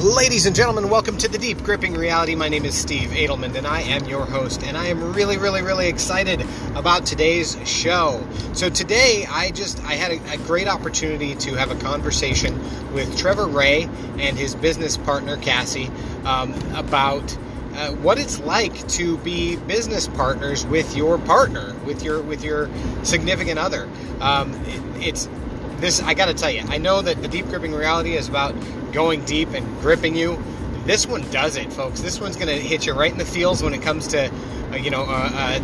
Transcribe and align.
Ladies 0.00 0.46
and 0.46 0.56
gentlemen, 0.56 0.88
welcome 0.88 1.18
to 1.18 1.28
the 1.28 1.36
Deep 1.36 1.62
Gripping 1.62 1.92
Reality. 1.92 2.34
My 2.34 2.48
name 2.48 2.64
is 2.64 2.74
Steve 2.74 3.10
Adelman, 3.10 3.54
and 3.54 3.66
I 3.66 3.82
am 3.82 4.06
your 4.06 4.24
host. 4.24 4.62
And 4.62 4.74
I 4.74 4.86
am 4.86 5.12
really, 5.12 5.36
really, 5.36 5.60
really 5.60 5.88
excited 5.88 6.40
about 6.74 7.04
today's 7.04 7.58
show. 7.68 8.26
So 8.54 8.70
today, 8.70 9.26
I 9.28 9.50
just 9.50 9.84
I 9.84 9.96
had 9.96 10.12
a, 10.12 10.32
a 10.32 10.38
great 10.46 10.68
opportunity 10.68 11.34
to 11.34 11.54
have 11.54 11.70
a 11.70 11.74
conversation 11.74 12.58
with 12.94 13.14
Trevor 13.18 13.46
Rea 13.46 13.90
and 14.18 14.38
his 14.38 14.54
business 14.54 14.96
partner 14.96 15.36
Cassie 15.36 15.90
um, 16.24 16.54
about. 16.74 17.36
Uh, 17.72 17.92
what 17.96 18.18
it's 18.18 18.40
like 18.40 18.88
to 18.88 19.16
be 19.18 19.54
business 19.56 20.08
partners 20.08 20.66
with 20.66 20.96
your 20.96 21.18
partner, 21.18 21.72
with 21.84 22.02
your 22.02 22.20
with 22.20 22.42
your 22.42 22.68
significant 23.04 23.60
other. 23.60 23.88
Um, 24.20 24.52
it, 24.64 25.06
it's 25.08 25.28
this. 25.76 26.02
I 26.02 26.14
got 26.14 26.26
to 26.26 26.34
tell 26.34 26.50
you, 26.50 26.62
I 26.68 26.78
know 26.78 27.00
that 27.00 27.22
the 27.22 27.28
deep 27.28 27.46
gripping 27.46 27.72
reality 27.72 28.16
is 28.16 28.28
about 28.28 28.56
going 28.92 29.24
deep 29.24 29.50
and 29.50 29.80
gripping 29.80 30.14
you. 30.14 30.42
This 30.84 31.06
one 31.06 31.28
does 31.30 31.56
it, 31.56 31.72
folks. 31.72 32.00
This 32.00 32.20
one's 32.20 32.36
going 32.36 32.48
to 32.48 32.58
hit 32.60 32.86
you 32.86 32.94
right 32.94 33.12
in 33.12 33.18
the 33.18 33.24
feels 33.24 33.62
when 33.62 33.74
it 33.74 33.82
comes 33.82 34.08
to, 34.08 34.30
uh, 34.72 34.76
you 34.76 34.90
know, 34.90 35.02
uh, 35.02 35.30
uh, 35.32 35.60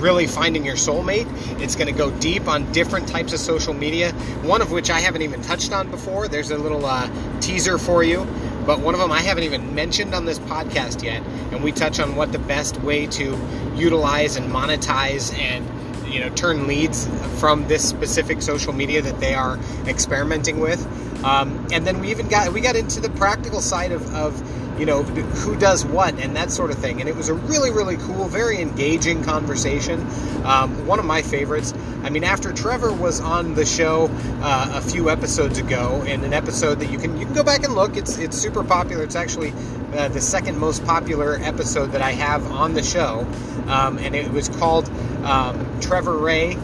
really 0.00 0.26
finding 0.26 0.64
your 0.64 0.76
soulmate. 0.76 1.26
It's 1.60 1.76
going 1.76 1.86
to 1.86 1.96
go 1.96 2.10
deep 2.18 2.48
on 2.48 2.70
different 2.72 3.08
types 3.08 3.32
of 3.32 3.40
social 3.40 3.74
media, 3.74 4.12
one 4.42 4.62
of 4.62 4.70
which 4.70 4.90
I 4.90 5.00
haven't 5.00 5.22
even 5.22 5.42
touched 5.42 5.72
on 5.72 5.90
before. 5.90 6.28
There's 6.28 6.50
a 6.50 6.58
little 6.58 6.84
uh, 6.84 7.10
teaser 7.40 7.78
for 7.78 8.02
you, 8.02 8.26
but 8.66 8.80
one 8.80 8.94
of 8.94 9.00
them 9.00 9.12
I 9.12 9.20
haven't 9.20 9.44
even 9.44 9.74
mentioned 9.74 10.14
on 10.14 10.24
this 10.24 10.38
podcast 10.38 11.02
yet. 11.02 11.22
And 11.52 11.62
we 11.62 11.72
touch 11.72 12.00
on 12.00 12.16
what 12.16 12.32
the 12.32 12.38
best 12.38 12.80
way 12.82 13.06
to 13.08 13.38
utilize 13.74 14.36
and 14.36 14.50
monetize 14.50 15.36
and 15.38 15.66
you 16.12 16.20
know 16.20 16.28
turn 16.30 16.66
leads 16.66 17.08
from 17.40 17.66
this 17.66 17.86
specific 17.86 18.40
social 18.40 18.72
media 18.72 19.02
that 19.02 19.18
they 19.20 19.34
are 19.34 19.58
experimenting 19.86 20.60
with 20.60 20.86
um, 21.24 21.66
and 21.72 21.86
then 21.86 22.00
we 22.00 22.10
even 22.10 22.28
got 22.28 22.52
we 22.52 22.60
got 22.60 22.76
into 22.76 23.00
the 23.00 23.08
practical 23.10 23.60
side 23.60 23.92
of, 23.92 24.14
of 24.14 24.78
you 24.78 24.84
know 24.84 25.02
who 25.02 25.56
does 25.56 25.84
what 25.84 26.18
and 26.18 26.36
that 26.36 26.50
sort 26.50 26.70
of 26.70 26.78
thing. 26.78 27.00
And 27.00 27.08
it 27.08 27.16
was 27.16 27.28
a 27.30 27.34
really 27.34 27.70
really 27.70 27.96
cool 27.96 28.28
very 28.28 28.60
engaging 28.60 29.24
conversation. 29.24 30.00
Um, 30.44 30.86
one 30.86 30.98
of 30.98 31.06
my 31.06 31.22
favorites. 31.22 31.72
I 32.02 32.10
mean 32.10 32.24
after 32.24 32.52
trevor 32.52 32.92
was 32.92 33.20
on 33.20 33.54
the 33.54 33.64
show 33.64 34.10
uh, 34.42 34.72
a 34.74 34.82
few 34.82 35.08
episodes 35.08 35.58
ago 35.58 36.02
in 36.02 36.22
an 36.24 36.34
episode 36.34 36.80
that 36.80 36.90
you 36.90 36.98
can 36.98 37.16
you 37.16 37.24
can 37.24 37.34
go 37.34 37.42
back 37.42 37.64
and 37.64 37.74
look. 37.74 37.96
It's 37.96 38.18
it's 38.18 38.36
super 38.36 38.62
popular. 38.62 39.02
It's 39.02 39.16
actually 39.16 39.54
uh, 39.94 40.08
the 40.08 40.20
second 40.20 40.58
most 40.58 40.84
popular 40.84 41.38
episode 41.40 41.92
that 41.92 42.02
i 42.02 42.10
have 42.10 42.44
on 42.50 42.74
the 42.74 42.82
show. 42.82 43.26
Um, 43.66 43.96
and 43.98 44.14
it 44.14 44.30
was 44.30 44.50
called 44.50 44.90
um, 45.24 45.80
trevor 45.80 46.18
rea 46.18 46.58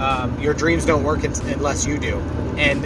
um, 0.00 0.40
your 0.40 0.54
dreams 0.54 0.86
don't 0.86 1.04
work 1.04 1.24
unless 1.24 1.86
you 1.86 1.98
do. 1.98 2.18
And 2.56 2.84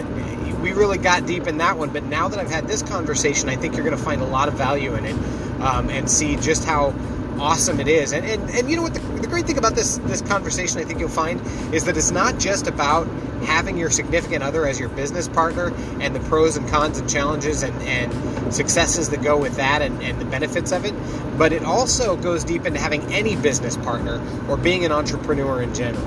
we 0.65 0.73
really 0.73 0.97
got 0.97 1.27
deep 1.27 1.47
in 1.47 1.59
that 1.59 1.77
one. 1.77 1.91
But 1.91 2.05
now 2.05 2.29
that 2.29 2.39
I've 2.39 2.51
had 2.51 2.67
this 2.67 2.83
conversation, 2.83 3.51
I 3.51 3.57
think 3.57 3.75
you're 3.75 3.85
going 3.85 3.97
to 3.97 4.03
find 4.03 4.23
a 4.23 4.27
lot 4.27 4.49
of 4.49 4.55
value 4.55 4.95
in 4.95 5.05
it 5.05 5.15
um, 5.61 5.91
and 5.91 6.11
see 6.11 6.37
just 6.37 6.65
how 6.65 6.95
awesome 7.39 7.81
it 7.81 7.89
is. 7.89 8.13
And, 8.13 8.25
and, 8.25 8.49
and 8.49 8.71
you 8.71 8.77
know 8.77 8.83
what? 8.83 8.95
The, 8.95 9.01
the 9.01 9.27
great 9.27 9.47
thing 9.47 9.59
about 9.59 9.75
this, 9.75 9.99
this 9.99 10.23
conversation, 10.23 10.79
I 10.79 10.85
think 10.85 11.01
you'll 11.01 11.11
find, 11.11 11.39
is 11.75 11.85
that 11.85 11.99
it's 11.99 12.13
not 12.13 12.39
just 12.39 12.67
about 12.67 13.07
having 13.45 13.77
your 13.77 13.91
significant 13.91 14.43
other 14.43 14.67
as 14.67 14.81
your 14.81 14.89
business 14.89 15.29
partner 15.29 15.71
and 16.01 16.17
the 16.17 16.21
pros 16.21 16.57
and 16.57 16.67
cons 16.71 16.99
and 16.99 17.11
challenges 17.11 17.63
and, 17.63 17.77
and 17.83 18.55
successes 18.55 19.11
that 19.11 19.23
go 19.23 19.37
with 19.37 19.57
that 19.57 19.83
and, 19.83 20.03
and 20.03 20.19
the 20.19 20.25
benefits 20.25 20.73
of 20.73 20.87
it, 20.87 20.95
but 21.37 21.53
it 21.53 21.63
also 21.63 22.17
goes 22.17 22.43
deep 22.43 22.65
into 22.65 22.81
having 22.81 23.03
any 23.13 23.37
business 23.37 23.77
partner 23.77 24.23
or 24.49 24.57
being 24.57 24.87
an 24.87 24.93
entrepreneur 24.93 25.61
in 25.61 25.75
general. 25.75 26.07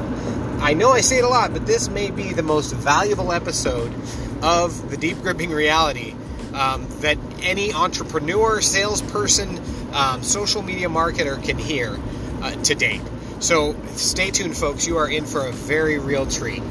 I 0.60 0.74
know 0.74 0.90
I 0.90 1.02
say 1.02 1.20
it 1.20 1.24
a 1.24 1.28
lot, 1.28 1.54
but 1.54 1.68
this 1.68 1.90
may 1.90 2.10
be 2.10 2.34
the 2.34 2.42
most 2.42 2.74
valuable 2.74 3.32
episode 3.32 3.94
of 4.42 4.90
the 4.90 4.98
deep 4.98 5.18
gripping 5.20 5.52
reality 5.52 6.14
um, 6.54 6.88
that 7.02 7.18
any 7.42 7.74
entrepreneur, 7.74 8.62
salesperson, 8.62 9.60
um, 9.94 10.24
social 10.24 10.62
media 10.62 10.88
marketer 10.88 11.42
can 11.44 11.58
hear 11.58 11.98
uh, 12.42 12.52
to 12.64 12.76
date. 12.76 13.02
So 13.40 13.76
stay 13.96 14.32
tuned, 14.32 14.58
folks. 14.58 14.88
You 14.88 14.98
are 14.98 15.10
in 15.10 15.26
for 15.26 15.46
a 15.46 15.52
very 15.52 16.00
real 16.00 16.26
treat. 16.26 16.64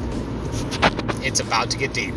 It's 1.23 1.41
about 1.41 1.71
to 1.71 1.79
get 1.79 1.93
deep. 1.93 2.15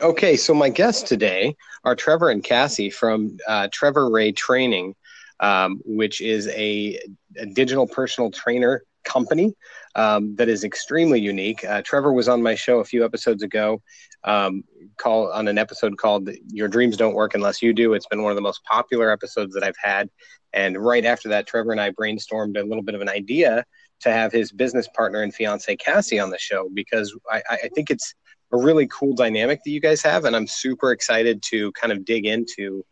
Okay, 0.00 0.36
so 0.36 0.52
my 0.52 0.68
guests 0.68 1.08
today 1.08 1.56
are 1.82 1.96
Trevor 1.96 2.28
and 2.28 2.44
Cassie 2.44 2.90
from 2.90 3.38
uh, 3.48 3.68
Trevor 3.72 4.10
Rea 4.10 4.30
Training, 4.30 4.94
um, 5.40 5.80
which 5.86 6.20
is 6.20 6.48
a, 6.48 7.00
a 7.36 7.46
digital 7.46 7.86
personal 7.86 8.30
trainer 8.30 8.82
company 9.06 9.54
um, 9.94 10.36
that 10.36 10.50
is 10.50 10.64
extremely 10.64 11.18
unique. 11.18 11.64
Uh, 11.64 11.80
Trevor 11.80 12.12
was 12.12 12.28
on 12.28 12.42
my 12.42 12.54
show 12.54 12.80
a 12.80 12.84
few 12.84 13.04
episodes 13.04 13.42
ago, 13.42 13.80
um, 14.24 14.62
call 14.98 15.32
on 15.32 15.48
an 15.48 15.56
episode 15.56 15.96
called 15.96 16.28
"Your 16.48 16.68
Dreams 16.68 16.98
Don't 16.98 17.14
Work 17.14 17.34
Unless 17.34 17.62
You 17.62 17.72
Do." 17.72 17.94
It's 17.94 18.06
been 18.06 18.22
one 18.22 18.32
of 18.32 18.36
the 18.36 18.42
most 18.42 18.62
popular 18.64 19.10
episodes 19.10 19.54
that 19.54 19.64
I've 19.64 19.78
had. 19.82 20.10
And 20.52 20.76
right 20.76 21.04
after 21.04 21.28
that, 21.30 21.46
Trevor 21.46 21.72
and 21.72 21.80
I 21.80 21.90
brainstormed 21.90 22.60
a 22.60 22.64
little 22.64 22.82
bit 22.82 22.94
of 22.94 23.00
an 23.00 23.08
idea 23.08 23.64
to 24.00 24.12
have 24.12 24.32
his 24.32 24.52
business 24.52 24.88
partner 24.94 25.22
and 25.22 25.34
fiance 25.34 25.74
Cassie 25.76 26.18
on 26.18 26.30
the 26.30 26.38
show 26.38 26.68
because 26.74 27.16
I, 27.30 27.42
I 27.50 27.68
think 27.74 27.90
it's 27.90 28.14
a 28.52 28.58
really 28.58 28.86
cool 28.88 29.14
dynamic 29.14 29.60
that 29.64 29.70
you 29.70 29.80
guys 29.80 30.02
have, 30.02 30.24
and 30.24 30.36
I'm 30.36 30.46
super 30.46 30.92
excited 30.92 31.42
to 31.50 31.72
kind 31.72 31.92
of 31.92 32.04
dig 32.04 32.26
into 32.26 32.84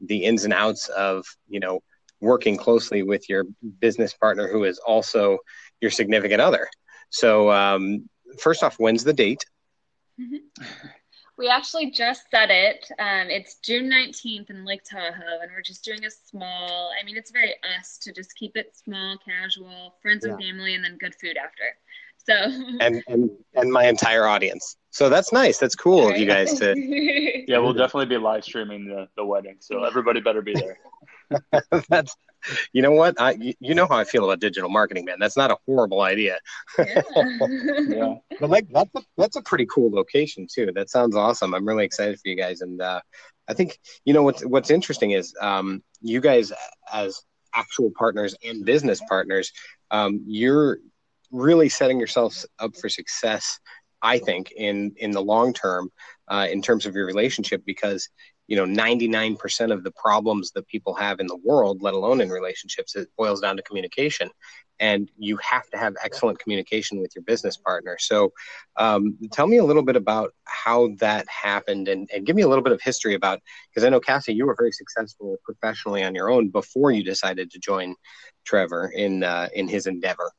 the 0.00 0.24
ins 0.24 0.44
and 0.44 0.52
outs 0.52 0.88
of 0.88 1.24
you 1.48 1.60
know 1.60 1.80
working 2.20 2.56
closely 2.56 3.02
with 3.02 3.28
your 3.28 3.44
business 3.80 4.14
partner 4.14 4.46
who 4.46 4.64
is 4.64 4.78
also 4.78 5.38
your 5.82 5.90
significant 5.90 6.40
other. 6.40 6.68
So, 7.10 7.50
um, 7.50 8.08
first 8.40 8.62
off, 8.62 8.76
when's 8.78 9.04
the 9.04 9.12
date? 9.12 9.44
Mm-hmm. 10.18 10.88
We 11.38 11.48
actually 11.48 11.90
just 11.90 12.30
set 12.30 12.50
it. 12.50 12.86
Um, 12.98 13.28
it's 13.28 13.56
June 13.56 13.90
19th 13.90 14.50
in 14.50 14.64
Lake 14.64 14.82
Tahoe, 14.84 15.40
and 15.42 15.50
we're 15.50 15.62
just 15.62 15.84
doing 15.84 16.04
a 16.04 16.10
small, 16.10 16.90
I 17.00 17.04
mean, 17.04 17.16
it's 17.16 17.30
very 17.30 17.54
us 17.76 17.98
to 18.02 18.12
just 18.12 18.34
keep 18.36 18.56
it 18.56 18.76
small, 18.76 19.16
casual, 19.26 19.94
friends 20.00 20.24
yeah. 20.24 20.32
and 20.32 20.42
family, 20.42 20.74
and 20.74 20.84
then 20.84 20.98
good 20.98 21.14
food 21.20 21.36
after. 21.36 21.64
So, 22.24 22.34
and, 22.80 23.02
and, 23.08 23.30
and 23.54 23.72
my 23.72 23.86
entire 23.86 24.26
audience. 24.26 24.76
So 24.90 25.08
that's 25.08 25.32
nice. 25.32 25.58
That's 25.58 25.74
cool 25.74 26.04
right. 26.04 26.14
of 26.14 26.20
you 26.20 26.26
guys 26.26 26.52
to. 26.54 26.74
yeah, 27.48 27.58
we'll 27.58 27.72
definitely 27.72 28.06
be 28.06 28.18
live 28.18 28.44
streaming 28.44 28.86
the, 28.86 29.08
the 29.16 29.24
wedding. 29.24 29.56
So 29.60 29.84
everybody 29.84 30.20
better 30.20 30.42
be 30.42 30.54
there. 30.54 30.78
that's 31.88 32.16
you 32.72 32.82
know 32.82 32.90
what 32.90 33.20
I 33.20 33.54
you 33.60 33.74
know 33.74 33.86
how 33.86 33.96
I 33.96 34.04
feel 34.04 34.24
about 34.24 34.40
digital 34.40 34.68
marketing, 34.68 35.04
man. 35.04 35.18
That's 35.20 35.36
not 35.36 35.50
a 35.50 35.56
horrible 35.66 36.02
idea. 36.02 36.38
Yeah. 36.78 37.02
yeah. 37.88 38.14
But 38.40 38.50
like 38.50 38.68
that's 38.72 38.90
a, 38.94 39.02
that's 39.16 39.36
a 39.36 39.42
pretty 39.42 39.66
cool 39.66 39.90
location 39.90 40.46
too. 40.52 40.72
That 40.74 40.90
sounds 40.90 41.14
awesome. 41.14 41.54
I'm 41.54 41.66
really 41.66 41.84
excited 41.84 42.18
for 42.18 42.28
you 42.28 42.36
guys, 42.36 42.60
and 42.60 42.80
uh, 42.80 43.00
I 43.48 43.54
think 43.54 43.78
you 44.04 44.12
know 44.12 44.22
what's 44.22 44.44
what's 44.44 44.70
interesting 44.70 45.12
is 45.12 45.34
um, 45.40 45.82
you 46.00 46.20
guys 46.20 46.52
as 46.92 47.22
actual 47.54 47.90
partners 47.96 48.34
and 48.44 48.64
business 48.64 49.00
partners, 49.08 49.52
um, 49.90 50.22
you're 50.26 50.78
really 51.30 51.68
setting 51.68 51.98
yourselves 51.98 52.46
up 52.58 52.76
for 52.76 52.88
success. 52.88 53.58
I 54.02 54.18
think 54.18 54.52
in 54.52 54.94
in 54.96 55.12
the 55.12 55.22
long 55.22 55.52
term, 55.52 55.90
uh, 56.28 56.48
in 56.50 56.60
terms 56.60 56.86
of 56.86 56.94
your 56.94 57.06
relationship, 57.06 57.62
because 57.64 58.08
you 58.46 58.56
know 58.56 58.64
99% 58.64 59.72
of 59.72 59.84
the 59.84 59.90
problems 59.92 60.50
that 60.52 60.66
people 60.68 60.94
have 60.94 61.20
in 61.20 61.26
the 61.26 61.38
world 61.44 61.82
let 61.82 61.94
alone 61.94 62.20
in 62.20 62.30
relationships 62.30 62.96
it 62.96 63.08
boils 63.16 63.40
down 63.40 63.56
to 63.56 63.62
communication. 63.62 64.30
And 64.80 65.08
you 65.16 65.36
have 65.36 65.68
to 65.70 65.78
have 65.78 65.94
excellent 66.02 66.40
communication 66.40 67.00
with 67.00 67.14
your 67.14 67.22
business 67.22 67.56
partner. 67.56 67.96
So 68.00 68.32
um, 68.76 69.16
tell 69.30 69.46
me 69.46 69.58
a 69.58 69.64
little 69.64 69.84
bit 69.84 69.94
about 69.94 70.32
how 70.44 70.88
that 70.98 71.28
happened 71.28 71.86
and, 71.86 72.10
and 72.12 72.26
give 72.26 72.34
me 72.34 72.42
a 72.42 72.48
little 72.48 72.64
bit 72.64 72.72
of 72.72 72.80
history 72.80 73.14
about 73.14 73.40
because 73.70 73.84
i 73.84 73.88
know 73.88 74.00
cassie 74.00 74.34
you 74.34 74.46
were 74.46 74.54
very 74.56 74.72
successful 74.72 75.36
professionally 75.44 76.02
on 76.02 76.14
your 76.14 76.30
own 76.30 76.48
before 76.48 76.90
you 76.90 77.02
decided 77.02 77.50
to 77.50 77.58
join 77.58 77.94
trevor 78.44 78.92
in 78.94 79.24
uh, 79.24 79.48
in 79.54 79.68
his 79.68 79.86
endeavor 79.86 80.30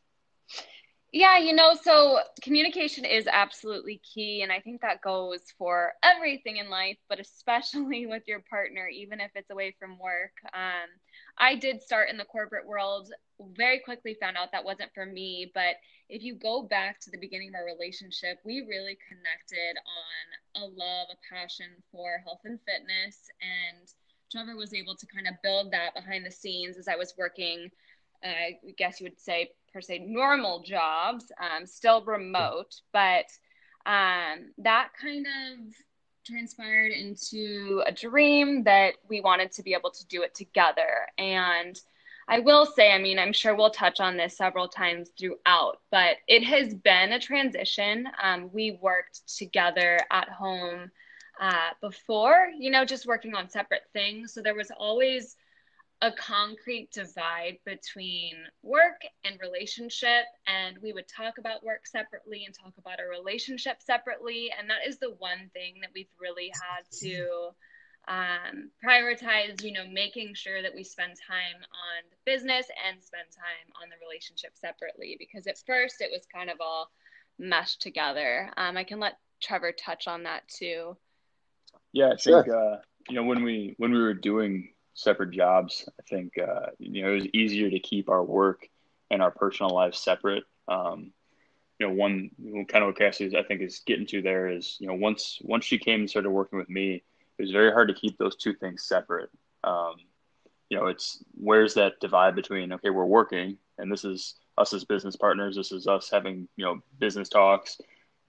yeah, 1.13 1.37
you 1.37 1.53
know, 1.53 1.75
so 1.79 2.17
communication 2.41 3.05
is 3.05 3.27
absolutely 3.31 4.01
key. 4.01 4.41
And 4.41 4.51
I 4.51 4.59
think 4.59 4.81
that 4.81 5.03
goes 5.03 5.41
for 5.59 5.93
everything 6.01 6.57
in 6.57 6.71
life, 6.71 6.97
but 7.07 7.19
especially 7.19 8.05
with 8.07 8.23
your 8.25 8.43
partner, 8.49 8.87
even 8.87 9.21
if 9.21 9.29
it's 9.35 9.51
away 9.51 9.75
from 9.77 9.99
work. 9.99 10.33
Um, 10.55 10.89
I 11.37 11.55
did 11.55 11.83
start 11.83 12.09
in 12.09 12.17
the 12.17 12.25
corporate 12.25 12.67
world, 12.67 13.11
very 13.55 13.79
quickly 13.79 14.17
found 14.19 14.37
out 14.37 14.51
that 14.53 14.65
wasn't 14.65 14.89
for 14.95 15.05
me. 15.05 15.51
But 15.53 15.75
if 16.09 16.23
you 16.23 16.33
go 16.33 16.63
back 16.63 16.99
to 17.01 17.11
the 17.11 17.19
beginning 17.19 17.49
of 17.49 17.55
our 17.55 17.65
relationship, 17.65 18.39
we 18.43 18.65
really 18.67 18.97
connected 19.07 19.77
on 19.77 20.63
a 20.63 20.65
love, 20.65 21.07
a 21.11 21.33
passion 21.33 21.67
for 21.91 22.23
health 22.25 22.41
and 22.43 22.59
fitness. 22.65 23.29
And 23.39 23.87
Trevor 24.31 24.57
was 24.57 24.73
able 24.73 24.95
to 24.95 25.05
kind 25.13 25.27
of 25.27 25.35
build 25.43 25.71
that 25.73 25.93
behind 25.93 26.25
the 26.25 26.31
scenes 26.31 26.75
as 26.75 26.87
I 26.87 26.95
was 26.95 27.13
working 27.19 27.69
I 28.23 28.59
guess 28.77 28.99
you 28.99 29.05
would 29.05 29.19
say 29.19 29.51
per 29.73 29.81
se 29.81 30.05
normal 30.07 30.61
jobs, 30.61 31.31
um, 31.39 31.65
still 31.65 32.03
remote, 32.03 32.75
but 32.91 33.25
um, 33.85 34.51
that 34.59 34.89
kind 34.99 35.25
of 35.25 35.73
transpired 36.25 36.91
into 36.91 37.83
a 37.85 37.91
dream 37.91 38.63
that 38.63 38.93
we 39.09 39.19
wanted 39.19 39.51
to 39.51 39.63
be 39.63 39.73
able 39.73 39.91
to 39.91 40.05
do 40.07 40.21
it 40.21 40.33
together. 40.33 41.07
And 41.17 41.79
I 42.27 42.39
will 42.39 42.65
say, 42.65 42.93
I 42.93 42.99
mean, 42.99 43.19
I'm 43.19 43.33
sure 43.33 43.55
we'll 43.55 43.69
touch 43.69 43.99
on 43.99 44.15
this 44.15 44.37
several 44.37 44.69
times 44.69 45.09
throughout, 45.19 45.79
but 45.91 46.17
it 46.27 46.43
has 46.43 46.73
been 46.73 47.11
a 47.11 47.19
transition. 47.19 48.07
Um, 48.21 48.49
we 48.53 48.79
worked 48.81 49.37
together 49.37 49.99
at 50.09 50.29
home 50.29 50.89
uh, 51.41 51.71
before, 51.81 52.47
you 52.57 52.71
know, 52.71 52.85
just 52.85 53.05
working 53.05 53.35
on 53.35 53.49
separate 53.49 53.83
things. 53.91 54.33
So 54.33 54.41
there 54.41 54.55
was 54.55 54.71
always 54.77 55.35
a 56.03 56.11
concrete 56.11 56.91
divide 56.91 57.57
between 57.65 58.33
work 58.61 59.01
and 59.23 59.39
relationship. 59.39 60.25
And 60.45 60.77
we 60.83 60.91
would 60.91 61.07
talk 61.07 61.37
about 61.37 61.63
work 61.63 61.87
separately 61.87 62.43
and 62.45 62.53
talk 62.53 62.73
about 62.77 62.99
our 62.99 63.09
relationship 63.09 63.77
separately. 63.81 64.51
And 64.59 64.69
that 64.69 64.85
is 64.85 64.97
the 64.99 65.15
one 65.17 65.49
thing 65.53 65.75
that 65.79 65.91
we've 65.95 66.11
really 66.19 66.51
had 66.53 66.83
to 66.99 67.51
um, 68.09 68.69
prioritize, 68.85 69.63
you 69.63 69.71
know, 69.71 69.87
making 69.87 70.33
sure 70.33 70.61
that 70.61 70.75
we 70.75 70.83
spend 70.83 71.13
time 71.25 71.55
on 71.55 72.03
the 72.11 72.17
business 72.29 72.65
and 72.85 73.01
spend 73.01 73.27
time 73.33 73.71
on 73.81 73.87
the 73.87 73.95
relationship 74.05 74.57
separately. 74.57 75.15
Because 75.17 75.47
at 75.47 75.57
first 75.65 76.01
it 76.01 76.11
was 76.11 76.25
kind 76.25 76.49
of 76.49 76.57
all 76.59 76.91
meshed 77.39 77.81
together. 77.81 78.51
Um, 78.57 78.75
I 78.75 78.83
can 78.83 78.99
let 78.99 79.19
Trevor 79.41 79.71
touch 79.71 80.09
on 80.09 80.23
that 80.23 80.45
too. 80.49 80.97
Yeah, 81.93 82.09
I 82.09 82.17
think 82.17 82.49
uh, 82.49 82.77
you 83.07 83.15
know 83.15 83.23
when 83.23 83.43
we 83.43 83.75
when 83.77 83.93
we 83.93 84.01
were 84.01 84.13
doing 84.13 84.73
separate 84.93 85.31
jobs, 85.31 85.87
I 85.99 86.03
think 86.03 86.33
uh, 86.37 86.67
you 86.79 87.03
know 87.03 87.11
it 87.11 87.15
was 87.15 87.27
easier 87.33 87.69
to 87.69 87.79
keep 87.79 88.09
our 88.09 88.23
work 88.23 88.67
and 89.11 89.21
our 89.21 89.31
personal 89.31 89.73
lives 89.73 89.99
separate. 89.99 90.43
Um, 90.67 91.11
you 91.79 91.87
know, 91.87 91.93
one 91.93 92.29
kind 92.69 92.83
of 92.83 92.89
what 92.89 92.97
Cassie 92.97 93.35
I 93.37 93.43
think 93.43 93.61
is 93.61 93.81
getting 93.85 94.07
to 94.07 94.21
there 94.21 94.47
is 94.47 94.77
you 94.79 94.87
know 94.87 94.95
once 94.95 95.39
once 95.41 95.65
she 95.65 95.77
came 95.77 96.01
and 96.01 96.09
started 96.09 96.29
working 96.29 96.59
with 96.59 96.69
me, 96.69 97.03
it 97.37 97.41
was 97.41 97.51
very 97.51 97.71
hard 97.71 97.89
to 97.89 97.93
keep 97.93 98.17
those 98.17 98.35
two 98.35 98.53
things 98.53 98.83
separate. 98.83 99.29
Um, 99.63 99.95
you 100.69 100.77
know, 100.77 100.87
it's 100.87 101.23
where's 101.35 101.73
that 101.75 101.99
divide 101.99 102.35
between 102.35 102.73
okay, 102.73 102.89
we're 102.89 103.05
working 103.05 103.57
and 103.77 103.91
this 103.91 104.05
is 104.05 104.35
us 104.57 104.73
as 104.73 104.83
business 104.83 105.15
partners, 105.15 105.55
this 105.55 105.71
is 105.71 105.87
us 105.87 106.09
having 106.09 106.47
you 106.55 106.65
know 106.65 106.81
business 106.99 107.29
talks, 107.29 107.79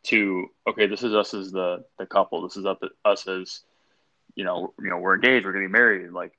to 0.04 0.46
okay, 0.68 0.86
this 0.86 1.02
is 1.02 1.14
us 1.14 1.34
as 1.34 1.50
the 1.52 1.84
the 1.98 2.06
couple, 2.06 2.42
this 2.42 2.56
is 2.56 2.66
us 3.04 3.28
as 3.28 3.60
you 4.34 4.44
know, 4.44 4.74
you 4.80 4.90
know, 4.90 4.98
we're 4.98 5.14
engaged, 5.14 5.46
we're 5.46 5.52
gonna 5.52 5.66
be 5.66 5.72
married, 5.72 6.10
like 6.10 6.32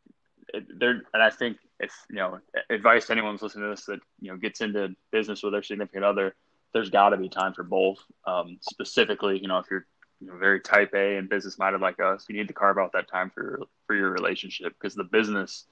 there. 0.78 1.02
And 1.14 1.24
I 1.24 1.30
think 1.30 1.58
if 1.80 1.92
you 2.10 2.18
know, 2.18 2.40
advice 2.70 3.08
to 3.08 3.12
anyone's 3.14 3.42
listening 3.42 3.66
to 3.66 3.70
this 3.70 3.86
that 3.86 4.00
you 4.20 4.32
know 4.32 4.38
gets 4.38 4.62
into 4.62 4.96
business 5.12 5.44
with 5.44 5.54
their 5.54 5.64
significant 5.64 6.04
other, 6.04 6.36
there's 6.74 6.90
got 6.90 7.10
to 7.10 7.18
be 7.18 7.30
time 7.30 7.54
for 7.54 7.64
both. 7.64 8.00
Um, 8.26 8.58
specifically, 8.62 9.40
you 9.40 9.48
know, 9.48 9.60
if 9.60 9.66
you're 9.70 9.86
you 10.22 10.28
know, 10.28 10.38
very 10.38 10.60
type 10.60 10.94
A 10.94 11.18
and 11.18 11.30
business 11.30 11.60
minded 11.60 11.82
like 11.82 12.00
us, 12.00 12.26
you 12.30 12.36
need 12.36 12.48
to 12.48 12.54
carve 12.54 12.78
out 12.78 12.94
that 12.94 13.10
time 13.10 13.30
for 13.30 13.44
your, 13.44 13.60
for 13.88 13.96
your 13.96 14.12
relationship 14.12 14.74
because 14.74 14.96
the 14.96 15.04
business, 15.04 15.66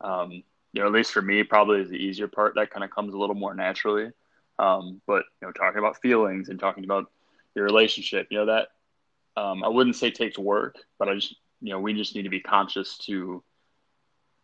um, 0.00 0.32
you 0.72 0.80
know, 0.80 0.86
at 0.86 0.92
least 0.92 1.12
for 1.12 1.22
me, 1.22 1.42
probably 1.42 1.80
is 1.80 1.90
the 1.90 1.96
easier 1.96 2.28
part. 2.28 2.54
That 2.54 2.70
kind 2.70 2.84
of 2.84 2.90
comes 2.90 3.14
a 3.14 3.18
little 3.18 3.34
more 3.34 3.54
naturally. 3.54 4.10
Um, 4.58 5.00
but 5.06 5.24
you 5.40 5.48
know, 5.48 5.52
talking 5.52 5.78
about 5.78 6.00
feelings 6.02 6.48
and 6.48 6.60
talking 6.60 6.84
about 6.84 7.10
your 7.54 7.64
relationship, 7.64 8.28
you 8.30 8.38
know, 8.38 8.46
that 8.46 8.68
um, 9.40 9.64
I 9.64 9.68
wouldn't 9.68 9.96
say 9.96 10.10
takes 10.10 10.38
work, 10.38 10.76
but 10.98 11.08
I 11.08 11.14
just 11.14 11.34
you 11.60 11.72
know 11.72 11.80
we 11.80 11.94
just 11.94 12.14
need 12.14 12.22
to 12.22 12.30
be 12.30 12.40
conscious 12.40 12.98
to 12.98 13.42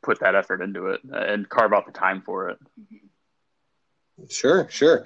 put 0.06 0.20
that 0.20 0.34
effort 0.34 0.62
into 0.62 0.86
it 0.86 1.00
and 1.04 1.48
carve 1.48 1.74
out 1.74 1.84
the 1.84 1.92
time 1.92 2.22
for 2.22 2.48
it. 2.48 2.58
Sure, 4.30 4.66
sure. 4.70 5.04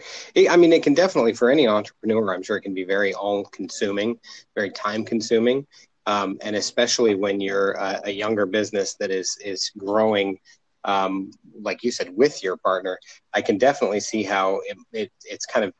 I 0.48 0.56
mean, 0.56 0.72
it 0.72 0.84
can 0.84 0.94
definitely 0.94 1.32
for 1.32 1.50
any 1.50 1.66
entrepreneur. 1.66 2.32
I'm 2.32 2.44
sure 2.44 2.56
it 2.56 2.62
can 2.62 2.74
be 2.74 2.84
very 2.84 3.12
all-consuming, 3.12 4.20
very 4.54 4.70
time-consuming, 4.70 5.66
um, 6.06 6.38
and 6.42 6.54
especially 6.54 7.16
when 7.16 7.40
you're 7.40 7.72
a, 7.72 8.02
a, 8.04 8.10
younger 8.10 8.46
business 8.46 8.94
that 9.00 9.10
is 9.10 9.36
is 9.44 9.72
growing 9.76 10.38
um, 10.84 11.32
like 11.60 11.82
you 11.82 11.90
said, 11.90 12.16
with 12.16 12.42
your 12.42 12.56
partner, 12.56 12.98
I 13.32 13.42
can 13.42 13.58
definitely 13.58 14.00
see 14.00 14.22
how 14.22 14.60
it, 14.64 14.78
it, 14.92 15.12
it's 15.24 15.46
kind 15.46 15.64
of 15.64 15.74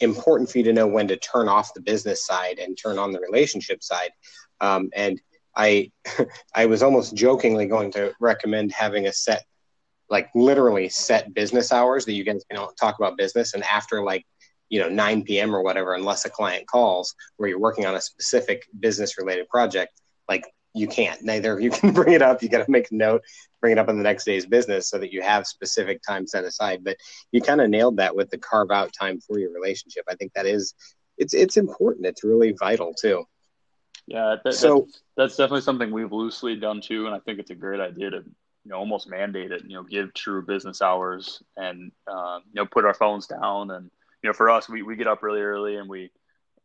important 0.00 0.50
for 0.50 0.58
you 0.58 0.64
to 0.64 0.72
know 0.72 0.86
when 0.86 1.08
to 1.08 1.16
turn 1.16 1.48
off 1.48 1.74
the 1.74 1.80
business 1.80 2.26
side 2.26 2.58
and 2.58 2.76
turn 2.76 2.98
on 2.98 3.12
the 3.12 3.20
relationship 3.20 3.82
side. 3.82 4.10
Um, 4.60 4.90
and 4.94 5.20
I, 5.56 5.90
I 6.54 6.66
was 6.66 6.82
almost 6.82 7.14
jokingly 7.14 7.66
going 7.66 7.90
to 7.92 8.12
recommend 8.20 8.72
having 8.72 9.06
a 9.06 9.12
set, 9.12 9.44
like 10.10 10.28
literally 10.34 10.88
set 10.88 11.34
business 11.34 11.72
hours 11.72 12.04
that 12.04 12.12
you 12.12 12.24
guys 12.24 12.44
can 12.50 12.66
talk 12.78 12.98
about 12.98 13.16
business, 13.16 13.54
and 13.54 13.64
after 13.64 14.02
like 14.02 14.24
you 14.68 14.80
know 14.80 14.88
9 14.88 15.22
p.m. 15.24 15.54
or 15.54 15.62
whatever, 15.62 15.94
unless 15.94 16.24
a 16.24 16.30
client 16.30 16.66
calls, 16.66 17.14
where 17.36 17.48
you're 17.48 17.58
working 17.58 17.86
on 17.86 17.94
a 17.94 18.00
specific 18.00 18.66
business 18.80 19.18
related 19.18 19.48
project, 19.48 20.00
like 20.28 20.44
you 20.74 20.88
can't. 20.88 21.22
Neither 21.22 21.58
you 21.60 21.70
can 21.78 21.92
bring 21.92 22.12
it 22.12 22.22
up. 22.22 22.42
You 22.42 22.48
got 22.48 22.64
to 22.64 22.70
make 22.70 22.90
a 22.90 22.94
note, 22.94 23.22
bring 23.60 23.72
it 23.72 23.78
up 23.78 23.88
in 23.88 23.96
the 23.96 24.02
next 24.02 24.24
day's 24.24 24.44
business 24.44 24.88
so 24.88 24.98
that 24.98 25.12
you 25.12 25.22
have 25.22 25.46
specific 25.46 26.02
time 26.02 26.26
set 26.26 26.44
aside. 26.44 26.84
But 26.84 26.96
you 27.32 27.40
kind 27.40 27.60
of 27.60 27.70
nailed 27.70 27.96
that 27.98 28.14
with 28.14 28.30
the 28.30 28.38
carve 28.38 28.70
out 28.70 28.92
time 28.92 29.20
for 29.20 29.38
your 29.38 29.52
relationship. 29.52 30.04
I 30.08 30.16
think 30.16 30.32
that 30.34 30.46
is, 30.46 30.74
it's 31.16 31.32
it's 31.32 31.56
important. 31.56 32.06
It's 32.06 32.24
really 32.24 32.52
vital 32.58 32.92
too. 32.92 33.24
Yeah, 34.06 34.36
that, 34.44 34.54
so 34.54 34.80
that's, 34.80 35.02
that's 35.16 35.36
definitely 35.36 35.62
something 35.62 35.90
we've 35.90 36.12
loosely 36.12 36.56
done 36.56 36.80
too, 36.80 37.06
and 37.06 37.14
I 37.14 37.20
think 37.20 37.38
it's 37.38 37.50
a 37.50 37.54
great 37.54 37.80
idea 37.80 38.10
to 38.10 38.16
you 38.16 38.70
know 38.70 38.76
almost 38.76 39.08
mandate 39.08 39.52
it. 39.52 39.62
You 39.64 39.76
know, 39.76 39.82
give 39.82 40.12
true 40.14 40.44
business 40.44 40.82
hours 40.82 41.42
and 41.56 41.90
uh, 42.06 42.40
you 42.46 42.60
know 42.60 42.66
put 42.66 42.84
our 42.84 42.94
phones 42.94 43.26
down 43.26 43.70
and 43.70 43.90
you 44.22 44.28
know 44.28 44.34
for 44.34 44.50
us 44.50 44.68
we, 44.68 44.82
we 44.82 44.96
get 44.96 45.06
up 45.06 45.22
really 45.22 45.40
early 45.40 45.76
and 45.76 45.88
we 45.88 46.10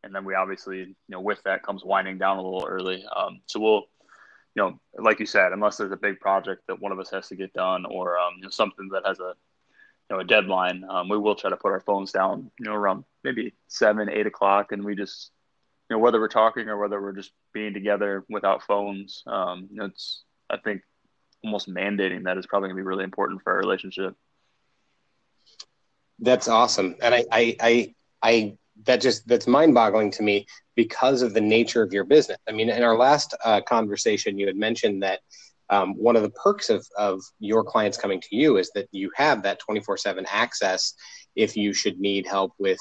and 0.02 0.14
then 0.14 0.24
we 0.24 0.34
obviously 0.34 0.78
you 0.78 0.94
know 1.08 1.20
with 1.20 1.42
that 1.44 1.62
comes 1.62 1.84
winding 1.84 2.18
down 2.18 2.38
a 2.38 2.42
little 2.42 2.66
early. 2.66 3.04
Um, 3.16 3.40
so 3.46 3.60
we'll 3.60 3.84
you 4.54 4.62
know, 4.62 4.80
like 4.98 5.20
you 5.20 5.26
said, 5.26 5.52
unless 5.52 5.76
there's 5.76 5.92
a 5.92 5.96
big 5.96 6.20
project 6.20 6.62
that 6.66 6.80
one 6.80 6.92
of 6.92 6.98
us 6.98 7.10
has 7.10 7.28
to 7.28 7.36
get 7.36 7.52
done 7.52 7.86
or 7.86 8.18
um, 8.18 8.34
you 8.36 8.42
know, 8.42 8.50
something 8.50 8.88
that 8.92 9.06
has 9.06 9.20
a 9.20 9.34
you 10.10 10.16
know 10.16 10.20
a 10.20 10.24
deadline, 10.24 10.84
um, 10.88 11.08
we 11.08 11.18
will 11.18 11.36
try 11.36 11.50
to 11.50 11.56
put 11.56 11.70
our 11.70 11.80
phones 11.80 12.12
down, 12.12 12.50
you 12.58 12.66
know, 12.66 12.74
around 12.74 13.04
maybe 13.22 13.54
seven, 13.68 14.10
eight 14.10 14.26
o'clock, 14.26 14.72
and 14.72 14.84
we 14.84 14.96
just 14.96 15.30
you 15.90 15.96
know 15.96 16.00
whether 16.00 16.20
we're 16.20 16.28
talking 16.28 16.68
or 16.68 16.78
whether 16.78 17.02
we're 17.02 17.12
just 17.12 17.32
being 17.52 17.74
together 17.74 18.24
without 18.30 18.62
phones. 18.62 19.24
Um, 19.26 19.68
you 19.70 19.80
know, 19.80 19.86
it's 19.86 20.22
I 20.48 20.56
think 20.58 20.82
almost 21.44 21.68
mandating 21.68 22.24
that 22.24 22.38
is 22.38 22.46
probably 22.46 22.68
gonna 22.68 22.76
be 22.76 22.82
really 22.86 23.04
important 23.04 23.42
for 23.42 23.52
our 23.52 23.58
relationship. 23.58 24.14
That's 26.20 26.46
awesome, 26.46 26.94
and 27.02 27.14
I 27.14 27.24
I 27.32 27.56
I, 27.60 27.94
I 28.22 28.56
that 28.84 29.00
just 29.00 29.26
that's 29.26 29.48
mind-boggling 29.48 30.12
to 30.12 30.22
me 30.22 30.46
because 30.76 31.22
of 31.22 31.34
the 31.34 31.40
nature 31.40 31.82
of 31.82 31.92
your 31.92 32.04
business. 32.04 32.38
I 32.48 32.52
mean, 32.52 32.70
in 32.70 32.82
our 32.84 32.96
last 32.96 33.34
uh, 33.44 33.60
conversation, 33.60 34.38
you 34.38 34.46
had 34.46 34.56
mentioned 34.56 35.02
that 35.02 35.20
um, 35.70 35.94
one 35.94 36.14
of 36.14 36.22
the 36.22 36.30
perks 36.30 36.70
of 36.70 36.86
of 36.96 37.20
your 37.40 37.64
clients 37.64 37.98
coming 37.98 38.20
to 38.20 38.36
you 38.36 38.58
is 38.58 38.70
that 38.76 38.86
you 38.92 39.10
have 39.16 39.42
that 39.42 39.60
24/7 39.68 40.24
access 40.30 40.94
if 41.34 41.56
you 41.56 41.72
should 41.72 41.98
need 41.98 42.28
help 42.28 42.52
with 42.58 42.78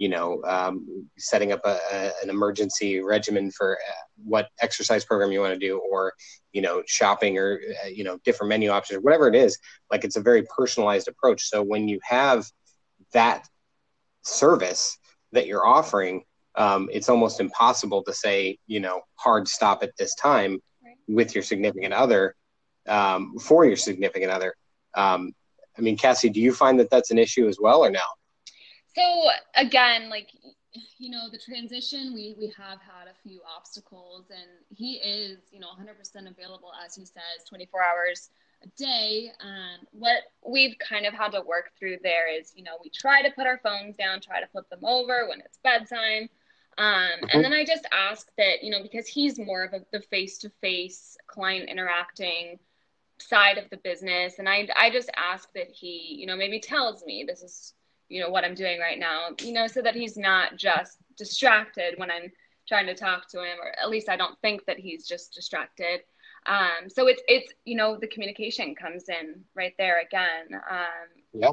you 0.00 0.08
know 0.08 0.42
um, 0.42 1.06
setting 1.16 1.52
up 1.52 1.60
a, 1.64 1.78
a, 1.92 2.10
an 2.22 2.30
emergency 2.30 3.00
regimen 3.00 3.52
for 3.52 3.78
uh, 3.88 4.02
what 4.24 4.48
exercise 4.60 5.04
program 5.04 5.30
you 5.30 5.40
want 5.40 5.52
to 5.52 5.58
do 5.58 5.78
or 5.78 6.12
you 6.52 6.60
know 6.60 6.82
shopping 6.88 7.38
or 7.38 7.60
uh, 7.84 7.86
you 7.86 8.02
know 8.02 8.18
different 8.24 8.48
menu 8.48 8.70
options 8.70 8.98
or 8.98 9.00
whatever 9.02 9.28
it 9.28 9.36
is 9.36 9.56
like 9.92 10.02
it's 10.02 10.16
a 10.16 10.20
very 10.20 10.44
personalized 10.56 11.06
approach 11.06 11.48
so 11.48 11.62
when 11.62 11.86
you 11.86 12.00
have 12.02 12.44
that 13.12 13.46
service 14.22 14.98
that 15.32 15.46
you're 15.46 15.66
offering, 15.66 16.24
um, 16.56 16.88
it's 16.92 17.08
almost 17.08 17.40
impossible 17.40 18.02
to 18.04 18.12
say, 18.12 18.58
you 18.66 18.80
know, 18.80 19.02
hard 19.14 19.48
stop 19.48 19.82
at 19.82 19.96
this 19.96 20.14
time 20.14 20.58
right. 20.84 20.96
with 21.08 21.34
your 21.34 21.42
significant 21.42 21.94
other 21.94 22.34
um, 22.88 23.36
for 23.38 23.64
your 23.64 23.76
significant 23.76 24.30
other. 24.30 24.54
Um, 24.94 25.32
I 25.78 25.82
mean, 25.82 25.96
Cassie, 25.96 26.30
do 26.30 26.40
you 26.40 26.52
find 26.52 26.78
that 26.80 26.90
that's 26.90 27.10
an 27.10 27.18
issue 27.18 27.46
as 27.48 27.58
well, 27.60 27.84
or 27.84 27.90
no? 27.90 28.00
So 28.94 29.28
again, 29.54 30.08
like 30.08 30.28
you 30.98 31.10
know, 31.10 31.28
the 31.30 31.38
transition 31.38 32.14
we 32.14 32.34
we 32.38 32.46
have 32.56 32.78
had 32.80 33.08
a 33.08 33.28
few 33.28 33.40
obstacles, 33.56 34.26
and 34.30 34.48
he 34.76 34.94
is, 34.94 35.38
you 35.50 35.60
know, 35.60 35.68
100% 35.68 36.30
available 36.30 36.70
as 36.84 36.94
he 36.94 37.04
says, 37.04 37.44
24 37.48 37.80
hours 37.82 38.30
a 38.62 38.68
day. 38.76 39.30
Um, 39.40 39.86
what 39.92 40.22
we've 40.46 40.76
kind 40.78 41.06
of 41.06 41.14
had 41.14 41.32
to 41.32 41.40
work 41.40 41.72
through 41.78 41.98
there 42.02 42.32
is, 42.32 42.52
you 42.54 42.62
know, 42.62 42.76
we 42.82 42.90
try 42.90 43.22
to 43.22 43.30
put 43.30 43.46
our 43.46 43.58
phones 43.58 43.96
down, 43.96 44.20
try 44.20 44.40
to 44.40 44.46
flip 44.48 44.68
them 44.70 44.84
over 44.84 45.28
when 45.28 45.40
it's 45.40 45.58
bedtime. 45.58 46.28
Um. 46.78 47.28
And 47.32 47.44
then 47.44 47.52
I 47.52 47.64
just 47.64 47.86
ask 47.92 48.28
that, 48.38 48.62
you 48.62 48.70
know, 48.70 48.82
because 48.82 49.06
he's 49.06 49.38
more 49.38 49.64
of 49.64 49.72
a, 49.72 49.80
the 49.92 50.00
face 50.00 50.38
to 50.38 50.50
face 50.60 51.16
client 51.26 51.68
interacting 51.68 52.58
side 53.18 53.58
of 53.58 53.68
the 53.70 53.76
business. 53.78 54.38
And 54.38 54.48
I, 54.48 54.68
I 54.76 54.90
just 54.90 55.10
ask 55.16 55.48
that 55.54 55.70
he, 55.70 56.16
you 56.18 56.26
know, 56.26 56.36
maybe 56.36 56.60
tells 56.60 57.04
me 57.04 57.24
this 57.26 57.42
is, 57.42 57.74
you 58.10 58.20
know, 58.20 58.28
what 58.28 58.44
I'm 58.44 58.54
doing 58.54 58.80
right 58.80 58.98
now, 58.98 59.28
you 59.40 59.52
know, 59.52 59.66
so 59.66 59.80
that 59.80 59.94
he's 59.94 60.16
not 60.16 60.56
just 60.56 60.98
distracted 61.16 61.94
when 61.96 62.10
I'm 62.10 62.30
trying 62.68 62.86
to 62.86 62.94
talk 62.94 63.28
to 63.30 63.38
him, 63.38 63.58
or 63.62 63.72
at 63.80 63.88
least 63.88 64.08
I 64.08 64.16
don't 64.16 64.38
think 64.40 64.66
that 64.66 64.78
he's 64.78 65.06
just 65.06 65.32
distracted. 65.32 66.00
Um, 66.46 66.88
so 66.88 67.06
it's 67.06 67.22
it's 67.28 67.52
you 67.64 67.76
know 67.76 67.96
the 67.96 68.06
communication 68.06 68.74
comes 68.74 69.08
in 69.08 69.42
right 69.54 69.74
there 69.78 70.00
again. 70.00 70.60
Um, 70.70 71.08
yeah. 71.32 71.52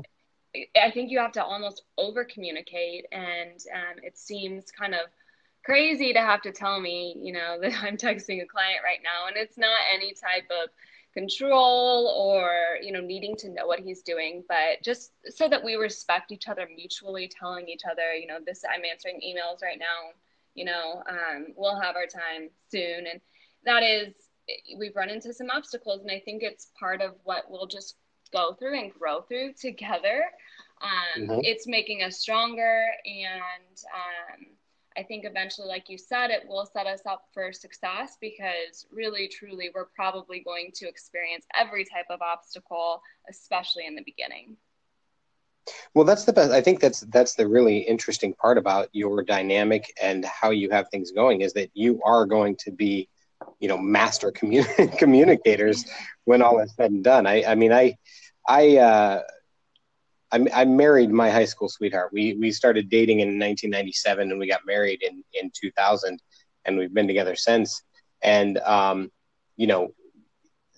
I 0.82 0.92
think 0.92 1.12
you 1.12 1.20
have 1.20 1.34
to 1.34 1.44
almost 1.44 1.84
over 1.98 2.24
communicate, 2.24 3.06
and 3.12 3.60
um, 3.74 3.98
it 4.02 4.18
seems 4.18 4.72
kind 4.72 4.96
of 4.96 5.02
crazy 5.64 6.14
to 6.14 6.20
have 6.20 6.42
to 6.44 6.52
tell 6.52 6.80
me, 6.80 7.16
you 7.22 7.34
know, 7.34 7.58
that 7.62 7.74
I'm 7.84 7.98
texting 7.98 8.42
a 8.42 8.48
client 8.48 8.80
right 8.84 9.00
now, 9.04 9.28
and 9.28 9.36
it's 9.38 9.58
not 9.58 9.78
any 9.94 10.14
type 10.14 10.50
of 10.64 10.70
control 11.18 12.14
or 12.16 12.78
you 12.80 12.92
know 12.92 13.02
needing 13.02 13.36
to 13.36 13.50
know 13.50 13.66
what 13.66 13.80
he's 13.80 14.04
doing 14.04 14.44
but 14.48 14.84
just 14.84 15.14
so 15.28 15.50
that 15.50 15.64
we 15.64 15.74
respect 15.74 16.32
each 16.32 16.48
other 16.48 16.68
mutually 16.76 17.28
telling 17.28 17.68
each 17.68 17.82
other 17.92 18.14
you 18.14 18.28
know 18.28 18.38
this 18.46 18.62
i'm 18.72 18.84
answering 18.86 19.20
emails 19.26 19.64
right 19.64 19.80
now 19.80 20.12
you 20.54 20.64
know 20.64 21.02
um, 21.10 21.48
we'll 21.56 21.80
have 21.80 21.96
our 21.96 22.06
time 22.06 22.52
soon 22.70 23.08
and 23.08 23.20
that 23.66 23.82
is 23.82 24.14
we've 24.78 24.96
run 24.96 25.10
into 25.10 25.34
some 25.34 25.50
obstacles 25.50 26.02
and 26.02 26.12
i 26.12 26.22
think 26.24 26.44
it's 26.44 26.68
part 26.80 27.02
of 27.02 27.16
what 27.24 27.46
we'll 27.50 27.66
just 27.66 27.96
go 28.32 28.54
through 28.54 28.80
and 28.80 28.94
grow 28.94 29.22
through 29.22 29.54
together 29.60 30.24
um, 30.84 31.24
mm-hmm. 31.24 31.40
it's 31.42 31.66
making 31.66 32.04
us 32.04 32.20
stronger 32.20 32.84
and 33.08 33.78
um, 33.92 34.46
I 34.98 35.04
think 35.04 35.26
eventually, 35.26 35.68
like 35.68 35.90
you 35.90 35.98
said, 35.98 36.32
it 36.32 36.48
will 36.48 36.66
set 36.66 36.88
us 36.88 37.02
up 37.06 37.26
for 37.32 37.54
success 37.54 38.18
because 38.20 38.88
really, 38.92 39.28
truly, 39.28 39.70
we're 39.74 39.86
probably 39.86 40.40
going 40.40 40.72
to 40.76 40.88
experience 40.88 41.46
every 41.56 41.86
type 41.86 42.08
of 42.10 42.22
obstacle, 42.22 43.02
especially 43.30 43.86
in 43.86 43.96
the 43.96 44.04
beginning. 44.04 44.58
Well, 45.94 46.06
that's 46.06 46.26
the 46.26 46.34
best. 46.34 46.52
I 46.52 46.62
think 46.62 46.80
that's 46.80 47.02
that's 47.02 47.36
the 47.36 47.48
really 47.48 47.80
interesting 47.80 48.34
part 48.34 48.58
about 48.58 48.90
your 48.92 49.22
dynamic 49.24 49.94
and 50.02 50.26
how 50.26 50.50
you 50.50 50.70
have 50.72 50.90
things 50.90 51.12
going 51.12 51.42
is 51.42 51.54
that 51.54 51.70
you 51.74 52.02
are 52.04 52.26
going 52.26 52.56
to 52.62 52.72
be, 52.72 53.08
you 53.60 53.68
know, 53.68 53.78
master 53.78 54.32
communi- 54.32 54.98
communicators 54.98 55.86
when 56.26 56.42
all 56.42 56.60
is 56.60 56.74
said 56.76 56.92
and 56.92 57.04
done. 57.04 57.28
I, 57.28 57.44
I 57.44 57.56
mean, 57.56 57.74
I, 57.74 57.98
I, 58.48 58.78
uh, 58.78 59.22
I, 60.32 60.46
I 60.54 60.66
married 60.66 61.12
my 61.12 61.30
high 61.30 61.46
school 61.46 61.70
sweetheart. 61.70 62.12
We 62.12 62.34
we 62.34 62.52
started 62.52 62.90
dating 62.90 63.20
in 63.20 63.40
1997 63.40 64.32
and 64.32 64.40
we 64.40 64.48
got 64.48 64.66
married 64.66 65.02
in 65.02 65.24
in 65.34 65.52
2000, 65.60 66.20
and 66.66 66.78
we've 66.78 66.94
been 66.94 67.08
together 67.08 67.36
since. 67.36 67.82
And 68.22 68.58
um, 68.60 69.12
you 69.56 69.68
know, 69.68 69.94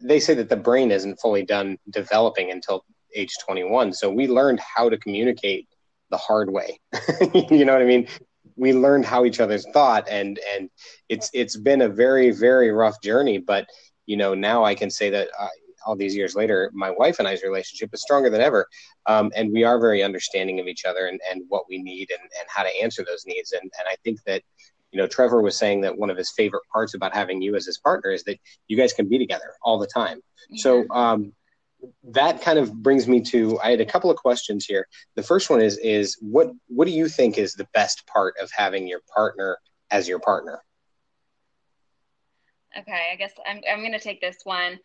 they 0.01 0.19
say 0.19 0.33
that 0.35 0.49
the 0.49 0.57
brain 0.57 0.91
isn't 0.91 1.19
fully 1.19 1.43
done 1.43 1.77
developing 1.89 2.51
until 2.51 2.85
age 3.15 3.35
21. 3.45 3.93
So 3.93 4.09
we 4.09 4.27
learned 4.27 4.59
how 4.59 4.89
to 4.89 4.97
communicate 4.97 5.67
the 6.11 6.17
hard 6.17 6.51
way. 6.51 6.79
you 7.33 7.65
know 7.65 7.73
what 7.73 7.81
I 7.81 7.85
mean? 7.85 8.07
We 8.55 8.73
learned 8.73 9.05
how 9.05 9.25
each 9.25 9.39
other's 9.39 9.65
thought, 9.71 10.07
and 10.09 10.39
and 10.53 10.69
it's 11.07 11.29
it's 11.33 11.55
been 11.55 11.81
a 11.81 11.89
very 11.89 12.31
very 12.31 12.71
rough 12.71 13.01
journey. 13.01 13.37
But 13.37 13.67
you 14.05 14.17
know, 14.17 14.33
now 14.33 14.63
I 14.63 14.75
can 14.75 14.89
say 14.89 15.09
that 15.11 15.29
uh, 15.39 15.47
all 15.89 15.95
these 15.95 16.15
years 16.15 16.35
later, 16.35 16.69
my 16.71 16.91
wife 16.91 17.17
and 17.17 17.27
I's 17.27 17.41
relationship 17.41 17.89
is 17.93 18.03
stronger 18.03 18.29
than 18.29 18.41
ever. 18.41 18.67
Um, 19.07 19.31
and 19.35 19.51
we 19.51 19.63
are 19.63 19.79
very 19.79 20.03
understanding 20.03 20.59
of 20.59 20.67
each 20.67 20.85
other 20.85 21.07
and, 21.07 21.19
and 21.31 21.41
what 21.47 21.63
we 21.67 21.81
need 21.81 22.11
and, 22.11 22.21
and 22.21 22.47
how 22.47 22.61
to 22.61 22.69
answer 22.79 23.03
those 23.03 23.25
needs. 23.25 23.53
And, 23.53 23.63
and 23.63 23.87
I 23.89 23.95
think 24.03 24.19
that, 24.27 24.43
you 24.91 24.99
know, 24.99 25.07
Trevor 25.07 25.41
was 25.41 25.57
saying 25.57 25.81
that 25.81 25.97
one 25.97 26.11
of 26.11 26.17
his 26.17 26.31
favorite 26.31 26.61
parts 26.71 26.93
about 26.93 27.15
having 27.15 27.41
you 27.41 27.55
as 27.55 27.65
his 27.65 27.79
partner 27.79 28.11
is 28.11 28.23
that 28.25 28.37
you 28.67 28.77
guys 28.77 28.93
can 28.93 29.09
be 29.09 29.17
together 29.17 29.55
all 29.63 29.79
the 29.79 29.87
time. 29.87 30.21
Yeah. 30.51 30.61
So, 30.61 30.85
um, 30.91 31.33
that 32.03 32.41
kind 32.41 32.59
of 32.59 32.73
brings 32.83 33.07
me 33.07 33.21
to 33.21 33.57
I 33.61 33.71
had 33.71 33.79
a 33.79 33.85
couple 33.85 34.11
of 34.11 34.17
questions 34.17 34.65
here. 34.65 34.85
The 35.15 35.23
first 35.23 35.49
one 35.49 35.61
is 35.61 35.77
is 35.77 36.17
what 36.19 36.51
what 36.67 36.85
do 36.85 36.91
you 36.91 37.07
think 37.07 37.37
is 37.37 37.53
the 37.53 37.69
best 37.73 38.05
part 38.05 38.35
of 38.41 38.51
having 38.51 38.85
your 38.85 38.99
partner 39.15 39.57
as 39.89 40.05
your 40.05 40.19
partner? 40.19 40.61
Okay, 42.77 43.07
I 43.13 43.15
guess 43.15 43.31
I'm 43.47 43.61
I'm 43.71 43.79
going 43.79 43.93
to 43.93 43.99
take 43.99 44.19
this 44.19 44.39
one 44.43 44.77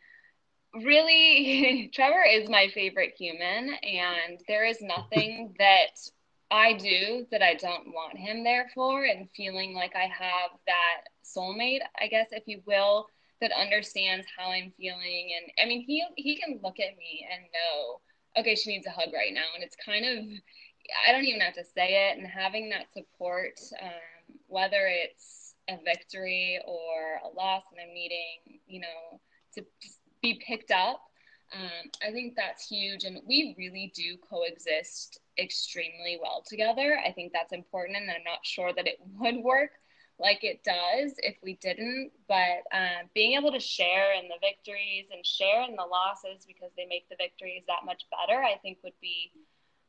really, 0.83 1.91
Trevor 1.95 2.25
is 2.25 2.49
my 2.49 2.69
favorite 2.75 3.15
human, 3.19 3.75
and 3.83 4.41
there 4.49 4.65
is 4.65 4.79
nothing 4.81 5.55
that 5.59 5.97
I 6.51 6.75
do 6.75 7.27
that 7.31 7.43
I 7.43 7.55
don't 7.55 7.89
want 7.89 8.17
him 8.17 8.45
there 8.45 8.71
for, 8.75 9.05
and 9.05 9.29
feeling 9.37 9.75
like 9.75 9.95
I 9.97 10.07
have 10.07 10.51
that 10.67 11.03
soulmate, 11.25 11.81
I 12.01 12.07
guess, 12.07 12.29
if 12.33 12.45
you 12.47 12.63
will, 12.67 13.07
that 13.41 13.51
understands 13.53 14.27
how 14.37 14.51
I'm 14.51 14.73
feeling. 14.77 15.31
And 15.37 15.53
I 15.63 15.69
mean, 15.69 15.85
he 15.87 16.05
he 16.17 16.37
can 16.37 16.61
look 16.63 16.79
at 16.81 16.97
me 16.97 17.27
and 17.33 17.43
know, 17.43 18.41
okay, 18.41 18.55
she 18.55 18.71
needs 18.71 18.87
a 18.87 18.91
hug 18.91 19.13
right 19.13 19.33
now, 19.33 19.47
and 19.55 19.65
it's 19.65 19.77
kind 19.85 20.05
of 20.05 20.25
I 21.07 21.13
don't 21.13 21.25
even 21.25 21.41
have 21.41 21.55
to 21.55 21.65
say 21.65 22.09
it, 22.11 22.19
and 22.19 22.27
having 22.27 22.71
that 22.71 22.93
support, 22.93 23.59
um, 23.83 24.39
whether 24.47 24.87
it's 24.87 25.55
a 25.69 25.79
victory 25.83 26.61
or 26.67 27.21
a 27.25 27.35
loss 27.35 27.63
in 27.73 27.89
a 27.89 27.93
meeting, 27.93 28.61
you 28.67 28.81
know, 28.81 29.21
to 29.55 29.65
just 29.83 29.99
be 30.25 30.41
picked 30.47 30.71
up. 30.71 31.03
Um, 31.53 31.91
I 32.03 32.11
think 32.11 32.35
that's 32.35 32.67
huge. 32.67 33.05
And 33.05 33.21
we 33.27 33.55
really 33.59 33.93
do 33.95 34.17
coexist 34.29 35.21
extremely 35.39 36.19
well 36.21 36.43
together. 36.47 36.99
I 37.07 37.13
think 37.13 37.33
that's 37.33 37.53
important. 37.53 37.99
And 37.99 38.11
I'm 38.11 38.25
not 38.25 38.45
sure 38.45 38.73
that 38.73 38.87
it 38.87 38.99
would 39.21 39.37
work 39.45 39.71
like 40.19 40.45
it 40.45 40.63
does 40.65 41.13
if 41.19 41.37
we 41.43 41.55
didn't. 41.61 42.11
But 42.27 42.65
uh, 42.73 43.05
being 43.15 43.39
able 43.39 43.53
to 43.53 43.61
share 43.61 44.15
in 44.15 44.29
the 44.29 44.41
victories 44.41 45.07
and 45.13 45.25
share 45.25 45.63
in 45.69 45.77
the 45.77 45.85
losses 45.85 46.45
because 46.47 46.71
they 46.77 46.87
make 46.87 47.09
the 47.09 47.17
victories 47.19 47.65
that 47.69 47.85
much 47.85 48.05
better, 48.11 48.43
I 48.43 48.57
think 48.63 48.79
would 48.83 48.99
be 49.03 49.31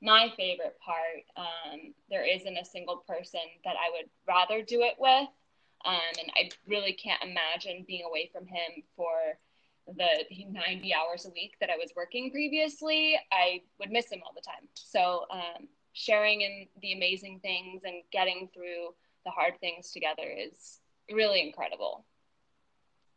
my 0.01 0.31
favorite 0.35 0.77
part. 0.83 1.23
Um, 1.37 1.93
there 2.09 2.25
isn't 2.27 2.57
a 2.57 2.65
single 2.65 2.97
person 3.07 3.41
that 3.63 3.75
I 3.79 3.89
would 3.95 4.09
rather 4.27 4.61
do 4.61 4.81
it 4.81 4.95
with. 4.99 5.29
Um, 5.85 6.13
and 6.19 6.31
I 6.35 6.49
really 6.67 6.93
can't 6.93 7.23
imagine 7.23 7.85
being 7.87 8.05
away 8.05 8.29
from 8.33 8.47
him 8.47 8.83
for 8.97 9.37
the 9.87 10.25
90 10.49 10.93
hours 10.93 11.25
a 11.25 11.29
week 11.29 11.55
that 11.59 11.69
I 11.69 11.77
was 11.77 11.91
working 11.95 12.31
previously, 12.31 13.19
I 13.31 13.61
would 13.79 13.91
miss 13.91 14.11
him 14.11 14.21
all 14.25 14.33
the 14.35 14.41
time. 14.41 14.67
So, 14.73 15.25
um, 15.31 15.67
sharing 15.93 16.41
in 16.41 16.67
the 16.81 16.93
amazing 16.93 17.39
things 17.41 17.83
and 17.85 18.03
getting 18.11 18.49
through 18.53 18.93
the 19.25 19.31
hard 19.31 19.53
things 19.59 19.91
together 19.91 20.23
is 20.23 20.79
really 21.11 21.41
incredible. 21.41 22.05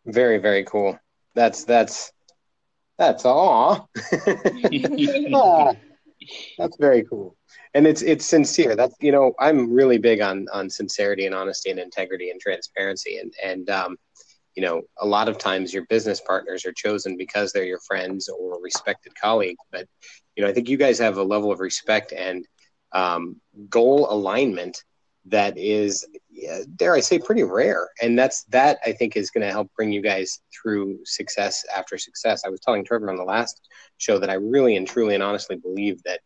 Very, 0.06 0.38
very 0.38 0.64
cool. 0.64 0.98
That's, 1.34 1.64
that's, 1.64 2.12
that's 2.96 3.24
all. 3.24 3.90
that's 6.58 6.76
very 6.78 7.04
cool. 7.04 7.36
And 7.74 7.86
it's, 7.86 8.02
it's 8.02 8.24
sincere. 8.24 8.76
That's, 8.76 8.94
you 9.00 9.12
know, 9.12 9.34
I'm 9.38 9.72
really 9.72 9.98
big 9.98 10.20
on, 10.20 10.46
on 10.52 10.70
sincerity 10.70 11.26
and 11.26 11.34
honesty 11.34 11.70
and 11.70 11.78
integrity 11.78 12.30
and 12.30 12.40
transparency. 12.40 13.18
And, 13.18 13.32
and, 13.42 13.70
um, 13.70 13.96
you 14.58 14.64
know, 14.64 14.82
a 15.00 15.06
lot 15.06 15.28
of 15.28 15.38
times 15.38 15.72
your 15.72 15.86
business 15.86 16.20
partners 16.20 16.66
are 16.66 16.72
chosen 16.72 17.16
because 17.16 17.52
they're 17.52 17.62
your 17.62 17.78
friends 17.86 18.28
or 18.28 18.60
respected 18.60 19.12
colleagues. 19.14 19.62
But, 19.70 19.86
you 20.34 20.42
know, 20.42 20.50
I 20.50 20.52
think 20.52 20.68
you 20.68 20.76
guys 20.76 20.98
have 20.98 21.16
a 21.16 21.22
level 21.22 21.52
of 21.52 21.60
respect 21.60 22.12
and 22.12 22.44
um, 22.90 23.36
goal 23.68 24.08
alignment 24.10 24.82
that 25.26 25.56
is, 25.56 26.04
dare 26.74 26.96
I 26.96 26.98
say, 26.98 27.20
pretty 27.20 27.44
rare. 27.44 27.88
And 28.02 28.18
that's 28.18 28.42
that 28.46 28.78
I 28.84 28.90
think 28.90 29.16
is 29.16 29.30
going 29.30 29.46
to 29.46 29.52
help 29.52 29.70
bring 29.76 29.92
you 29.92 30.02
guys 30.02 30.40
through 30.52 30.98
success 31.04 31.64
after 31.76 31.96
success. 31.96 32.42
I 32.44 32.48
was 32.48 32.58
telling 32.58 32.84
Trevor 32.84 33.10
on 33.10 33.16
the 33.16 33.22
last 33.22 33.68
show 33.98 34.18
that 34.18 34.28
I 34.28 34.34
really 34.34 34.74
and 34.74 34.88
truly 34.88 35.14
and 35.14 35.22
honestly 35.22 35.54
believe 35.54 36.02
that 36.02 36.18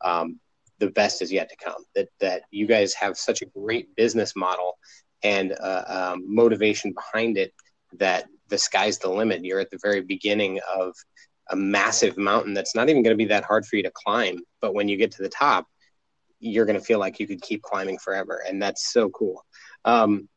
um, 0.00 0.38
the 0.78 0.90
best 0.90 1.22
is 1.22 1.32
yet 1.32 1.50
to 1.50 1.56
come. 1.56 1.82
That 1.96 2.06
that 2.20 2.42
you 2.52 2.68
guys 2.68 2.94
have 2.94 3.16
such 3.16 3.42
a 3.42 3.46
great 3.46 3.96
business 3.96 4.36
model 4.36 4.78
and 5.24 5.56
uh, 5.60 6.12
um, 6.12 6.24
motivation 6.32 6.92
behind 6.92 7.36
it 7.36 7.52
that 7.98 8.26
the 8.48 8.58
sky's 8.58 8.98
the 8.98 9.08
limit. 9.08 9.44
You're 9.44 9.60
at 9.60 9.70
the 9.70 9.78
very 9.82 10.00
beginning 10.00 10.60
of 10.74 10.94
a 11.50 11.56
massive 11.56 12.16
mountain 12.16 12.54
that's 12.54 12.74
not 12.74 12.88
even 12.88 13.02
going 13.02 13.14
to 13.14 13.22
be 13.22 13.26
that 13.26 13.44
hard 13.44 13.66
for 13.66 13.76
you 13.76 13.82
to 13.82 13.92
climb. 13.92 14.38
But 14.60 14.74
when 14.74 14.88
you 14.88 14.96
get 14.96 15.12
to 15.12 15.22
the 15.22 15.28
top, 15.28 15.66
you're 16.38 16.66
going 16.66 16.78
to 16.78 16.84
feel 16.84 16.98
like 16.98 17.20
you 17.20 17.26
could 17.26 17.42
keep 17.42 17.62
climbing 17.62 17.98
forever. 17.98 18.42
And 18.48 18.62
that's 18.62 18.92
so 18.92 19.08
cool. 19.10 19.44
Um, 19.84 20.28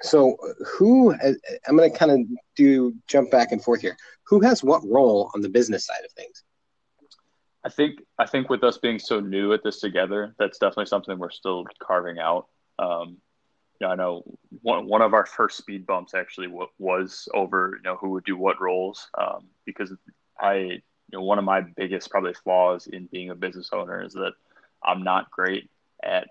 so, 0.00 0.36
who, 0.76 1.14
I'm 1.14 1.76
going 1.76 1.90
to 1.90 1.96
kind 1.96 2.10
of 2.10 2.18
do 2.56 2.94
jump 3.06 3.30
back 3.30 3.52
and 3.52 3.62
forth 3.62 3.80
here. 3.80 3.96
Who 4.26 4.40
has 4.40 4.64
what 4.64 4.82
role 4.84 5.30
on 5.34 5.42
the 5.42 5.48
business 5.48 5.86
side 5.86 6.04
of 6.04 6.12
things? 6.12 6.42
I 7.64 7.68
think 7.68 8.00
I 8.18 8.26
think 8.26 8.50
with 8.50 8.64
us 8.64 8.78
being 8.78 8.98
so 8.98 9.20
new 9.20 9.52
at 9.52 9.62
this 9.62 9.78
together, 9.78 10.34
that's 10.38 10.58
definitely 10.58 10.86
something 10.86 11.18
we're 11.18 11.30
still 11.30 11.64
carving 11.80 12.18
out. 12.18 12.46
Um, 12.78 13.18
you 13.82 13.88
know, 13.88 13.92
I 13.92 13.96
know 13.96 14.22
one 14.62 14.86
one 14.86 15.02
of 15.02 15.12
our 15.12 15.26
first 15.26 15.58
speed 15.58 15.86
bumps 15.86 16.14
actually 16.14 16.46
w- 16.46 16.68
was 16.78 17.28
over 17.34 17.74
you 17.76 17.82
know 17.82 17.96
who 17.96 18.10
would 18.10 18.24
do 18.24 18.36
what 18.36 18.60
roles 18.60 19.08
um, 19.18 19.48
because 19.66 19.92
I 20.38 20.54
you 20.54 20.80
know 21.12 21.22
one 21.22 21.40
of 21.40 21.44
my 21.44 21.62
biggest 21.62 22.08
probably 22.08 22.32
flaws 22.32 22.86
in 22.86 23.06
being 23.06 23.30
a 23.30 23.34
business 23.34 23.70
owner 23.72 24.00
is 24.00 24.12
that 24.12 24.34
I'm 24.84 25.02
not 25.02 25.32
great 25.32 25.68
at 26.00 26.28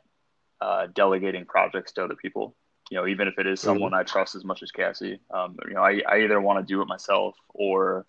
uh, 0.62 0.88
delegating 0.96 1.44
projects 1.44 1.92
to 1.94 2.06
other 2.06 2.16
people. 2.16 2.56
You 2.90 2.98
know, 2.98 3.08
even 3.08 3.28
if 3.28 3.38
it 3.38 3.48
is 3.48 3.60
mm-hmm. 3.60 3.68
someone 3.68 3.92
mm-hmm. 3.92 4.00
I 4.00 4.04
trust 4.04 4.36
as 4.36 4.46
much 4.46 4.64
as 4.64 4.72
Cassie, 4.72 5.20
um, 5.34 5.58
you 5.68 5.74
know, 5.74 5.82
I, 5.82 6.02
I 6.08 6.20
either 6.22 6.40
want 6.40 6.66
to 6.66 6.74
do 6.74 6.82
it 6.82 6.88
myself 6.88 7.36
or 7.50 8.06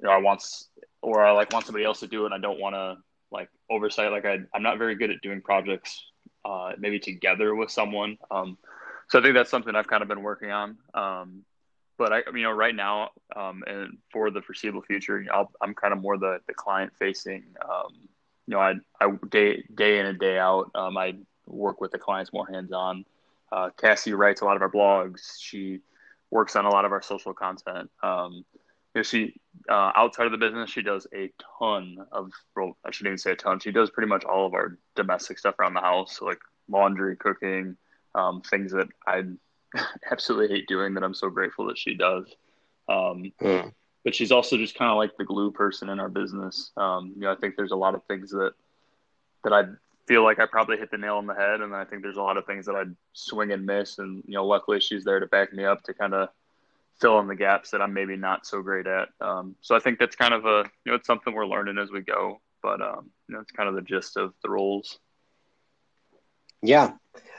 you 0.00 0.06
know 0.06 0.12
I 0.12 0.18
want 0.18 0.42
or 1.02 1.22
I 1.22 1.32
like 1.32 1.52
want 1.52 1.66
somebody 1.66 1.84
else 1.84 2.00
to 2.00 2.06
do 2.06 2.22
it. 2.22 2.32
and 2.32 2.34
I 2.34 2.38
don't 2.38 2.58
want 2.58 2.74
to 2.74 2.96
like 3.30 3.50
oversight. 3.70 4.12
Like 4.12 4.24
I, 4.24 4.38
I'm 4.54 4.62
not 4.62 4.78
very 4.78 4.94
good 4.94 5.10
at 5.10 5.20
doing 5.20 5.42
projects 5.42 6.02
uh, 6.44 6.72
maybe 6.78 6.98
together 6.98 7.54
with 7.54 7.70
someone. 7.70 8.18
Um, 8.30 8.58
so 9.08 9.18
I 9.18 9.22
think 9.22 9.34
that's 9.34 9.50
something 9.50 9.74
I've 9.74 9.88
kind 9.88 10.02
of 10.02 10.08
been 10.08 10.22
working 10.22 10.50
on. 10.50 10.76
Um, 10.94 11.44
but 11.98 12.12
I, 12.12 12.22
you 12.34 12.42
know, 12.42 12.50
right 12.50 12.74
now 12.74 13.10
um, 13.36 13.62
and 13.66 13.98
for 14.10 14.30
the 14.30 14.42
foreseeable 14.42 14.82
future, 14.82 15.24
i 15.32 15.44
am 15.62 15.74
kind 15.74 15.92
of 15.92 16.00
more 16.00 16.18
the, 16.18 16.40
the 16.46 16.54
client 16.54 16.92
facing. 16.98 17.44
Um, 17.62 18.08
you 18.46 18.54
know, 18.54 18.60
I, 18.60 18.74
I 19.00 19.12
day 19.30 19.64
day 19.74 19.98
in 19.98 20.06
and 20.06 20.18
day 20.18 20.38
out, 20.38 20.70
um, 20.74 20.96
I 20.96 21.14
work 21.46 21.80
with 21.80 21.92
the 21.92 21.98
clients 21.98 22.32
more 22.32 22.46
hands 22.46 22.72
on. 22.72 23.04
Uh, 23.52 23.70
Cassie 23.76 24.14
writes 24.14 24.40
a 24.40 24.44
lot 24.44 24.56
of 24.56 24.62
our 24.62 24.70
blogs. 24.70 25.38
She 25.38 25.80
works 26.30 26.56
on 26.56 26.64
a 26.64 26.70
lot 26.70 26.84
of 26.84 26.92
our 26.92 27.02
social 27.02 27.34
content. 27.34 27.90
Um, 28.02 28.44
you 28.94 28.98
know, 28.98 29.02
she 29.02 29.40
uh, 29.70 29.92
outside 29.94 30.26
of 30.26 30.32
the 30.32 30.38
business, 30.38 30.70
she 30.70 30.82
does 30.82 31.06
a 31.14 31.30
ton 31.58 31.98
of. 32.10 32.30
Well, 32.54 32.76
I 32.84 32.90
shouldn't 32.90 33.12
even 33.12 33.18
say 33.18 33.32
a 33.32 33.36
ton. 33.36 33.60
She 33.60 33.72
does 33.72 33.90
pretty 33.90 34.08
much 34.08 34.24
all 34.24 34.46
of 34.46 34.54
our 34.54 34.78
domestic 34.94 35.38
stuff 35.38 35.58
around 35.58 35.74
the 35.74 35.80
house, 35.80 36.18
so 36.18 36.26
like 36.26 36.40
laundry, 36.68 37.16
cooking, 37.16 37.76
um, 38.14 38.42
things 38.42 38.72
that 38.72 38.88
I 39.06 39.24
absolutely 40.10 40.54
hate 40.54 40.68
doing 40.68 40.94
that 40.94 41.04
I'm 41.04 41.14
so 41.14 41.30
grateful 41.30 41.66
that 41.66 41.78
she 41.78 41.94
does. 41.94 42.26
Um, 42.88 43.32
mm. 43.40 43.72
But 44.04 44.14
she's 44.14 44.32
also 44.32 44.56
just 44.56 44.76
kind 44.76 44.90
of 44.90 44.96
like 44.96 45.16
the 45.16 45.24
glue 45.24 45.52
person 45.52 45.88
in 45.88 46.00
our 46.00 46.08
business. 46.08 46.72
Um, 46.76 47.12
you 47.14 47.22
know, 47.22 47.32
I 47.32 47.36
think 47.36 47.56
there's 47.56 47.70
a 47.70 47.76
lot 47.76 47.94
of 47.94 48.04
things 48.04 48.30
that 48.30 48.52
that 49.44 49.52
I 49.52 49.64
feel 50.06 50.24
like 50.24 50.38
I 50.38 50.46
probably 50.46 50.76
hit 50.76 50.90
the 50.90 50.98
nail 50.98 51.16
on 51.16 51.26
the 51.26 51.34
head, 51.34 51.60
and 51.60 51.74
I 51.74 51.84
think 51.84 52.02
there's 52.02 52.16
a 52.16 52.22
lot 52.22 52.36
of 52.36 52.44
things 52.44 52.66
that 52.66 52.74
I'd 52.74 52.94
swing 53.12 53.52
and 53.52 53.64
miss. 53.64 53.98
And 53.98 54.22
you 54.26 54.34
know, 54.34 54.46
luckily 54.46 54.80
she's 54.80 55.04
there 55.04 55.20
to 55.20 55.26
back 55.26 55.52
me 55.52 55.64
up 55.64 55.82
to 55.84 55.94
kind 55.94 56.14
of 56.14 56.28
fill 57.00 57.18
in 57.20 57.26
the 57.26 57.36
gaps 57.36 57.70
that 57.70 57.82
I'm 57.82 57.92
maybe 57.92 58.16
not 58.16 58.46
so 58.46 58.62
great 58.62 58.86
at. 58.86 59.08
Um, 59.20 59.56
so 59.60 59.74
I 59.74 59.80
think 59.80 59.98
that's 59.98 60.16
kind 60.16 60.34
of 60.34 60.44
a 60.46 60.64
you 60.84 60.92
know 60.92 60.94
it's 60.94 61.06
something 61.06 61.34
we're 61.34 61.46
learning 61.46 61.78
as 61.78 61.90
we 61.90 62.00
go. 62.00 62.40
But 62.62 62.80
um, 62.80 63.10
you 63.28 63.34
know, 63.34 63.40
it's 63.40 63.50
kind 63.50 63.68
of 63.68 63.74
the 63.74 63.82
gist 63.82 64.16
of 64.16 64.34
the 64.42 64.50
roles. 64.50 64.98
Yeah. 66.62 66.92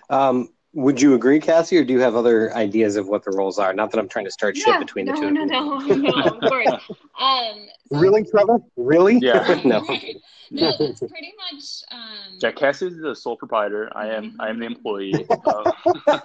Um, 0.10 0.50
would 0.74 1.00
you 1.00 1.14
agree, 1.14 1.40
Cassie, 1.40 1.78
or 1.78 1.84
do 1.84 1.94
you 1.94 2.00
have 2.00 2.16
other 2.16 2.54
ideas 2.56 2.96
of 2.96 3.08
what 3.08 3.24
the 3.24 3.32
roles 3.32 3.60
are? 3.60 3.74
Not 3.74 3.92
that 3.92 4.00
I'm 4.00 4.10
trying 4.10 4.26
to 4.26 4.32
start 4.32 4.58
shit 4.58 4.80
between 4.80 5.06
no, 5.06 5.14
the 5.14 5.22
two. 5.22 5.32
No, 5.32 5.46
no, 5.46 5.78
no, 5.80 5.96
no, 5.96 6.24
of 6.24 6.40
course. 6.42 6.70
Um, 7.22 7.68
so 7.90 8.00
really, 8.00 8.26
Trevor? 8.26 8.58
Really? 8.76 9.20
Yeah. 9.20 9.62
no. 9.66 9.80
no, 10.52 10.74
it's 10.80 11.00
pretty 11.00 11.32
much. 11.52 11.84
Um, 11.92 12.40
yeah, 12.40 12.52
Cassie's 12.52 12.98
the 13.00 13.16
sole 13.16 13.38
proprietor. 13.38 13.96
I 13.96 14.08
am. 14.08 14.36
I 14.40 14.50
am 14.50 14.60
the 14.60 14.66
employee. 14.66 15.26
Uh, 15.30 15.72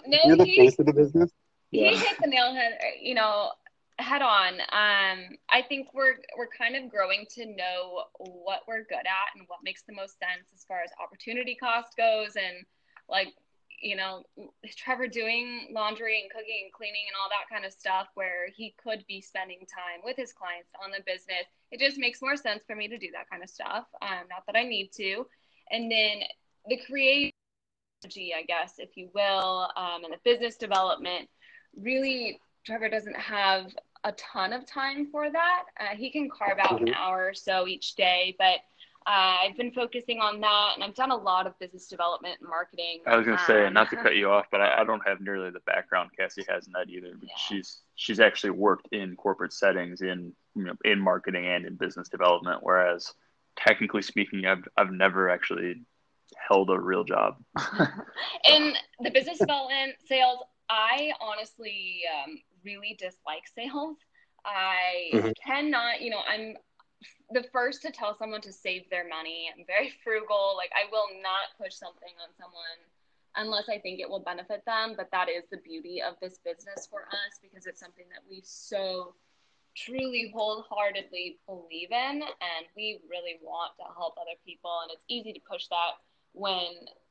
no, 0.06 0.18
You're 0.25 0.38
the 0.38 0.44
he, 0.44 0.56
face 0.56 0.78
of 0.78 0.87
the 0.87 0.94
business. 0.94 1.30
He 1.71 1.85
yeah. 1.85 1.97
hit 1.97 2.19
the 2.21 2.29
nail 2.29 2.55
head. 2.55 2.79
You 3.01 3.15
know, 3.15 3.51
head 3.99 4.23
on. 4.23 4.55
Um, 4.55 5.37
I 5.51 5.63
think 5.69 5.89
we're 5.93 6.17
we're 6.37 6.49
kind 6.49 6.77
of 6.77 6.91
growing 6.91 7.27
to 7.35 7.47
know 7.47 8.05
what 8.19 8.63
we're 8.67 8.85
good 8.85 9.07
at 9.07 9.37
and 9.37 9.45
what 9.49 9.61
makes 9.63 9.83
the 9.83 9.95
most 9.95 10.19
sense 10.19 10.47
as 10.55 10.65
far 10.65 10.81
as 10.81 10.91
opportunity 11.03 11.55
cost 11.55 11.97
goes, 11.97 12.37
and 12.37 12.65
like 13.09 13.29
you 13.81 13.97
know, 13.97 14.25
Trevor 14.77 15.07
doing 15.07 15.69
laundry 15.73 16.21
and 16.21 16.31
cooking 16.31 16.65
and 16.65 16.73
cleaning 16.73 17.07
and 17.09 17.17
all 17.21 17.29
that 17.31 17.53
kind 17.53 17.65
of 17.65 17.73
stuff 17.73 18.09
where 18.15 18.49
he 18.55 18.75
could 18.83 19.05
be 19.07 19.21
spending 19.21 19.61
time 19.61 20.01
with 20.05 20.17
his 20.17 20.33
clients 20.33 20.71
on 20.83 20.91
the 20.91 21.03
business. 21.07 21.47
It 21.71 21.81
just 21.81 21.99
makes 21.99 22.21
more 22.21 22.37
sense 22.37 22.63
for 22.67 22.75
me 22.75 22.89
to 22.89 22.99
do 22.99 23.09
that 23.13 23.31
kind 23.31 23.43
of 23.43 23.49
stuff. 23.49 23.87
Um, 24.03 24.27
not 24.31 24.45
that 24.47 24.57
I 24.57 24.65
need 24.65 24.91
to. 24.97 25.27
And 25.71 25.91
then 25.91 26.23
the 26.67 26.79
creative, 26.87 27.33
I 28.05 28.43
guess, 28.47 28.75
if 28.79 28.97
you 28.97 29.11
will, 29.15 29.71
um, 29.77 30.05
and 30.05 30.13
the 30.13 30.19
business 30.25 30.57
development, 30.57 31.29
really, 31.80 32.40
Trevor 32.64 32.88
doesn't 32.88 33.16
have 33.16 33.75
a 34.04 34.12
ton 34.12 34.52
of 34.52 34.66
time 34.66 35.08
for 35.11 35.30
that. 35.30 35.64
Uh, 35.78 35.97
he 35.97 36.11
can 36.11 36.28
carve 36.30 36.58
out 36.58 36.80
an 36.80 36.88
mm-hmm. 36.88 36.94
hour 36.94 37.26
or 37.26 37.35
so 37.35 37.66
each 37.66 37.94
day, 37.94 38.37
but 38.38 38.61
uh, 39.06 39.47
I've 39.47 39.56
been 39.56 39.73
focusing 39.73 40.20
on 40.20 40.40
that, 40.40 40.73
and 40.75 40.85
I've 40.85 40.94
done 40.94 41.11
a 41.11 41.16
lot 41.16 41.47
of 41.47 41.58
business 41.58 41.88
development 41.88 42.37
and 42.40 42.49
marketing. 42.49 43.00
I 43.06 43.16
was 43.16 43.25
going 43.25 43.38
to 43.38 43.44
say, 43.44 43.66
um, 43.66 43.73
not 43.73 43.88
to 43.90 43.97
cut 43.97 44.16
you 44.16 44.30
off, 44.30 44.47
but 44.50 44.61
I, 44.61 44.82
I, 44.82 44.85
don't 44.85 45.00
have 45.06 45.23
nearly 45.23 45.50
the 45.50 45.61
background 45.61 46.11
Cassie 46.14 46.44
has 46.47 46.66
in 46.66 46.73
that 46.75 46.90
either. 46.90 47.14
Yeah. 47.23 47.28
She's 47.49 47.78
she's 47.94 48.20
actually 48.20 48.50
worked 48.50 48.88
in 48.92 49.16
corporate 49.16 49.54
settings 49.54 50.02
in 50.02 50.35
you 50.54 50.64
know 50.64 50.75
in 50.85 51.00
marketing 51.00 51.47
and 51.47 51.64
in 51.64 51.76
business 51.76 52.11
development, 52.11 52.58
whereas 52.62 53.14
technically 53.56 54.02
speaking, 54.02 54.44
I've 54.44 54.68
I've 54.76 54.90
never 54.90 55.30
actually 55.30 55.82
held 56.37 56.68
a 56.68 56.78
real 56.78 57.04
job. 57.04 57.37
in 58.44 58.75
the 59.00 59.11
business 59.11 59.38
development 59.38 59.94
sales, 60.06 60.40
I 60.69 61.13
honestly 61.21 62.03
um, 62.13 62.39
really 62.65 62.97
dislike 62.99 63.45
sales. 63.55 63.97
I 64.45 65.11
mm-hmm. 65.13 65.31
cannot, 65.45 66.01
you 66.01 66.11
know, 66.11 66.21
I'm 66.29 66.57
the 67.31 67.45
first 67.53 67.83
to 67.83 67.91
tell 67.91 68.17
someone 68.17 68.41
to 68.43 68.53
save 68.53 68.89
their 68.91 69.09
money. 69.09 69.51
I'm 69.53 69.65
very 69.67 69.93
frugal. 70.05 70.55
Like 70.57 70.71
I 70.75 70.91
will 70.91 71.09
not 71.23 71.57
push 71.61 71.75
something 71.75 72.13
on 72.23 72.35
someone 72.37 72.81
unless 73.37 73.69
I 73.69 73.78
think 73.78 74.00
it 74.00 74.09
will 74.09 74.21
benefit 74.21 74.65
them. 74.67 74.95
But 74.97 75.11
that 75.13 75.28
is 75.28 75.45
the 75.50 75.59
beauty 75.59 76.02
of 76.02 76.15
this 76.21 76.39
business 76.45 76.89
for 76.91 77.02
us 77.09 77.39
because 77.43 77.67
it's 77.67 77.81
something 77.81 78.07
that 78.11 78.23
we 78.28 78.43
so 78.45 79.15
truly 79.76 80.33
wholeheartedly 80.35 81.39
believe 81.47 81.93
in 81.93 82.23
and 82.23 82.67
we 82.76 83.00
really 83.09 83.39
want 83.43 83.73
to 83.78 83.85
help 83.97 84.15
other 84.21 84.37
people 84.45 84.81
and 84.83 84.91
it's 84.91 85.04
easy 85.09 85.33
to 85.33 85.41
push 85.49 85.69
that 85.69 86.02
when 86.33 86.67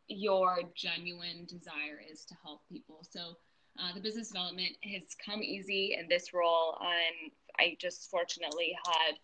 your 0.10 0.60
genuine 0.76 1.46
desire 1.48 2.02
is 2.12 2.26
to 2.26 2.36
help 2.43 2.62
people. 2.70 3.06
So 3.10 3.38
uh, 3.80 3.94
the 3.94 4.02
business 4.02 4.30
development 4.30 4.76
has 4.84 5.04
come 5.24 5.42
easy 5.42 5.96
in 6.00 6.08
this 6.08 6.34
role 6.34 6.78
and 6.82 7.32
I 7.60 7.78
just 7.80 8.10
fortunately 8.10 8.78
had 8.86 9.16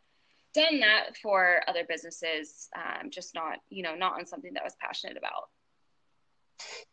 done 0.54 0.80
that 0.80 1.18
for 1.22 1.62
other 1.68 1.84
businesses, 1.88 2.70
um, 2.76 3.10
just 3.10 3.34
not, 3.34 3.60
you 3.70 3.84
know, 3.84 3.96
not 3.96 4.13
on 4.13 4.26
something 4.26 4.54
that 4.54 4.62
I 4.62 4.63
was 4.63 4.76
passionate 4.80 5.18
about. 5.18 5.50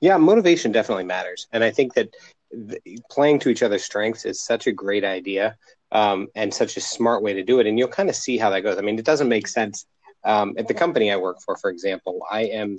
Yeah, 0.01 0.16
motivation 0.16 0.73
definitely 0.73 1.05
matters. 1.05 1.46
And 1.53 1.62
I 1.62 1.70
think 1.70 1.94
that 1.94 2.14
playing 3.11 3.38
to 3.40 3.49
each 3.49 3.62
other's 3.62 3.85
strengths 3.85 4.25
is 4.25 4.40
such 4.40 4.66
a 4.66 4.73
great 4.73 5.05
idea 5.05 5.57
um, 5.92 6.29
and 6.35 6.53
such 6.53 6.77
a 6.77 6.81
smart 6.81 7.23
way 7.23 7.35
to 7.35 7.42
do 7.42 7.61
it. 7.61 7.66
And 7.66 7.79
you'll 7.79 7.88
kind 7.88 8.09
of 8.09 8.16
see 8.16 8.38
how 8.38 8.51
that 8.51 8.62
goes. 8.62 8.79
I 8.79 8.81
mean, 8.81 8.99
it 8.99 9.05
doesn't 9.05 9.29
make 9.29 9.46
sense. 9.46 9.87
Um, 10.25 10.55
at 10.59 10.68
the 10.68 10.75
company 10.75 11.11
I 11.11 11.16
work 11.16 11.38
for, 11.44 11.57
for 11.57 11.70
example, 11.70 12.20
I 12.31 12.42
am, 12.42 12.77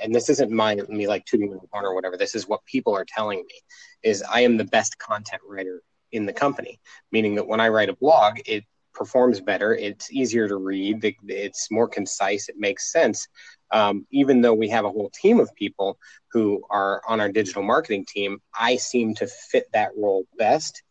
and 0.00 0.14
this 0.14 0.28
isn't 0.28 0.50
my, 0.50 0.74
me 0.88 1.08
like 1.08 1.24
tooting 1.24 1.50
my 1.50 1.58
horn 1.72 1.84
or 1.84 1.94
whatever, 1.94 2.16
this 2.16 2.34
is 2.34 2.48
what 2.48 2.64
people 2.66 2.94
are 2.94 3.06
telling 3.06 3.38
me, 3.38 3.60
is 4.02 4.22
I 4.22 4.40
am 4.40 4.56
the 4.56 4.64
best 4.64 4.98
content 4.98 5.42
writer 5.46 5.82
in 6.12 6.26
the 6.26 6.32
company, 6.32 6.78
meaning 7.10 7.34
that 7.36 7.46
when 7.46 7.60
I 7.60 7.68
write 7.68 7.88
a 7.88 7.96
blog, 7.96 8.38
it 8.46 8.64
performs 8.94 9.40
better. 9.40 9.74
It's 9.74 10.12
easier 10.12 10.48
to 10.48 10.56
read. 10.56 11.00
It's 11.28 11.70
more 11.70 11.88
concise. 11.88 12.48
It 12.48 12.56
makes 12.58 12.92
sense. 12.92 13.28
Um, 13.70 14.06
even 14.10 14.42
though 14.42 14.54
we 14.54 14.68
have 14.68 14.84
a 14.84 14.90
whole 14.90 15.10
team 15.10 15.40
of 15.40 15.54
people 15.54 15.98
who 16.30 16.62
are 16.70 17.02
on 17.08 17.20
our 17.20 17.30
digital 17.30 17.62
marketing 17.62 18.04
team, 18.06 18.40
I 18.58 18.76
seem 18.76 19.14
to 19.16 19.26
fit 19.26 19.66
that 19.72 19.90
role 19.96 20.26
best. 20.36 20.82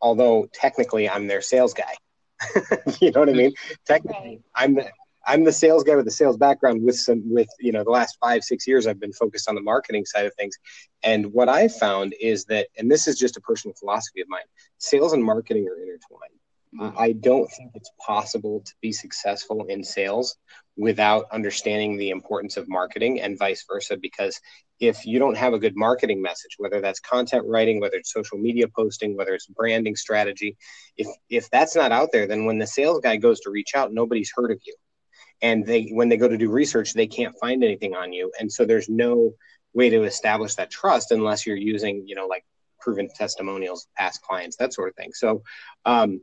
Although 0.00 0.48
technically, 0.52 1.08
I'm 1.08 1.26
their 1.26 1.42
sales 1.42 1.74
guy. 1.74 1.94
you 3.00 3.10
know 3.12 3.20
what 3.20 3.28
I 3.28 3.32
mean? 3.32 3.52
Technically, 3.86 4.40
I'm 4.54 4.74
the 4.74 4.90
I'm 5.26 5.44
the 5.44 5.52
sales 5.52 5.84
guy 5.84 5.96
with 5.96 6.04
the 6.04 6.10
sales 6.10 6.36
background 6.36 6.82
with 6.82 6.96
some 6.96 7.22
with 7.26 7.48
you 7.58 7.72
know 7.72 7.84
the 7.84 7.90
last 7.90 8.16
five 8.20 8.44
six 8.44 8.66
years 8.66 8.86
I've 8.86 9.00
been 9.00 9.12
focused 9.12 9.48
on 9.48 9.54
the 9.54 9.60
marketing 9.60 10.04
side 10.04 10.26
of 10.26 10.34
things, 10.34 10.56
and 11.02 11.32
what 11.32 11.48
I 11.48 11.68
found 11.68 12.14
is 12.20 12.44
that, 12.46 12.68
and 12.78 12.90
this 12.90 13.08
is 13.08 13.18
just 13.18 13.36
a 13.36 13.40
personal 13.40 13.74
philosophy 13.74 14.20
of 14.20 14.28
mine, 14.28 14.42
sales 14.78 15.12
and 15.12 15.24
marketing 15.24 15.66
are 15.68 15.76
intertwined 15.76 16.36
mm-hmm. 16.74 16.98
I 16.98 17.12
don't 17.12 17.50
think 17.50 17.72
it's 17.74 17.90
possible 18.04 18.62
to 18.64 18.72
be 18.80 18.92
successful 18.92 19.64
in 19.68 19.82
sales 19.84 20.36
without 20.76 21.26
understanding 21.32 21.96
the 21.96 22.10
importance 22.10 22.56
of 22.56 22.68
marketing 22.68 23.20
and 23.20 23.38
vice 23.38 23.64
versa. 23.68 23.96
Because 23.96 24.40
if 24.78 25.06
you 25.06 25.18
don't 25.18 25.36
have 25.36 25.54
a 25.54 25.58
good 25.58 25.76
marketing 25.76 26.20
message, 26.20 26.56
whether 26.58 26.80
that's 26.80 27.00
content 27.00 27.44
writing, 27.46 27.80
whether 27.80 27.96
it's 27.96 28.12
social 28.12 28.38
media 28.38 28.66
posting, 28.68 29.16
whether 29.16 29.34
it's 29.34 29.46
branding 29.46 29.96
strategy, 29.96 30.56
if 30.96 31.06
if 31.30 31.48
that's 31.50 31.74
not 31.74 31.92
out 31.92 32.10
there, 32.12 32.26
then 32.26 32.44
when 32.44 32.58
the 32.58 32.66
sales 32.66 33.00
guy 33.00 33.16
goes 33.16 33.40
to 33.40 33.50
reach 33.50 33.74
out, 33.74 33.92
nobody's 33.92 34.32
heard 34.34 34.50
of 34.50 34.58
you. 34.66 34.74
And 35.42 35.66
they 35.66 35.88
when 35.92 36.08
they 36.08 36.16
go 36.16 36.28
to 36.28 36.36
do 36.36 36.50
research, 36.50 36.94
they 36.94 37.06
can't 37.06 37.34
find 37.38 37.62
anything 37.62 37.94
on 37.94 38.12
you. 38.12 38.32
And 38.40 38.50
so 38.50 38.64
there's 38.64 38.88
no 38.88 39.32
way 39.74 39.90
to 39.90 40.04
establish 40.04 40.54
that 40.54 40.70
trust 40.70 41.10
unless 41.10 41.46
you're 41.46 41.56
using, 41.56 42.04
you 42.06 42.14
know, 42.14 42.26
like 42.26 42.44
proven 42.80 43.08
testimonials, 43.14 43.88
past 43.96 44.22
clients, 44.22 44.56
that 44.56 44.72
sort 44.72 44.88
of 44.88 44.94
thing. 44.94 45.12
So 45.12 45.42
um, 45.84 46.20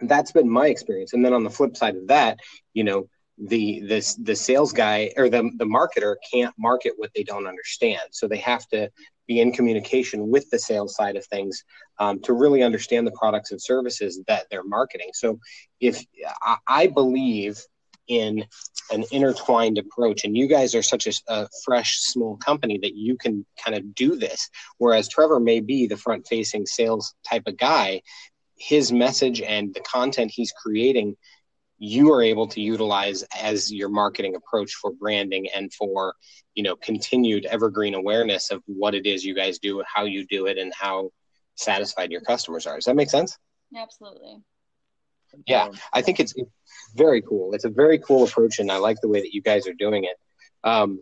that's 0.00 0.32
been 0.32 0.48
my 0.48 0.68
experience 0.68 1.12
and 1.12 1.24
then 1.24 1.32
on 1.32 1.44
the 1.44 1.50
flip 1.50 1.76
side 1.76 1.96
of 1.96 2.06
that 2.06 2.38
you 2.72 2.84
know 2.84 3.08
the 3.38 3.80
this 3.80 4.14
the 4.14 4.34
sales 4.34 4.72
guy 4.72 5.10
or 5.16 5.28
the 5.28 5.50
the 5.56 5.64
marketer 5.64 6.16
can't 6.32 6.54
market 6.58 6.92
what 6.96 7.10
they 7.14 7.22
don't 7.22 7.46
understand 7.46 8.00
so 8.10 8.26
they 8.26 8.38
have 8.38 8.66
to 8.68 8.90
be 9.26 9.40
in 9.40 9.52
communication 9.52 10.28
with 10.28 10.48
the 10.50 10.58
sales 10.58 10.94
side 10.94 11.16
of 11.16 11.24
things 11.26 11.64
um, 11.98 12.18
to 12.20 12.32
really 12.32 12.62
understand 12.62 13.06
the 13.06 13.12
products 13.12 13.50
and 13.50 13.60
services 13.60 14.20
that 14.26 14.46
they're 14.50 14.64
marketing 14.64 15.10
so 15.12 15.38
if 15.80 16.04
i, 16.42 16.56
I 16.66 16.86
believe 16.88 17.60
in 18.08 18.44
an 18.90 19.04
intertwined 19.12 19.78
approach. 19.78 20.24
And 20.24 20.36
you 20.36 20.48
guys 20.48 20.74
are 20.74 20.82
such 20.82 21.06
a, 21.06 21.12
a, 21.28 21.48
fresh 21.64 21.98
small 21.98 22.36
company 22.38 22.78
that 22.78 22.96
you 22.96 23.16
can 23.16 23.44
kind 23.62 23.76
of 23.76 23.94
do 23.94 24.16
this. 24.16 24.48
Whereas 24.78 25.08
trevor 25.08 25.38
may 25.38 25.60
be 25.60 25.86
the 25.86 25.96
front 25.96 26.26
facing 26.26 26.66
sales 26.66 27.14
type 27.28 27.42
of 27.46 27.56
guy 27.56 28.02
his 28.58 28.90
message 28.92 29.40
and 29.40 29.72
the 29.74 29.80
content 29.80 30.32
he's 30.34 30.52
creating 30.52 31.16
you 31.78 32.12
are 32.12 32.22
able 32.22 32.48
to 32.48 32.60
utilize 32.60 33.22
as 33.40 33.72
your 33.72 33.88
marketing 33.88 34.34
approach 34.34 34.72
for 34.74 34.92
branding 34.92 35.46
and 35.54 35.72
for 35.72 36.14
you 36.54 36.62
know 36.62 36.74
continued 36.76 37.46
evergreen 37.46 37.94
awareness 37.94 38.50
of 38.50 38.62
what 38.66 38.94
it 38.94 39.06
is 39.06 39.24
you 39.24 39.34
guys 39.34 39.58
do 39.58 39.82
how 39.86 40.04
you 40.04 40.26
do 40.26 40.46
it 40.46 40.58
and 40.58 40.72
how 40.76 41.10
satisfied 41.54 42.10
your 42.10 42.20
customers 42.20 42.66
are. 42.66 42.76
Does 42.76 42.84
that 42.84 42.96
make 42.96 43.10
sense? 43.10 43.36
Absolutely 43.76 44.42
yeah 45.46 45.68
i 45.92 46.02
think 46.02 46.20
it's 46.20 46.34
very 46.94 47.22
cool 47.22 47.54
it's 47.54 47.64
a 47.64 47.68
very 47.70 47.98
cool 47.98 48.24
approach 48.24 48.58
and 48.58 48.70
i 48.70 48.76
like 48.76 49.00
the 49.00 49.08
way 49.08 49.20
that 49.20 49.32
you 49.32 49.42
guys 49.42 49.66
are 49.66 49.74
doing 49.74 50.04
it 50.04 50.16
um, 50.64 51.00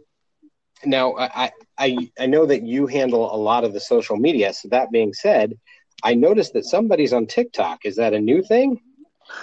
now 0.85 1.17
I, 1.17 1.51
I 1.79 2.11
i 2.19 2.27
know 2.27 2.47
that 2.47 2.62
you 2.62 2.87
handle 2.87 3.35
a 3.35 3.39
lot 3.39 3.65
of 3.65 3.73
the 3.73 3.81
social 3.81 4.17
media 4.17 4.53
so 4.53 4.69
that 4.69 4.91
being 4.91 5.12
said 5.15 5.55
I 6.03 6.15
noticed 6.15 6.53
that 6.55 6.65
somebody's 6.65 7.12
on 7.12 7.27
TikTok. 7.27 7.85
Is 7.85 7.97
that 7.97 8.12
a 8.12 8.21
new 8.21 8.43
thing? 8.43 8.81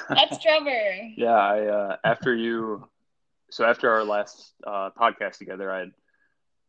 That's 0.09 0.41
Trevor. 0.41 1.09
yeah, 1.17 1.35
I 1.35 1.65
uh, 1.65 1.97
after 2.03 2.35
you, 2.35 2.87
so 3.51 3.65
after 3.65 3.89
our 3.89 4.03
last 4.03 4.53
uh, 4.65 4.89
podcast 4.91 5.37
together, 5.37 5.71
I, 5.71 5.85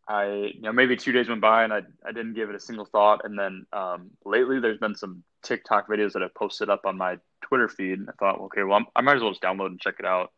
I 0.09 0.53
you 0.55 0.62
know 0.62 0.72
maybe 0.72 0.96
two 0.96 1.12
days 1.12 1.29
went 1.29 1.40
by 1.40 1.64
and 1.64 1.72
I 1.72 1.83
I 2.05 2.12
didn't 2.12 2.35
give 2.35 2.50
it 2.50 2.57
a 2.57 2.61
single 2.61 2.87
thought, 2.87 3.22
and 3.24 3.38
then 3.38 3.66
um, 3.72 4.11
lately 4.24 4.59
there's 4.59 4.79
been 4.79 4.94
some 4.94 5.22
TikTok 5.42 5.88
videos 5.88 6.12
that 6.14 6.22
I've 6.22 6.35
posted 6.35 6.70
up 6.70 6.87
on 6.87 6.96
my 6.96 7.18
Twitter 7.44 7.68
feed, 7.68 7.98
and 7.98 8.09
I 8.09 8.12
thought, 8.18 8.40
okay, 8.40 8.62
well 8.62 8.78
I'm, 8.78 8.87
i 8.96 9.00
might 9.00 9.16
as 9.16 9.22
well 9.22 9.30
just 9.30 9.42
download 9.42 9.66
and 9.66 9.80
check 9.80 9.96
it 9.98 10.07
out. 10.07 10.33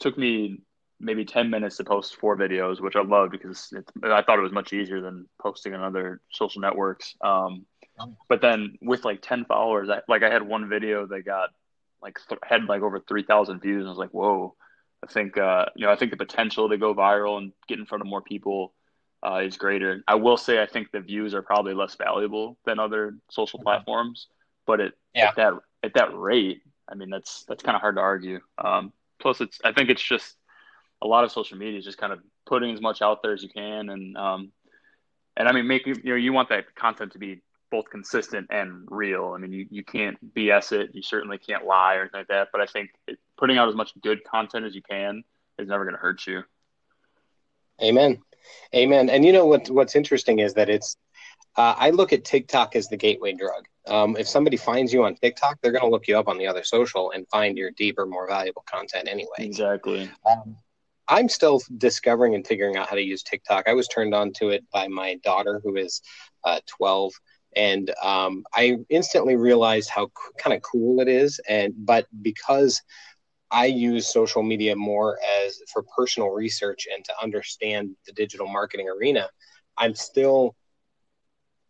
Took 0.00 0.18
me 0.18 0.60
maybe 0.98 1.24
10 1.24 1.50
minutes 1.50 1.76
to 1.76 1.84
post 1.84 2.16
four 2.16 2.36
videos, 2.36 2.80
which 2.80 2.96
I 2.96 3.02
love 3.02 3.30
because 3.30 3.72
I 4.02 4.22
thought 4.22 4.38
it 4.38 4.42
was 4.42 4.52
much 4.52 4.72
easier 4.72 5.00
than 5.00 5.28
posting 5.40 5.74
on 5.74 5.82
other 5.82 6.20
social 6.32 6.60
networks. 6.60 7.14
Um, 7.20 7.66
but 8.28 8.40
then 8.40 8.76
with 8.82 9.04
like 9.04 9.20
10 9.22 9.44
followers, 9.44 9.88
I, 9.90 10.00
like 10.08 10.22
I 10.22 10.30
had 10.30 10.42
one 10.42 10.68
video 10.68 11.06
that 11.06 11.24
got 11.24 11.50
like 12.02 12.18
th- 12.28 12.40
had 12.44 12.64
like 12.64 12.82
over 12.82 13.00
3,000 13.00 13.60
views. 13.60 13.80
And 13.80 13.86
I 13.86 13.90
was 13.90 13.98
like, 13.98 14.10
whoa, 14.10 14.54
I 15.02 15.12
think, 15.12 15.38
uh, 15.38 15.66
you 15.74 15.86
know, 15.86 15.92
I 15.92 15.96
think 15.96 16.10
the 16.10 16.16
potential 16.16 16.68
to 16.68 16.78
go 16.78 16.94
viral 16.94 17.38
and 17.38 17.52
get 17.68 17.78
in 17.78 17.86
front 17.86 18.02
of 18.02 18.08
more 18.08 18.22
people 18.22 18.74
uh, 19.26 19.38
is 19.38 19.56
greater. 19.56 20.02
I 20.06 20.14
will 20.16 20.36
say, 20.36 20.62
I 20.62 20.66
think 20.66 20.90
the 20.92 21.00
views 21.00 21.34
are 21.34 21.42
probably 21.42 21.74
less 21.74 21.94
valuable 21.96 22.58
than 22.64 22.78
other 22.78 23.16
social 23.30 23.58
mm-hmm. 23.58 23.64
platforms, 23.64 24.28
but 24.66 24.80
it, 24.80 24.94
yeah. 25.14 25.28
at 25.28 25.36
that, 25.36 25.54
at 25.86 25.94
that 25.94 26.16
rate, 26.16 26.62
I 26.88 26.94
mean, 26.94 27.10
that's, 27.10 27.44
that's 27.48 27.62
kind 27.62 27.74
of 27.74 27.80
hard 27.80 27.96
to 27.96 28.02
argue. 28.02 28.40
Um, 28.58 28.92
plus 29.20 29.40
it's, 29.40 29.58
I 29.64 29.72
think 29.72 29.90
it's 29.90 30.02
just, 30.02 30.36
a 31.02 31.06
lot 31.06 31.24
of 31.24 31.32
social 31.32 31.58
media 31.58 31.78
is 31.78 31.84
just 31.84 31.98
kind 31.98 32.12
of 32.12 32.20
putting 32.46 32.72
as 32.72 32.80
much 32.80 33.02
out 33.02 33.22
there 33.22 33.32
as 33.32 33.42
you 33.42 33.48
can 33.48 33.88
and 33.90 34.16
um 34.16 34.52
and 35.36 35.48
I 35.48 35.52
mean 35.52 35.66
making 35.66 35.96
you 36.02 36.10
know 36.10 36.16
you 36.16 36.32
want 36.32 36.48
that 36.48 36.74
content 36.74 37.12
to 37.12 37.18
be 37.18 37.42
both 37.70 37.90
consistent 37.90 38.46
and 38.50 38.86
real. 38.90 39.32
I 39.34 39.38
mean 39.38 39.52
you, 39.52 39.66
you 39.70 39.84
can't 39.84 40.16
BS 40.34 40.72
it, 40.72 40.90
you 40.94 41.02
certainly 41.02 41.38
can't 41.38 41.66
lie 41.66 41.96
or 41.96 42.02
anything 42.02 42.20
like 42.20 42.28
that, 42.28 42.48
but 42.52 42.60
I 42.60 42.66
think 42.66 42.90
it, 43.06 43.18
putting 43.36 43.58
out 43.58 43.68
as 43.68 43.74
much 43.74 43.92
good 44.00 44.24
content 44.24 44.64
as 44.64 44.74
you 44.74 44.82
can 44.82 45.24
is 45.58 45.68
never 45.68 45.84
going 45.84 45.94
to 45.94 46.00
hurt 46.00 46.26
you. 46.26 46.42
Amen. 47.82 48.22
Amen. 48.74 49.10
And 49.10 49.24
you 49.24 49.32
know 49.32 49.46
what 49.46 49.68
what's 49.68 49.96
interesting 49.96 50.38
is 50.38 50.54
that 50.54 50.70
it's 50.70 50.96
uh, 51.56 51.74
I 51.76 51.90
look 51.90 52.12
at 52.12 52.24
TikTok 52.24 52.76
as 52.76 52.88
the 52.88 52.96
gateway 52.96 53.32
drug. 53.32 53.66
Um, 53.86 54.16
if 54.16 54.28
somebody 54.28 54.56
finds 54.56 54.92
you 54.92 55.04
on 55.04 55.14
TikTok, 55.14 55.58
they're 55.62 55.72
going 55.72 55.84
to 55.84 55.90
look 55.90 56.08
you 56.08 56.18
up 56.18 56.28
on 56.28 56.38
the 56.38 56.46
other 56.46 56.64
social 56.64 57.12
and 57.12 57.26
find 57.28 57.56
your 57.56 57.70
deeper, 57.72 58.06
more 58.06 58.28
valuable 58.28 58.64
content 58.68 59.08
anyway. 59.08 59.36
Exactly. 59.38 60.10
Um, 60.28 60.56
I'm 61.08 61.28
still 61.28 61.60
discovering 61.78 62.34
and 62.34 62.46
figuring 62.46 62.76
out 62.76 62.88
how 62.88 62.96
to 62.96 63.02
use 63.02 63.22
TikTok. 63.22 63.68
I 63.68 63.74
was 63.74 63.86
turned 63.88 64.14
on 64.14 64.32
to 64.34 64.48
it 64.50 64.64
by 64.72 64.88
my 64.88 65.16
daughter, 65.22 65.60
who 65.62 65.76
is 65.76 66.02
uh, 66.44 66.60
12, 66.66 67.12
and 67.54 67.94
um, 68.02 68.44
I 68.54 68.78
instantly 68.90 69.36
realized 69.36 69.88
how 69.88 70.06
c- 70.06 70.32
kind 70.38 70.54
of 70.54 70.62
cool 70.62 71.00
it 71.00 71.08
is. 71.08 71.40
And 71.48 71.72
but 71.76 72.06
because 72.22 72.82
I 73.50 73.66
use 73.66 74.12
social 74.12 74.42
media 74.42 74.74
more 74.74 75.18
as 75.44 75.60
for 75.72 75.84
personal 75.96 76.30
research 76.30 76.88
and 76.92 77.04
to 77.04 77.12
understand 77.22 77.94
the 78.06 78.12
digital 78.12 78.48
marketing 78.48 78.88
arena, 78.88 79.28
I'm 79.78 79.94
still 79.94 80.56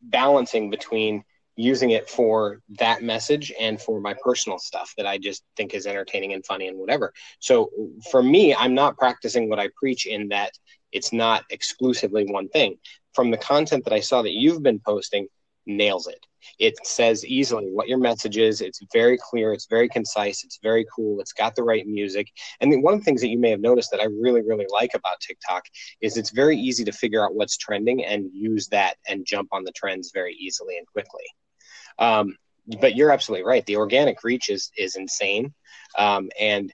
balancing 0.00 0.70
between 0.70 1.24
using 1.56 1.90
it 1.90 2.08
for 2.08 2.60
that 2.78 3.02
message 3.02 3.52
and 3.58 3.80
for 3.80 4.00
my 4.00 4.14
personal 4.22 4.58
stuff 4.58 4.92
that 4.96 5.06
I 5.06 5.18
just 5.18 5.42
think 5.56 5.74
is 5.74 5.86
entertaining 5.86 6.34
and 6.34 6.44
funny 6.44 6.68
and 6.68 6.78
whatever. 6.78 7.12
So 7.40 7.70
for 8.10 8.22
me, 8.22 8.54
I'm 8.54 8.74
not 8.74 8.96
practicing 8.98 9.48
what 9.48 9.58
I 9.58 9.70
preach 9.76 10.06
in 10.06 10.28
that 10.28 10.52
it's 10.92 11.12
not 11.12 11.44
exclusively 11.50 12.26
one 12.26 12.48
thing. 12.48 12.76
From 13.14 13.30
the 13.30 13.38
content 13.38 13.84
that 13.84 13.94
I 13.94 14.00
saw 14.00 14.22
that 14.22 14.32
you've 14.32 14.62
been 14.62 14.80
posting, 14.80 15.28
nails 15.66 16.06
it. 16.06 16.24
It 16.58 16.86
says 16.86 17.24
easily 17.24 17.66
what 17.66 17.88
your 17.88 17.98
message 17.98 18.36
is. 18.36 18.60
It's 18.60 18.80
very 18.92 19.18
clear. 19.20 19.52
It's 19.52 19.66
very 19.66 19.88
concise. 19.88 20.44
It's 20.44 20.60
very 20.62 20.86
cool. 20.94 21.20
It's 21.20 21.32
got 21.32 21.56
the 21.56 21.64
right 21.64 21.86
music. 21.86 22.28
And 22.60 22.82
one 22.82 22.94
of 22.94 23.00
the 23.00 23.04
things 23.04 23.20
that 23.22 23.28
you 23.28 23.38
may 23.38 23.50
have 23.50 23.60
noticed 23.60 23.90
that 23.90 24.00
I 24.00 24.04
really, 24.04 24.42
really 24.42 24.66
like 24.70 24.94
about 24.94 25.20
TikTok 25.20 25.64
is 26.00 26.16
it's 26.16 26.30
very 26.30 26.56
easy 26.56 26.84
to 26.84 26.92
figure 26.92 27.24
out 27.24 27.34
what's 27.34 27.56
trending 27.56 28.04
and 28.04 28.30
use 28.32 28.68
that 28.68 28.96
and 29.08 29.26
jump 29.26 29.48
on 29.52 29.64
the 29.64 29.72
trends 29.72 30.12
very 30.14 30.34
easily 30.34 30.78
and 30.78 30.86
quickly. 30.86 31.24
Um, 31.98 32.36
but 32.80 32.96
you're 32.96 33.12
absolutely 33.12 33.46
right. 33.46 33.64
The 33.66 33.76
organic 33.76 34.24
reach 34.24 34.50
is 34.50 34.70
is 34.76 34.96
insane, 34.96 35.54
um, 35.98 36.30
and 36.38 36.72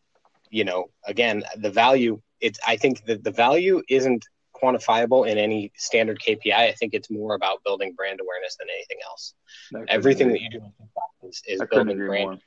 you 0.51 0.65
know, 0.65 0.91
again, 1.07 1.45
the 1.57 1.71
value. 1.71 2.21
It's 2.41 2.59
I 2.67 2.77
think 2.77 3.05
that 3.07 3.23
the 3.23 3.31
value 3.31 3.83
isn't 3.89 4.25
quantifiable 4.61 5.29
in 5.29 5.39
any 5.39 5.73
standard 5.77 6.21
KPI. 6.21 6.53
I 6.53 6.73
think 6.73 6.95
it's 6.95 7.11
more 7.11 7.35
about 7.35 7.63
building 7.65 7.95
brand 7.95 8.21
awareness 8.21 8.57
than 8.57 8.69
anything 8.73 8.99
else. 9.05 9.35
Everything 9.89 10.29
that 10.29 10.41
you 10.41 10.51
do 10.51 10.61
is, 11.29 11.43
is 11.47 11.63
building 11.71 11.99
brand. 11.99 12.25
More. 12.25 12.39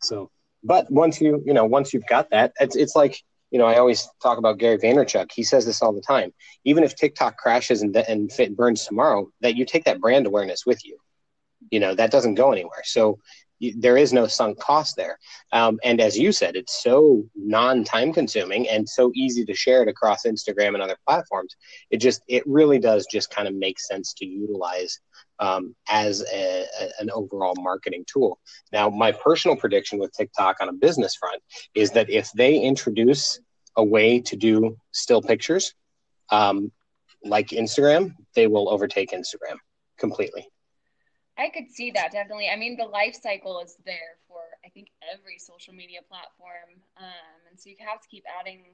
So, 0.00 0.30
but 0.64 0.90
once 0.90 1.20
you 1.20 1.42
you 1.44 1.54
know 1.54 1.64
once 1.64 1.92
you've 1.92 2.06
got 2.08 2.30
that, 2.30 2.52
it's 2.60 2.76
it's 2.76 2.96
like 2.96 3.22
you 3.50 3.58
know 3.58 3.66
I 3.66 3.76
always 3.76 4.08
talk 4.22 4.38
about 4.38 4.58
Gary 4.58 4.78
Vaynerchuk. 4.78 5.30
He 5.32 5.42
says 5.42 5.66
this 5.66 5.82
all 5.82 5.92
the 5.92 6.00
time. 6.00 6.32
Even 6.64 6.82
if 6.82 6.96
TikTok 6.96 7.36
crashes 7.36 7.82
and 7.82 7.94
and 7.96 8.32
fit 8.32 8.56
burns 8.56 8.86
tomorrow, 8.86 9.28
that 9.42 9.56
you 9.56 9.64
take 9.64 9.84
that 9.84 10.00
brand 10.00 10.26
awareness 10.26 10.64
with 10.64 10.84
you 10.84 10.98
you 11.70 11.80
know 11.80 11.94
that 11.94 12.10
doesn't 12.10 12.34
go 12.34 12.52
anywhere. 12.52 12.82
So 12.84 13.18
there 13.76 13.96
is 13.96 14.12
no 14.12 14.26
sunk 14.26 14.58
cost 14.58 14.96
there. 14.96 15.18
Um, 15.52 15.78
and 15.82 16.00
as 16.00 16.18
you 16.18 16.32
said 16.32 16.56
it's 16.56 16.82
so 16.82 17.24
non-time 17.34 18.12
consuming 18.12 18.68
and 18.68 18.88
so 18.88 19.10
easy 19.14 19.44
to 19.44 19.54
share 19.54 19.82
it 19.82 19.88
across 19.88 20.26
instagram 20.26 20.74
and 20.74 20.82
other 20.82 20.96
platforms. 21.06 21.56
It 21.90 21.98
just 21.98 22.22
it 22.28 22.42
really 22.46 22.78
does 22.78 23.06
just 23.10 23.30
kind 23.30 23.48
of 23.48 23.54
make 23.54 23.80
sense 23.80 24.12
to 24.14 24.26
utilize 24.26 25.00
um, 25.38 25.74
as 25.88 26.22
a, 26.32 26.66
a, 26.80 26.88
an 27.00 27.10
overall 27.10 27.54
marketing 27.58 28.04
tool. 28.06 28.38
Now 28.72 28.90
my 28.90 29.12
personal 29.12 29.56
prediction 29.56 29.98
with 29.98 30.12
tiktok 30.12 30.56
on 30.60 30.68
a 30.68 30.72
business 30.72 31.16
front 31.16 31.42
is 31.74 31.90
that 31.92 32.10
if 32.10 32.30
they 32.32 32.58
introduce 32.58 33.40
a 33.76 33.84
way 33.84 34.20
to 34.20 34.36
do 34.36 34.76
still 34.92 35.22
pictures 35.22 35.74
um, 36.30 36.72
like 37.24 37.48
instagram 37.48 38.14
they 38.34 38.46
will 38.46 38.68
overtake 38.68 39.10
instagram 39.10 39.56
completely 39.98 40.46
I 41.38 41.50
could 41.50 41.70
see 41.70 41.90
that 41.92 42.12
definitely. 42.12 42.48
I 42.48 42.56
mean, 42.56 42.76
the 42.76 42.84
life 42.84 43.16
cycle 43.20 43.60
is 43.60 43.76
there 43.84 44.16
for 44.26 44.40
I 44.64 44.68
think 44.70 44.88
every 45.12 45.38
social 45.38 45.74
media 45.74 46.00
platform, 46.08 46.80
um, 46.96 47.38
and 47.50 47.60
so 47.60 47.70
you 47.70 47.76
have 47.80 48.00
to 48.00 48.08
keep 48.08 48.24
adding. 48.40 48.64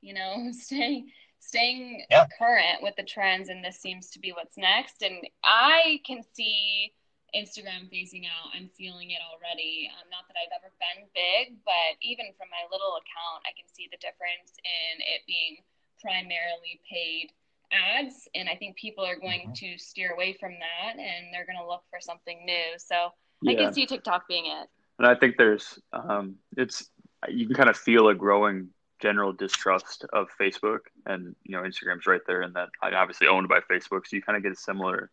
You 0.00 0.14
know, 0.14 0.48
staying 0.52 1.12
staying 1.40 2.04
yeah. 2.10 2.26
current 2.38 2.80
with 2.82 2.96
the 2.96 3.04
trends, 3.04 3.48
and 3.48 3.64
this 3.64 3.80
seems 3.80 4.10
to 4.10 4.18
be 4.18 4.32
what's 4.32 4.56
next. 4.56 5.02
And 5.02 5.20
I 5.44 6.00
can 6.06 6.22
see 6.32 6.92
Instagram 7.34 7.88
phasing 7.88 8.26
out. 8.26 8.52
I'm 8.54 8.70
feeling 8.76 9.10
it 9.10 9.22
already. 9.24 9.88
Um, 9.92 10.08
not 10.10 10.26
that 10.28 10.36
I've 10.36 10.54
ever 10.56 10.72
been 10.80 11.08
big, 11.14 11.60
but 11.64 11.96
even 12.02 12.32
from 12.36 12.50
my 12.50 12.64
little 12.68 12.98
account, 12.98 13.46
I 13.46 13.54
can 13.56 13.68
see 13.70 13.88
the 13.90 14.00
difference 14.02 14.56
in 14.60 15.00
it 15.00 15.24
being 15.26 15.62
primarily 16.00 16.80
paid 16.88 17.32
ads 17.72 18.28
and 18.34 18.48
i 18.48 18.54
think 18.54 18.76
people 18.76 19.04
are 19.04 19.18
going 19.18 19.40
mm-hmm. 19.40 19.52
to 19.52 19.78
steer 19.78 20.12
away 20.12 20.36
from 20.38 20.52
that 20.52 20.98
and 20.98 21.32
they're 21.32 21.46
going 21.46 21.58
to 21.58 21.66
look 21.66 21.82
for 21.90 22.00
something 22.00 22.44
new 22.44 22.78
so 22.78 23.10
yeah. 23.42 23.52
i 23.52 23.54
can 23.54 23.72
see 23.72 23.86
tiktok 23.86 24.26
being 24.28 24.46
it 24.46 24.68
and 24.98 25.06
i 25.06 25.14
think 25.14 25.36
there's 25.36 25.78
um, 25.92 26.36
it's 26.56 26.90
you 27.28 27.46
can 27.46 27.54
kind 27.54 27.68
of 27.68 27.76
feel 27.76 28.08
a 28.08 28.14
growing 28.14 28.68
general 29.00 29.32
distrust 29.32 30.04
of 30.12 30.28
facebook 30.40 30.80
and 31.06 31.34
you 31.44 31.56
know 31.56 31.62
instagram's 31.62 32.06
right 32.06 32.22
there 32.26 32.42
and 32.42 32.54
that 32.54 32.68
obviously 32.82 33.26
owned 33.26 33.48
by 33.48 33.60
facebook 33.60 34.06
so 34.06 34.16
you 34.16 34.22
kind 34.22 34.36
of 34.36 34.42
get 34.42 34.52
a 34.52 34.56
similar 34.56 35.10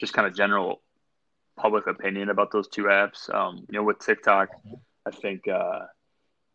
just 0.00 0.12
kind 0.12 0.26
of 0.26 0.34
general 0.34 0.80
public 1.56 1.86
opinion 1.86 2.30
about 2.30 2.52
those 2.52 2.68
two 2.68 2.84
apps 2.84 3.32
um, 3.34 3.58
you 3.68 3.78
know 3.78 3.82
with 3.82 3.98
tiktok 3.98 4.48
mm-hmm. 4.66 4.74
i 5.06 5.10
think 5.10 5.46
uh, 5.48 5.80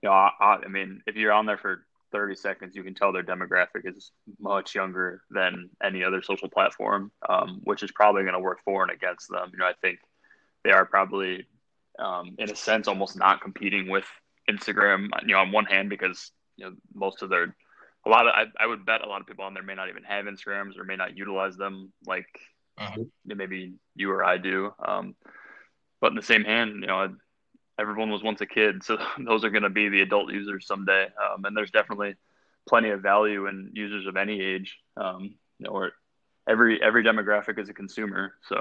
you 0.01 0.09
know 0.09 0.11
I, 0.11 0.59
I 0.65 0.67
mean 0.67 1.01
if 1.07 1.15
you're 1.15 1.31
on 1.31 1.45
there 1.45 1.57
for 1.57 1.85
30 2.13 2.35
seconds, 2.35 2.75
you 2.75 2.83
can 2.83 2.93
tell 2.93 3.11
their 3.11 3.23
demographic 3.23 3.85
is 3.85 4.11
much 4.39 4.75
younger 4.75 5.21
than 5.29 5.69
any 5.83 6.03
other 6.03 6.21
social 6.21 6.47
platform, 6.47 7.11
um, 7.27 7.59
which 7.65 7.83
is 7.83 7.91
probably 7.91 8.21
going 8.21 8.33
to 8.33 8.39
work 8.39 8.59
for 8.63 8.83
and 8.83 8.91
against 8.91 9.29
them. 9.29 9.49
You 9.51 9.59
know, 9.59 9.65
I 9.65 9.73
think 9.81 9.99
they 10.63 10.71
are 10.71 10.85
probably, 10.85 11.45
um, 11.99 12.35
in 12.37 12.49
a 12.49 12.55
sense, 12.55 12.87
almost 12.87 13.17
not 13.17 13.41
competing 13.41 13.89
with 13.89 14.05
Instagram. 14.49 15.09
You 15.23 15.33
know, 15.33 15.39
on 15.39 15.51
one 15.51 15.65
hand, 15.65 15.89
because 15.89 16.31
you 16.55 16.65
know 16.65 16.75
most 16.93 17.21
of 17.21 17.29
their, 17.29 17.55
a 18.05 18.09
lot 18.09 18.27
of, 18.27 18.33
I, 18.33 18.45
I 18.63 18.67
would 18.67 18.85
bet 18.85 19.03
a 19.03 19.09
lot 19.09 19.19
of 19.19 19.27
people 19.27 19.43
on 19.43 19.53
there 19.53 19.63
may 19.63 19.75
not 19.75 19.89
even 19.89 20.03
have 20.03 20.25
Instagrams 20.25 20.77
or 20.77 20.85
may 20.85 20.95
not 20.95 21.17
utilize 21.17 21.57
them 21.57 21.91
like 22.05 22.27
uh-huh. 22.77 23.03
maybe 23.25 23.73
you 23.95 24.11
or 24.11 24.23
I 24.23 24.37
do. 24.37 24.71
Um, 24.85 25.15
but 25.99 26.11
in 26.11 26.15
the 26.15 26.21
same 26.21 26.43
hand, 26.43 26.77
you 26.81 26.87
know, 26.87 27.15
everyone 27.79 28.11
was 28.11 28.23
once 28.23 28.41
a 28.41 28.45
kid, 28.45 28.83
so 28.83 28.97
those 29.19 29.43
are 29.43 29.49
going 29.49 29.63
to 29.63 29.69
be 29.69 29.89
the 29.89 30.01
adult 30.01 30.31
users 30.31 30.67
someday. 30.67 31.05
Um, 31.05 31.45
and 31.45 31.55
there's 31.55 31.71
definitely 31.71 32.15
plenty 32.67 32.89
of 32.89 33.01
value 33.01 33.47
in 33.47 33.71
users 33.73 34.07
of 34.07 34.15
any 34.15 34.41
age, 34.41 34.77
um, 34.97 35.35
you 35.59 35.65
know, 35.65 35.71
or 35.71 35.91
every 36.47 36.81
every 36.81 37.03
demographic 37.03 37.59
is 37.59 37.69
a 37.69 37.73
consumer. 37.73 38.33
So 38.47 38.55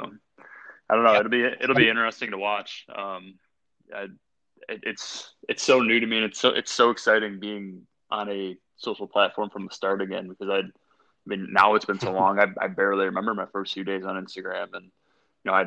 I 0.89 0.95
don't 0.95 1.05
know. 1.05 1.15
It'll 1.15 1.31
be 1.31 1.45
it'll 1.45 1.75
be 1.75 1.89
interesting 1.89 2.31
to 2.31 2.39
watch. 2.39 2.87
Um, 2.95 3.35
I, 3.95 4.09
it, 4.69 4.81
it's 4.85 5.35
it's 5.49 5.63
so 5.63 5.81
new 5.81 6.01
to 6.01 6.07
me, 6.07 6.19
and 6.19 6.27
it's 6.27 6.41
so 6.41 6.51
it's 6.51 6.73
so 6.73 6.91
exciting 6.91 7.41
being 7.41 7.87
on 8.11 8.29
a 8.31 8.57
social 8.77 9.07
platform 9.07 9.51
from 9.51 9.67
the 9.67 9.75
start 9.75 10.03
again 10.03 10.29
because 10.29 10.49
I. 10.49 10.63
I 11.25 11.29
mean, 11.29 11.53
now 11.53 11.77
it's 11.77 11.85
been 11.85 12.01
so 12.01 12.11
long. 12.21 12.41
I, 12.41 12.49
I 12.61 12.67
barely 12.67 13.05
remember 13.05 13.33
my 13.33 13.47
first 13.53 13.75
few 13.75 13.85
days 13.85 14.03
on 14.03 14.17
Instagram, 14.17 14.75
and 14.75 14.87
you 14.87 14.91
know, 15.45 15.53
I 15.53 15.67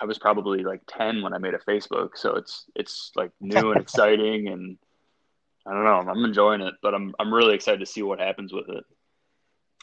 I 0.00 0.04
was 0.04 0.18
probably 0.18 0.62
like 0.62 0.82
10 0.88 1.22
when 1.22 1.32
I 1.32 1.38
made 1.38 1.54
a 1.54 1.58
Facebook. 1.58 2.10
So 2.16 2.36
it's, 2.36 2.64
it's 2.74 3.12
like 3.14 3.30
new 3.40 3.72
and 3.72 3.80
exciting. 3.80 4.48
And 4.48 4.78
I 5.66 5.72
don't 5.72 5.84
know, 5.84 6.12
I'm 6.12 6.24
enjoying 6.24 6.60
it, 6.60 6.74
but 6.82 6.94
I'm, 6.94 7.14
I'm 7.18 7.32
really 7.32 7.54
excited 7.54 7.80
to 7.80 7.86
see 7.86 8.02
what 8.02 8.18
happens 8.18 8.52
with 8.52 8.68
it. 8.68 8.84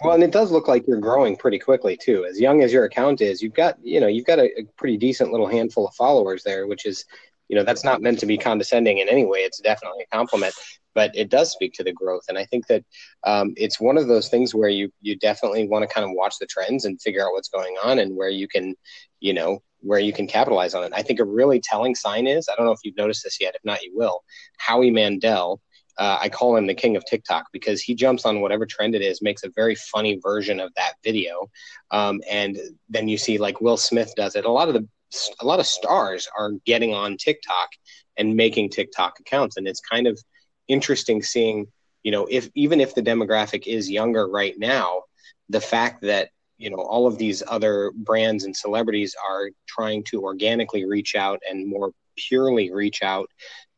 Well, 0.04 0.16
and 0.16 0.24
it 0.24 0.32
does 0.32 0.52
look 0.52 0.68
like 0.68 0.88
you're 0.88 1.00
growing 1.00 1.38
pretty 1.38 1.60
quickly 1.60 1.96
too. 1.96 2.26
As 2.26 2.40
young 2.40 2.64
as 2.64 2.74
your 2.74 2.86
account 2.86 3.22
is, 3.22 3.44
you've 3.44 3.54
got, 3.54 3.78
you 3.84 4.00
know, 4.00 4.08
you've 4.08 4.26
got 4.26 4.40
a, 4.40 4.46
a 4.60 4.64
pretty 4.76 4.98
decent 4.98 5.32
little 5.32 5.48
handful 5.48 5.88
of 5.88 5.94
followers 5.94 6.44
there, 6.44 6.66
which 6.66 6.88
is, 6.88 7.06
you 7.48 7.56
know, 7.56 7.64
that's 7.64 7.84
not 7.84 8.02
meant 8.02 8.20
to 8.20 8.26
be 8.26 8.38
condescending 8.38 8.98
in 8.98 9.08
any 9.08 9.24
way. 9.24 9.40
It's 9.40 9.60
definitely 9.60 10.04
a 10.04 10.16
compliment 10.16 10.56
but 10.94 11.12
it 11.16 11.30
does 11.30 11.52
speak 11.52 11.74
to 11.74 11.84
the 11.84 11.92
growth. 11.92 12.24
And 12.30 12.38
I 12.38 12.46
think 12.46 12.68
that 12.68 12.84
um, 13.24 13.54
it's 13.56 13.80
one 13.80 13.98
of 13.98 14.08
those 14.08 14.30
things 14.30 14.54
where 14.54 14.70
you 14.70 14.92
you 15.02 15.16
definitely 15.18 15.68
want 15.68 15.88
to 15.88 15.94
kind 15.94 16.06
of 16.06 16.12
watch 16.14 16.38
the 16.40 16.46
trends 16.46 16.86
and 16.86 17.02
figure 17.02 17.26
out 17.26 17.34
what's 17.34 17.50
going 17.50 17.76
on 17.84 18.00
and 18.00 18.16
where 18.16 18.30
you 18.30 18.48
can, 18.48 18.76
you 19.20 19.34
know, 19.34 19.62
where 19.84 20.00
you 20.00 20.14
can 20.14 20.28
capitalize 20.28 20.74
on 20.74 20.84
it. 20.84 20.94
I 20.96 21.02
think 21.02 21.20
a 21.20 21.26
really 21.26 21.60
telling 21.60 21.96
sign 21.96 22.26
is 22.28 22.48
I 22.50 22.56
don't 22.56 22.66
know 22.66 22.72
if 22.72 22.80
you've 22.84 22.98
noticed 22.98 23.24
this 23.24 23.40
yet. 23.40 23.56
If 23.56 23.64
not, 23.64 23.84
you 23.84 23.92
will. 23.96 24.24
Howie 24.58 24.92
Mandel. 24.92 25.62
Uh, 26.00 26.18
I 26.20 26.28
call 26.28 26.56
him 26.58 26.66
the 26.66 26.74
king 26.74 26.96
of 26.96 27.06
TikTok 27.06 27.46
because 27.54 27.80
he 27.80 27.94
jumps 27.94 28.26
on 28.26 28.42
whatever 28.42 28.66
trend 28.66 28.96
it 28.96 29.04
is, 29.04 29.22
makes 29.22 29.44
a 29.44 29.52
very 29.56 29.76
funny 29.76 30.20
version 30.24 30.60
of 30.60 30.74
that 30.76 30.94
video, 31.04 31.52
um, 31.92 32.20
and 32.28 32.58
then 32.90 33.08
you 33.08 33.16
see 33.16 33.38
like 33.38 33.62
Will 33.62 33.78
Smith 33.78 34.12
does 34.16 34.36
it. 34.36 34.46
A 34.46 34.52
lot 34.52 34.70
of 34.70 34.74
the 34.74 34.88
a 35.40 35.46
lot 35.46 35.60
of 35.60 35.68
stars 35.68 36.28
are 36.36 36.54
getting 36.66 36.96
on 36.96 37.18
TikTok 37.18 37.70
and 38.18 38.36
making 38.36 38.72
TikTok 38.72 39.20
accounts, 39.20 39.58
and 39.58 39.68
it's 39.68 39.82
kind 39.82 40.08
of 40.08 40.20
interesting 40.68 41.22
seeing, 41.22 41.68
you 42.04 42.12
know, 42.12 42.28
if 42.30 42.50
even 42.56 42.82
if 42.82 42.96
the 42.96 43.02
demographic 43.02 43.68
is 43.68 43.90
younger 43.90 44.28
right 44.28 44.58
now, 44.58 45.04
the 45.50 45.62
fact 45.62 46.02
that 46.02 46.30
you 46.64 46.70
know 46.70 46.78
all 46.78 47.06
of 47.06 47.18
these 47.18 47.44
other 47.48 47.92
brands 47.96 48.46
and 48.46 48.56
celebrities 48.56 49.14
are 49.30 49.50
trying 49.68 50.04
to 50.06 50.24
organically 50.24 50.86
reach 50.86 51.14
out 51.16 51.40
and 51.50 51.68
more 51.68 51.92
purely 52.16 52.72
reach 52.72 53.02
out 53.04 53.28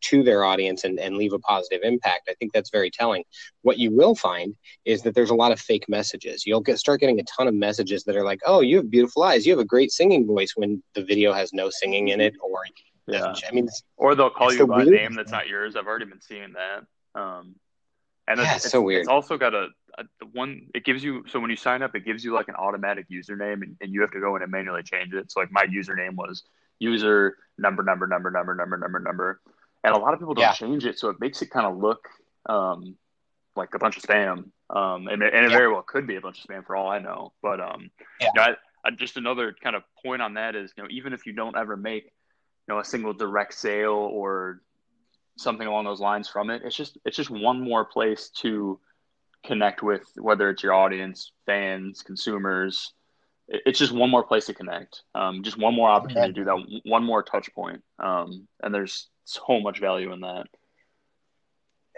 to 0.02 0.22
their 0.22 0.44
audience 0.44 0.84
and, 0.84 1.00
and 1.00 1.18
leave 1.18 1.34
a 1.34 1.40
positive 1.40 1.80
impact. 1.84 2.30
I 2.30 2.36
think 2.36 2.54
that's 2.54 2.70
very 2.70 2.92
telling. 2.92 3.24
What 3.64 3.80
you 3.80 3.92
will 3.92 4.14
find 4.14 4.54
is 4.84 5.02
that 5.02 5.16
there's 5.16 5.32
a 5.32 5.36
lot 5.36 5.52
of 5.52 5.60
fake 5.60 5.86
messages. 5.90 6.46
You'll 6.46 6.62
get 6.62 6.78
start 6.78 7.00
getting 7.00 7.20
a 7.20 7.24
ton 7.24 7.48
of 7.48 7.56
messages 7.56 8.04
that 8.04 8.16
are 8.16 8.24
like, 8.24 8.42
"Oh, 8.46 8.62
you 8.62 8.78
have 8.78 8.92
beautiful 8.92 9.24
eyes. 9.24 9.46
You 9.46 9.54
have 9.54 9.66
a 9.66 9.66
great 9.66 9.92
singing 9.92 10.28
voice," 10.28 10.54
when 10.56 10.84
the 10.94 11.04
video 11.04 11.34
has 11.34 11.54
no 11.54 11.72
singing 11.72 12.10
in 12.10 12.22
it, 12.22 12.36
or 12.40 12.60
yeah. 13.08 13.34
I 13.48 13.52
mean, 13.52 13.68
or 13.98 14.14
they'll 14.14 14.30
call 14.30 14.52
you 14.52 14.60
the 14.60 14.68
by 14.68 14.84
a 14.84 14.86
name 14.86 15.16
that's 15.16 15.32
not 15.32 15.48
yours. 15.48 15.76
I've 15.76 15.88
already 15.88 16.06
been 16.06 16.22
seeing 16.22 16.54
that. 16.54 16.86
Um, 17.20 17.56
and 18.28 18.40
yeah, 18.40 18.56
it's, 18.56 18.70
so 18.70 18.82
weird. 18.82 19.02
It's 19.02 19.10
also 19.10 19.38
got 19.38 19.54
a, 19.54 19.68
a 19.98 20.04
one. 20.34 20.68
It 20.74 20.84
gives 20.84 21.04
you 21.04 21.24
so 21.28 21.40
when 21.40 21.50
you 21.50 21.56
sign 21.56 21.82
up, 21.82 21.96
it 21.96 22.06
gives 22.06 22.24
you 22.24 22.34
like 22.34 22.48
an 22.48 22.56
automatic 22.56 23.08
username, 23.10 23.62
and, 23.64 23.76
and 23.82 23.94
you 23.94 24.02
have 24.02 24.12
to 24.12 24.20
go 24.20 24.36
in 24.36 24.42
and 24.42 24.52
manually 24.52 24.84
change 24.84 25.14
it. 25.14 25.32
So 25.32 25.40
like 25.40 25.52
my 25.52 25.66
username 25.66 26.16
was 26.16 26.44
user 26.80 27.38
number 27.58 27.84
number 27.84 28.08
number 28.08 28.32
number 28.32 28.56
number 28.56 28.78
number 28.78 29.00
number, 29.00 29.42
and 29.84 29.96
a 29.96 29.98
lot 29.98 30.14
of 30.14 30.20
people 30.20 30.34
don't 30.34 30.44
yeah. 30.44 30.54
change 30.54 30.86
it, 30.86 30.98
so 30.98 31.10
it 31.10 31.18
makes 31.20 31.42
it 31.42 31.50
kind 31.50 31.66
of 31.66 31.78
look 31.78 32.08
um, 32.48 32.96
like 33.56 33.74
a 33.74 33.80
bunch 33.80 33.98
of 33.98 34.04
spam. 34.04 34.50
Um, 34.68 35.08
and, 35.08 35.22
and 35.22 35.46
it 35.46 35.52
yeah. 35.52 35.58
very 35.58 35.72
well 35.72 35.84
could 35.84 36.08
be 36.08 36.16
a 36.16 36.22
bunch 36.22 36.44
of 36.44 36.50
spam 36.50 36.66
for 36.66 36.76
all 36.76 36.90
I 36.90 37.00
know. 37.00 37.34
But 37.42 37.60
um, 37.60 37.92
yeah. 38.20 38.30
You 38.34 38.42
know, 38.42 38.42
I, 38.42 38.88
I, 38.88 38.92
just 38.92 39.16
another 39.18 39.56
kind 39.62 39.76
of 39.76 39.84
point 40.04 40.24
on 40.24 40.34
that 40.34 40.56
is, 40.56 40.74
you 40.76 40.84
know, 40.84 40.90
even 40.92 41.14
if 41.14 41.28
you 41.28 41.34
don't 41.34 41.56
ever 41.56 41.78
make 41.78 42.06
you 42.06 42.74
know 42.74 42.80
a 42.80 42.86
single 42.86 43.14
direct 43.14 43.54
sale 43.54 44.10
or 44.12 44.62
something 45.38 45.68
along 45.68 45.86
those 45.86 46.00
lines 46.00 46.28
from 46.28 46.50
it. 46.50 46.62
It's 46.64 46.76
just 46.76 46.98
it's 47.06 47.18
just 47.18 47.30
one 47.30 47.62
more 47.62 47.86
place 47.86 48.30
to 48.42 48.80
connect 49.46 49.84
with 49.84 50.04
whether 50.16 50.50
it's 50.50 50.64
your 50.64 50.74
audience 50.74 51.32
fans 51.46 52.02
consumers. 52.02 52.94
It's 53.48 53.78
just 53.78 53.92
one 53.92 54.10
more 54.10 54.24
place 54.24 54.48
to 54.48 54.54
connect. 54.54 55.04
Um, 55.14 55.44
just 55.44 55.58
one 55.58 55.76
more 55.76 55.90
opportunity 55.90 56.34
to 56.34 56.40
do 56.40 56.46
that. 56.46 56.82
One 56.84 57.04
more 57.04 57.22
touch 57.22 57.54
point. 57.54 57.84
Um, 58.00 58.48
and 58.64 58.74
there's 58.74 59.08
so 59.24 59.60
much 59.60 59.80
value 59.80 60.12
in 60.14 60.22
that. 60.22 60.48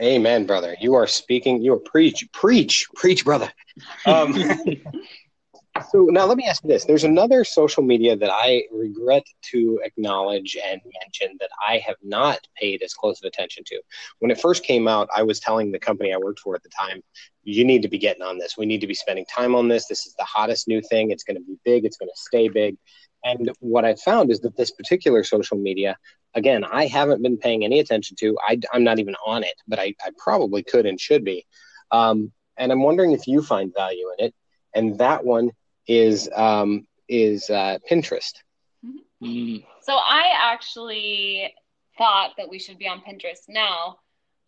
Amen 0.02 0.46
brother. 0.46 0.76
You 0.80 0.96
are 0.96 1.08
speaking 1.08 1.62
you 1.62 1.74
are 1.74 1.80
preach 1.80 2.28
preach 2.32 2.88
preach 2.96 3.26
brother. 3.26 3.52
Um, 4.06 4.34
So 5.82 6.06
now 6.06 6.26
let 6.26 6.38
me 6.38 6.46
ask 6.46 6.64
you 6.64 6.70
this. 6.70 6.86
There's 6.86 7.04
another 7.04 7.44
social 7.44 7.84
media 7.84 8.16
that 8.16 8.32
I 8.32 8.64
regret 8.72 9.24
to 9.52 9.80
acknowledge 9.84 10.58
and 10.64 10.82
mention 11.02 11.38
that 11.40 11.50
I 11.66 11.78
have 11.80 11.96
not 12.04 12.40
paid 12.60 12.82
as 12.82 12.94
close 12.94 13.22
of 13.22 13.28
attention 13.28 13.64
to. 13.68 13.82
When 14.20 14.32
it 14.32 14.40
first 14.40 14.64
came 14.64 14.88
out, 14.88 15.10
I 15.16 15.24
was 15.24 15.40
telling 15.40 15.72
the 15.72 15.80
company 15.80 16.14
I 16.14 16.18
worked 16.18 16.40
for 16.40 16.56
at 16.56 16.64
the 16.64 16.70
time, 16.70 17.02
you 17.44 17.64
need 17.66 17.82
to 17.82 17.88
be 17.88 17.98
getting 17.98 18.24
on 18.24 18.38
this. 18.38 18.58
We 18.58 18.66
need 18.66 18.82
to 18.82 18.88
be 18.88 18.94
spending 18.94 19.26
time 19.26 19.56
on 19.56 19.68
this. 19.68 19.88
This 19.88 20.06
is 20.06 20.14
the 20.18 20.26
hottest 20.26 20.68
new 20.68 20.82
thing. 20.82 21.12
It's 21.12 21.24
going 21.24 21.38
to 21.38 21.44
be 21.44 21.58
big. 21.64 21.86
It's 21.86 21.98
going 21.98 22.10
to 22.10 22.20
stay 22.20 22.50
big. 22.50 22.78
And 23.24 23.52
what 23.60 23.86
I 23.86 23.96
found 23.96 24.32
is 24.32 24.40
that 24.42 24.56
this 24.58 24.72
particular 24.72 25.24
social 25.24 25.58
media, 25.58 25.98
again, 26.34 26.64
I 26.64 26.88
haven't 26.88 27.22
been 27.22 27.38
paying 27.38 27.64
any 27.64 27.80
attention 27.80 28.16
to. 28.20 28.38
I, 28.48 28.60
am 28.74 28.84
not 28.84 29.00
even 29.00 29.16
on 29.26 29.44
it, 29.44 29.56
but 29.68 29.80
I, 29.80 29.96
I 30.02 30.12
probably 30.18 30.64
could 30.64 30.86
and 30.86 31.00
should 31.00 31.24
be. 31.24 31.46
Um, 31.92 32.32
and 32.58 32.72
I'm 32.72 32.84
wondering 32.84 33.12
if 33.12 33.28
you 33.28 33.42
find 33.42 33.74
value 33.74 34.10
in 34.18 34.26
it. 34.26 34.36
And 34.74 34.98
that 35.00 35.26
one 35.26 35.52
is 35.88 36.30
um, 36.36 36.88
is 37.08 37.50
uh, 37.50 37.78
Pinterest. 37.90 38.34
Mm-hmm. 39.24 39.66
So 39.82 39.94
I 39.94 40.26
actually 40.36 41.54
thought 41.98 42.32
that 42.38 42.50
we 42.50 42.60
should 42.60 42.78
be 42.78 42.88
on 42.88 43.02
Pinterest 43.02 43.48
now. 43.48 43.98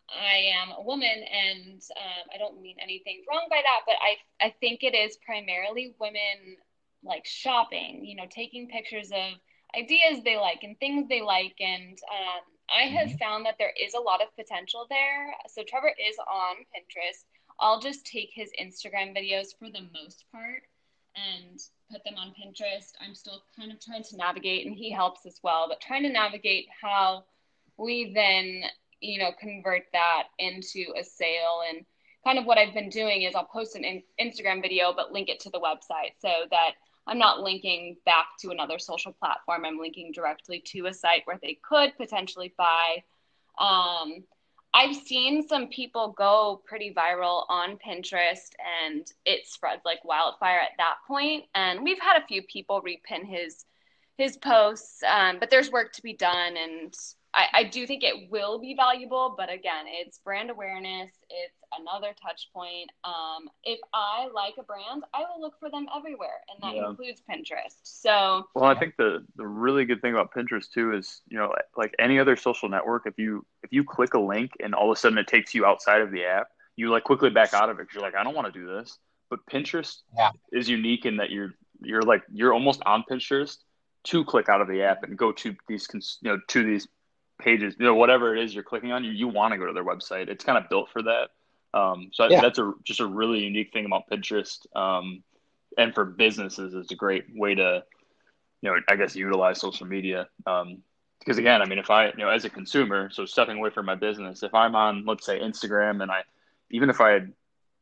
I 0.08 0.50
am 0.60 0.72
a 0.76 0.82
woman, 0.82 1.06
and 1.08 1.82
um, 1.96 2.30
I 2.34 2.38
don't 2.38 2.60
mean 2.60 2.76
anything 2.82 3.22
wrong 3.28 3.46
by 3.48 3.62
that, 3.62 3.80
but 3.86 3.96
I 4.00 4.46
I 4.46 4.54
think 4.60 4.82
it 4.82 4.94
is 4.94 5.18
primarily 5.24 5.94
women 6.00 6.56
like 7.02 7.26
shopping. 7.26 8.04
You 8.04 8.16
know, 8.16 8.26
taking 8.28 8.68
pictures 8.68 9.10
of 9.12 9.32
ideas 9.76 10.22
they 10.24 10.36
like 10.36 10.62
and 10.62 10.78
things 10.78 11.08
they 11.08 11.22
like, 11.22 11.54
and 11.60 11.98
um, 12.10 12.42
I 12.68 12.82
have 12.88 13.08
mm-hmm. 13.08 13.18
found 13.18 13.46
that 13.46 13.56
there 13.58 13.72
is 13.80 13.94
a 13.94 14.00
lot 14.00 14.20
of 14.22 14.34
potential 14.36 14.86
there. 14.90 15.32
So 15.48 15.62
Trevor 15.66 15.92
is 15.98 16.16
on 16.18 16.56
Pinterest. 16.74 17.24
I'll 17.58 17.80
just 17.80 18.06
take 18.06 18.30
his 18.32 18.50
Instagram 18.60 19.16
videos 19.16 19.48
for 19.58 19.70
the 19.70 19.86
most 19.92 20.24
part 20.32 20.62
and 21.16 21.60
put 21.90 22.04
them 22.04 22.14
on 22.16 22.28
Pinterest. 22.28 22.92
I'm 23.00 23.14
still 23.14 23.42
kind 23.58 23.72
of 23.72 23.80
trying 23.80 24.04
to 24.04 24.16
navigate, 24.16 24.66
and 24.66 24.74
he 24.74 24.90
helps 24.90 25.26
as 25.26 25.40
well, 25.42 25.66
but 25.68 25.80
trying 25.80 26.02
to 26.04 26.08
navigate 26.12 26.66
how 26.80 27.24
we 27.76 28.12
then, 28.14 28.64
you 29.00 29.18
know, 29.18 29.30
convert 29.38 29.84
that 29.92 30.24
into 30.38 30.86
a 30.98 31.02
sale. 31.02 31.62
And 31.68 31.84
kind 32.24 32.38
of 32.38 32.44
what 32.44 32.58
I've 32.58 32.74
been 32.74 32.90
doing 32.90 33.22
is 33.22 33.34
I'll 33.34 33.44
post 33.44 33.76
an 33.76 34.02
Instagram 34.20 34.62
video, 34.62 34.92
but 34.94 35.12
link 35.12 35.28
it 35.28 35.40
to 35.40 35.50
the 35.50 35.60
website 35.60 36.12
so 36.20 36.28
that 36.50 36.72
I'm 37.06 37.18
not 37.18 37.40
linking 37.40 37.96
back 38.04 38.26
to 38.40 38.50
another 38.50 38.78
social 38.78 39.12
platform. 39.12 39.64
I'm 39.64 39.78
linking 39.78 40.12
directly 40.12 40.62
to 40.66 40.86
a 40.86 40.94
site 40.94 41.22
where 41.24 41.38
they 41.42 41.58
could 41.66 41.96
potentially 41.96 42.54
buy. 42.56 43.02
Um, 43.58 44.22
I've 44.72 44.94
seen 44.94 45.46
some 45.46 45.68
people 45.68 46.14
go 46.16 46.62
pretty 46.64 46.94
viral 46.94 47.44
on 47.48 47.78
Pinterest 47.84 48.50
and 48.84 49.06
it 49.24 49.46
spreads 49.46 49.82
like 49.84 50.04
wildfire 50.04 50.60
at 50.60 50.76
that 50.78 50.96
point. 51.08 51.44
And 51.54 51.82
we've 51.82 51.98
had 51.98 52.22
a 52.22 52.26
few 52.26 52.42
people 52.42 52.82
repin 52.82 53.26
his 53.26 53.64
his 54.16 54.36
posts, 54.36 55.02
um, 55.02 55.38
but 55.40 55.48
there's 55.50 55.72
work 55.72 55.92
to 55.94 56.02
be 56.02 56.12
done. 56.12 56.56
And 56.56 56.94
I, 57.32 57.46
I 57.54 57.64
do 57.64 57.86
think 57.86 58.04
it 58.04 58.30
will 58.30 58.60
be 58.60 58.74
valuable, 58.74 59.34
but 59.36 59.50
again, 59.50 59.86
it's 59.86 60.18
brand 60.18 60.50
awareness. 60.50 61.10
It's 61.30 61.56
another 61.78 62.14
touch 62.20 62.48
point. 62.52 62.90
Um, 63.04 63.48
if 63.64 63.78
I 63.92 64.28
like 64.34 64.54
a 64.58 64.62
brand, 64.62 65.04
I 65.14 65.20
will 65.20 65.40
look 65.40 65.54
for 65.58 65.70
them 65.70 65.86
everywhere, 65.96 66.40
and 66.52 66.62
that 66.62 66.76
yeah. 66.76 66.88
includes 66.88 67.22
Pinterest. 67.28 67.76
So, 67.82 68.46
well, 68.54 68.64
I 68.64 68.78
think 68.78 68.96
the 68.96 69.24
the 69.36 69.46
really 69.46 69.84
good 69.84 70.00
thing 70.00 70.12
about 70.12 70.32
Pinterest 70.32 70.70
too 70.70 70.94
is, 70.94 71.22
you 71.28 71.38
know, 71.38 71.54
like 71.76 71.94
any 71.98 72.18
other 72.18 72.36
social 72.36 72.68
network, 72.68 73.06
if 73.06 73.18
you 73.18 73.44
if 73.62 73.72
you 73.72 73.84
click 73.84 74.14
a 74.14 74.20
link 74.20 74.52
and 74.62 74.74
all 74.74 74.90
of 74.90 74.96
a 74.96 75.00
sudden 75.00 75.18
it 75.18 75.26
takes 75.26 75.54
you 75.54 75.64
outside 75.64 76.00
of 76.00 76.10
the 76.10 76.24
app, 76.24 76.48
you 76.76 76.90
like 76.90 77.04
quickly 77.04 77.30
back 77.30 77.54
out 77.54 77.70
of 77.70 77.78
it 77.78 77.82
because 77.82 77.94
you're 77.94 78.02
like, 78.02 78.14
I 78.14 78.24
don't 78.24 78.34
want 78.34 78.52
to 78.52 78.58
do 78.58 78.66
this. 78.66 78.98
But 79.28 79.40
Pinterest 79.46 79.98
yeah. 80.16 80.30
is 80.52 80.68
unique 80.68 81.06
in 81.06 81.16
that 81.18 81.30
you're 81.30 81.54
you're 81.80 82.02
like 82.02 82.22
you're 82.32 82.52
almost 82.52 82.82
on 82.86 83.04
Pinterest 83.10 83.56
to 84.02 84.24
click 84.24 84.48
out 84.48 84.60
of 84.60 84.68
the 84.68 84.82
app 84.82 85.02
and 85.02 85.16
go 85.16 85.30
to 85.30 85.54
these 85.68 85.86
you 86.22 86.30
know 86.30 86.40
to 86.48 86.64
these 86.64 86.88
pages, 87.40 87.74
you 87.78 87.84
know, 87.84 87.94
whatever 87.94 88.36
it 88.36 88.42
is 88.42 88.54
you're 88.54 88.62
clicking 88.62 88.92
on, 88.92 89.02
you, 89.02 89.10
you 89.10 89.28
want 89.28 89.52
to 89.52 89.58
go 89.58 89.66
to 89.66 89.72
their 89.72 89.84
website. 89.84 90.28
It's 90.28 90.44
kind 90.44 90.58
of 90.58 90.68
built 90.68 90.90
for 90.92 91.02
that. 91.02 91.30
Um, 91.72 92.10
so 92.12 92.28
yeah. 92.28 92.40
that's 92.40 92.58
a 92.58 92.72
just 92.84 93.00
a 93.00 93.06
really 93.06 93.40
unique 93.40 93.72
thing 93.72 93.86
about 93.86 94.08
Pinterest. 94.10 94.58
Um, 94.76 95.22
and 95.78 95.94
for 95.94 96.04
businesses, 96.04 96.74
it's 96.74 96.90
a 96.90 96.96
great 96.96 97.26
way 97.34 97.54
to, 97.54 97.84
you 98.60 98.70
know, 98.70 98.80
I 98.88 98.96
guess 98.96 99.14
utilize 99.14 99.60
social 99.60 99.86
media. 99.86 100.28
Um, 100.46 100.82
because 101.20 101.36
again, 101.36 101.60
I 101.60 101.66
mean, 101.66 101.78
if 101.78 101.90
I, 101.90 102.06
you 102.06 102.16
know, 102.16 102.30
as 102.30 102.44
a 102.46 102.50
consumer, 102.50 103.10
so 103.10 103.26
stepping 103.26 103.58
away 103.58 103.70
from 103.70 103.84
my 103.86 103.94
business, 103.94 104.42
if 104.42 104.54
I'm 104.54 104.74
on, 104.74 105.04
let's 105.04 105.26
say, 105.26 105.38
Instagram, 105.38 106.02
and 106.02 106.10
I, 106.10 106.22
even 106.70 106.88
if 106.88 107.00
I 107.00 107.20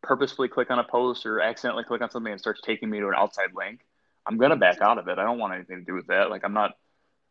purposefully 0.03 0.49
click 0.49 0.71
on 0.71 0.81
a 0.81 0.85
post 0.85 1.25
or 1.25 1.41
accidentally 1.41 1.85
click 1.85 2.03
on 2.03 2.11
something 2.11 2.33
and 2.33 2.41
starts 2.41 2.61
taking 2.63 2.91
me 2.91 2.99
to 2.99 3.07
an 3.09 3.15
outside 3.17 3.51
link, 3.55 3.81
I'm 4.27 4.39
gonna 4.39 4.57
back 4.57 4.81
out 4.81 4.99
of 4.99 5.07
it. 5.07 5.19
I 5.19 5.25
don't 5.25 5.39
want 5.39 5.55
anything 5.55 5.79
to 5.79 5.85
do 5.85 5.95
with 5.95 6.09
that. 6.09 6.31
Like, 6.31 6.45
I'm 6.45 6.53
not, 6.53 6.73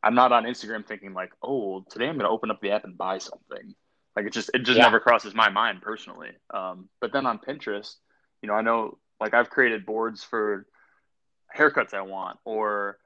I'm 0.02 0.16
not 0.16 0.32
on 0.32 0.46
Instagram 0.46 0.88
thinking 0.88 1.14
like, 1.14 1.32
oh, 1.44 1.86
today 1.90 2.08
I'm 2.08 2.18
gonna 2.18 2.30
open 2.30 2.52
up 2.52 2.62
the 2.62 2.72
app 2.72 2.86
and 2.86 2.98
buy 2.98 3.18
something. 3.18 3.76
Like 4.18 4.26
it 4.26 4.34
just 4.34 4.50
it 4.56 4.64
just 4.64 4.78
yeah. 4.78 4.86
never 4.86 5.00
crosses 5.00 5.36
my 5.36 5.50
mind 5.50 5.84
personally. 5.84 6.32
Um, 6.52 6.90
but 7.00 7.14
then 7.14 7.28
on 7.28 7.38
Pinterest, 7.38 7.94
you 8.42 8.48
know, 8.48 8.56
I 8.56 8.64
know 8.64 8.98
like 9.22 9.36
I've 9.36 9.52
created 9.52 9.86
boards 9.86 10.24
for 10.24 10.66
haircuts 11.56 11.94
I 11.94 12.02
want 12.02 12.40
or 12.44 12.98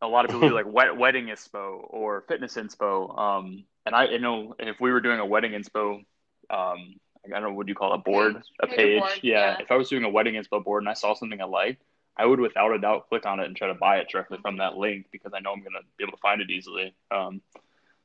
a 0.00 0.08
lot 0.08 0.24
of 0.24 0.30
people 0.30 0.48
do 0.48 0.54
like 0.54 0.64
wed- 0.66 0.96
wedding 0.96 1.26
inspo 1.26 1.80
or 1.90 2.24
fitness 2.28 2.54
inspo. 2.54 3.18
Um, 3.18 3.64
and 3.84 3.94
I 3.94 4.06
you 4.06 4.20
know 4.20 4.54
if 4.58 4.80
we 4.80 4.90
were 4.90 5.02
doing 5.02 5.20
a 5.20 5.26
wedding 5.26 5.52
inspo, 5.52 5.96
um, 5.96 6.04
I 6.48 7.28
don't 7.28 7.42
know 7.42 7.52
what 7.52 7.66
do 7.66 7.70
you 7.70 7.76
call 7.76 7.92
it, 7.92 7.96
a 7.96 7.98
board, 7.98 8.36
page. 8.36 8.44
a 8.62 8.66
page. 8.68 8.96
A 8.96 9.00
board, 9.00 9.20
yeah. 9.22 9.50
yeah. 9.50 9.56
If 9.60 9.70
I 9.70 9.76
was 9.76 9.90
doing 9.90 10.04
a 10.04 10.08
wedding 10.08 10.32
inspo 10.36 10.64
board 10.64 10.82
and 10.82 10.88
I 10.88 10.94
saw 10.94 11.12
something 11.12 11.42
I 11.42 11.44
liked, 11.44 11.82
I 12.16 12.24
would 12.24 12.40
without 12.40 12.72
a 12.72 12.78
doubt 12.78 13.10
click 13.10 13.26
on 13.26 13.38
it 13.38 13.44
and 13.44 13.54
try 13.54 13.68
to 13.68 13.74
buy 13.74 13.98
it 13.98 14.08
directly 14.10 14.38
from 14.40 14.56
that 14.56 14.78
link 14.78 15.08
because 15.12 15.32
I 15.34 15.40
know 15.40 15.52
I'm 15.52 15.62
gonna 15.62 15.84
be 15.98 16.04
able 16.04 16.16
to 16.16 16.22
find 16.22 16.40
it 16.40 16.48
easily. 16.48 16.94
Um, 17.10 17.42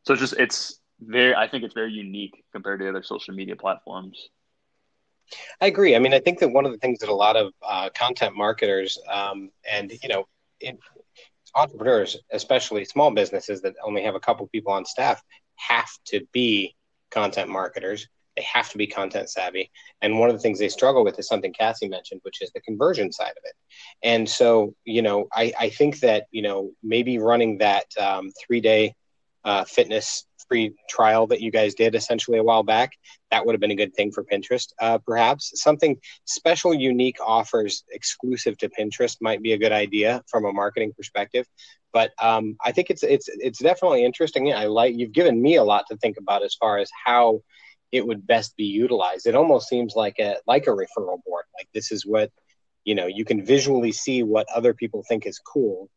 so 0.06 0.12
it's 0.12 0.20
just 0.20 0.34
it's 0.34 0.82
very 1.08 1.36
I 1.36 1.48
think 1.48 1.64
it's 1.64 1.74
very 1.74 1.92
unique 1.92 2.44
compared 2.52 2.80
to 2.80 2.90
other 2.90 3.04
social 3.04 3.34
media 3.34 3.56
platforms. 3.56 4.30
I 5.62 5.68
agree. 5.68 5.96
I 5.96 6.00
mean, 6.00 6.14
I 6.14 6.20
think 6.20 6.40
that 6.40 6.50
one 6.50 6.66
of 6.66 6.72
the 6.72 6.78
things 6.78 7.00
that 7.00 7.10
a 7.10 7.14
lot 7.14 7.36
of 7.36 7.54
uh, 7.66 7.90
content 7.96 8.36
marketers 8.36 9.00
um, 9.10 9.50
and 9.70 9.92
you 10.02 10.10
know 10.10 10.26
entrepreneurs, 11.56 12.18
especially 12.32 12.86
small 12.86 13.12
businesses 13.12 13.62
that 13.62 13.76
only 13.84 14.04
have 14.04 14.16
a 14.16 14.20
couple 14.20 14.48
people 14.48 14.74
on 14.74 14.86
staff, 14.86 15.22
have 15.56 15.90
to 16.06 16.26
be 16.32 16.76
content 17.12 17.50
marketers. 17.50 18.08
They 18.36 18.44
have 18.44 18.70
to 18.72 18.78
be 18.80 18.88
content 18.88 19.30
savvy. 19.30 19.70
And 20.02 20.18
one 20.18 20.30
of 20.30 20.36
the 20.36 20.42
things 20.42 20.58
they 20.58 20.70
struggle 20.70 21.04
with 21.04 21.20
is 21.20 21.28
something 21.28 21.54
Cassie 21.54 21.88
mentioned, 21.88 22.22
which 22.24 22.42
is 22.42 22.52
the 22.52 22.62
conversion 22.62 23.12
side 23.12 23.32
of 23.32 23.44
it. 23.44 23.54
And 24.02 24.28
so, 24.28 24.74
you 24.86 25.04
know, 25.04 25.28
I, 25.32 25.54
I 25.60 25.70
think 25.70 26.00
that, 26.00 26.26
you 26.32 26.42
know, 26.42 26.72
maybe 26.82 27.20
running 27.20 27.60
that 27.60 27.86
um, 28.00 28.32
three 28.46 28.60
day 28.60 28.96
uh, 29.44 29.66
fitness 29.66 30.26
free 30.54 30.76
trial 30.88 31.26
that 31.26 31.42
you 31.42 31.50
guys 31.50 31.74
did 31.74 31.96
essentially 31.96 32.38
a 32.38 32.44
while 32.44 32.62
back. 32.62 32.92
That 33.32 33.44
would 33.44 33.54
have 33.54 33.60
been 33.60 33.72
a 33.72 33.76
good 33.76 33.96
thing 33.96 34.12
for 34.12 34.24
Pinterest, 34.24 34.68
uh, 34.80 35.00
perhaps. 35.00 35.52
Something 35.56 35.98
special, 36.26 36.76
unique 36.76 37.18
offers 37.26 37.84
exclusive 37.90 38.56
to 38.60 38.70
Pinterest 38.70 39.18
might 39.20 39.42
be 39.42 39.54
a 39.54 39.58
good 39.58 39.72
idea 39.72 40.22
from 40.30 40.46
a 40.46 40.54
marketing 40.54 40.94
perspective. 40.96 41.48
But 41.92 42.12
um, 42.22 42.56
I 42.64 42.72
think 42.72 42.92
it's 42.92 43.02
it's 43.02 43.30
it's 43.30 43.58
definitely 43.58 44.06
interesting. 44.06 44.54
I 44.54 44.66
like 44.66 44.96
you've 44.96 45.12
given 45.12 45.42
me 45.42 45.56
a 45.56 45.64
lot 45.64 45.86
to 45.90 45.98
think 45.98 46.18
about 46.20 46.44
as 46.44 46.54
far 46.54 46.78
as 46.78 46.92
how 47.04 47.42
it 47.92 48.06
would 48.06 48.28
best 48.28 48.56
be 48.56 48.66
utilized. 48.66 49.26
It 49.26 49.36
almost 49.36 49.70
seems 49.70 49.96
like 49.96 50.20
a 50.20 50.36
like 50.46 50.68
a 50.68 50.72
referral 50.72 51.24
board. 51.26 51.46
Like 51.58 51.68
this 51.74 51.92
is 51.92 52.06
what 52.06 52.32
you 52.86 52.96
know 52.96 53.08
you 53.08 53.26
can 53.26 53.46
visually 53.46 53.92
see 53.92 54.24
what 54.24 54.48
other 54.54 54.74
people 54.74 55.04
think 55.08 55.26
is 55.26 55.40
cool 55.40 55.90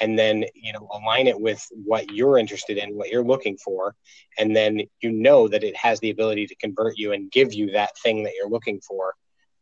and 0.00 0.18
then 0.18 0.44
you 0.54 0.72
know 0.72 0.88
align 0.92 1.26
it 1.26 1.40
with 1.40 1.66
what 1.84 2.10
you're 2.10 2.38
interested 2.38 2.76
in 2.76 2.96
what 2.96 3.08
you're 3.08 3.24
looking 3.24 3.56
for 3.56 3.94
and 4.38 4.54
then 4.54 4.82
you 5.00 5.10
know 5.10 5.48
that 5.48 5.64
it 5.64 5.76
has 5.76 5.98
the 6.00 6.10
ability 6.10 6.46
to 6.46 6.54
convert 6.56 6.96
you 6.98 7.12
and 7.12 7.32
give 7.32 7.52
you 7.52 7.70
that 7.70 7.96
thing 7.98 8.22
that 8.22 8.34
you're 8.38 8.50
looking 8.50 8.80
for 8.80 9.14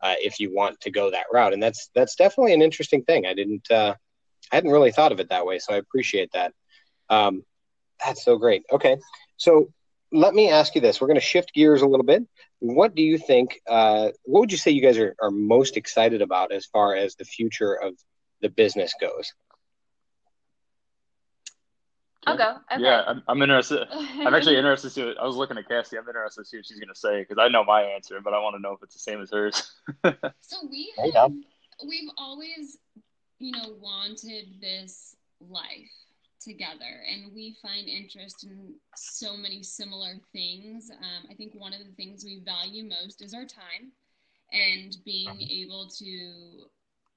uh, 0.03 0.15
if 0.19 0.41
you 0.41 0.55
want 0.55 0.81
to 0.81 0.91
go 0.91 1.11
that 1.11 1.27
route. 1.33 1.53
And 1.53 1.63
that's 1.63 1.91
that's 1.95 2.15
definitely 2.15 2.55
an 2.55 2.63
interesting 2.63 3.03
thing. 3.03 3.27
I 3.27 3.35
didn't 3.35 3.71
uh, 3.71 3.95
i 4.53 4.55
hadn't 4.55 4.71
really 4.71 4.93
thought 4.93 5.13
of 5.13 5.21
it 5.21 5.29
that 5.29 5.47
way 5.47 5.59
so 5.59 5.75
i 5.75 5.77
appreciate 5.77 6.33
that. 6.33 6.53
Um, 7.09 7.45
that's 8.05 8.25
so 8.25 8.39
great. 8.39 8.65
Okay. 8.73 8.97
So 9.37 9.73
let 10.13 10.35
me 10.35 10.51
ask 10.51 10.75
you 10.75 10.81
this. 10.81 11.01
We're 11.01 11.07
going 11.07 11.17
to 11.17 11.21
shift 11.21 11.53
gears 11.53 11.83
a 11.83 11.87
little 11.87 12.07
bit 12.07 12.23
what 12.61 12.95
do 12.95 13.03
you 13.03 13.19
think 13.19 13.61
uh, 13.69 14.11
what 14.25 14.41
would 14.41 14.53
you 14.53 14.59
say 14.59 14.71
you 14.71 14.83
guys 14.83 14.99
are, 14.99 15.17
are 15.21 15.31
most 15.31 15.77
excited 15.77 16.23
about 16.23 16.53
as 16.53 16.67
far 16.67 16.95
as 16.95 17.15
the 17.17 17.25
future 17.25 17.75
of 17.75 17.95
the 18.41 18.49
business 18.49 18.95
goes 19.01 19.33
I'll 22.27 22.37
go. 22.37 22.57
Okay. 22.73 22.83
Yeah, 22.83 23.03
I'm, 23.07 23.23
I'm 23.29 23.43
interested. 23.43 23.89
I'm 23.93 24.35
actually 24.35 24.57
interested 24.57 24.89
to 24.89 24.95
see. 24.95 25.05
What, 25.05 25.19
I 25.19 25.25
was 25.25 25.37
looking 25.37 25.57
at 25.57 25.67
Cassie. 25.67 25.97
I'm 25.97 26.07
interested 26.07 26.43
to 26.43 26.49
see 26.49 26.59
what 26.59 26.67
she's 26.67 26.79
going 26.79 26.93
to 26.93 26.95
say 26.95 27.21
because 27.21 27.39
I 27.39 27.49
know 27.49 27.65
my 27.65 27.83
answer, 27.83 28.21
but 28.23 28.35
I 28.35 28.39
want 28.41 28.57
to 28.57 28.63
know 28.63 28.73
if 28.73 28.83
it's 28.83 28.95
the 28.95 29.01
same 29.01 29.23
as 29.23 29.31
hers. 29.31 29.73
so 30.05 30.57
we 30.71 30.93
have, 31.15 31.33
we've 31.87 32.11
always, 32.19 32.79
you 33.39 33.53
know, 33.53 33.75
wanted 33.81 34.61
this 34.61 35.17
life 35.41 35.65
together, 36.41 37.05
and 37.09 37.33
we 37.35 37.57
find 37.63 37.89
interest 37.89 38.45
in 38.45 38.75
so 38.97 39.37
many 39.37 39.63
similar 39.63 40.15
things. 40.33 40.91
Um, 40.91 41.29
I 41.31 41.35
think 41.35 41.55
one 41.55 41.73
of 41.73 41.81
the 41.81 41.93
things 41.95 42.25
we 42.25 42.43
value 42.45 42.89
most 42.89 43.23
is 43.23 43.35
our 43.35 43.45
time, 43.45 43.93
and 44.53 44.97
being 45.05 45.41
able 45.41 45.89
to 45.99 46.65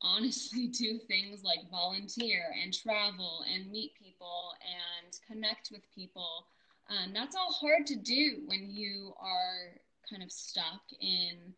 honestly 0.02 0.68
do 0.80 1.00
things 1.08 1.44
like 1.44 1.70
volunteer 1.72 2.44
and 2.62 2.74
travel 2.74 3.44
and 3.52 3.72
meet 3.72 3.94
people 3.96 4.54
and 4.62 5.14
connect 5.28 5.70
with 5.72 5.82
people. 5.96 6.48
Um, 6.90 7.14
that's 7.14 7.36
all 7.36 7.54
hard 7.54 7.88
to 7.88 7.96
do 7.96 8.42
when 8.48 8.70
you 8.70 9.14
are 9.20 9.80
kind 10.10 10.22
of 10.22 10.32
stuck 10.32 10.82
in 11.00 11.54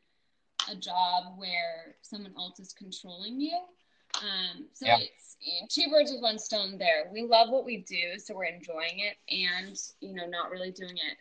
a 0.70 0.76
job 0.76 1.34
where 1.38 1.96
someone 2.02 2.34
else 2.38 2.60
is 2.60 2.74
controlling 2.74 3.42
you. 3.42 3.58
Um, 4.22 4.68
so 4.74 4.86
yeah. 4.86 4.98
it's 5.00 5.25
two 5.70 5.90
birds 5.90 6.12
with 6.12 6.22
one 6.22 6.40
stone 6.40 6.78
there. 6.78 7.10
We 7.12 7.24
love 7.24 7.50
what 7.50 7.66
we 7.66 7.78
do, 7.78 8.18
so 8.18 8.36
we're 8.36 8.46
enjoying 8.46 9.00
it 9.00 9.18
and, 9.30 9.78
you 10.02 10.14
know, 10.14 10.26
not 10.26 10.50
really 10.50 10.72
doing 10.72 10.96
it 10.96 11.18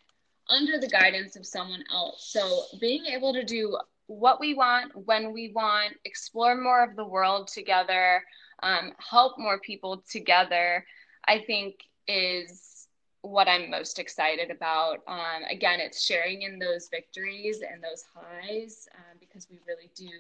under 0.49 0.79
the 0.79 0.89
guidance 0.89 1.37
of 1.37 1.47
someone 1.47 1.85
else. 1.93 2.27
So 2.31 2.65
being 2.81 3.07
able 3.07 3.33
to 3.33 3.45
do 3.45 3.79
what 4.07 4.41
we 4.41 4.55
want, 4.55 4.93
when 5.07 5.33
we 5.33 5.53
want, 5.55 5.95
explore 6.05 6.55
more 6.55 6.83
of 6.85 6.97
the 6.97 7.05
world 7.05 7.49
together, 7.49 8.23
um, 8.63 8.93
help 8.99 9.39
more 9.39 9.59
people 9.61 10.05
together, 10.11 10.85
I 11.27 11.39
think 11.47 11.77
is 12.07 12.89
what 13.23 13.49
I'm 13.49 13.71
most 13.71 13.99
excited 13.99 14.51
about. 14.51 14.99
Um, 15.07 15.45
again, 15.49 15.81
it's 15.81 16.05
sharing 16.05 16.43
in 16.43 16.59
those 16.59 16.89
victories 16.91 17.63
and 17.63 17.83
those 17.83 18.05
highs 18.15 18.87
uh, 18.95 19.15
because 19.19 19.49
we 19.51 19.59
really 19.67 19.91
do 19.97 20.11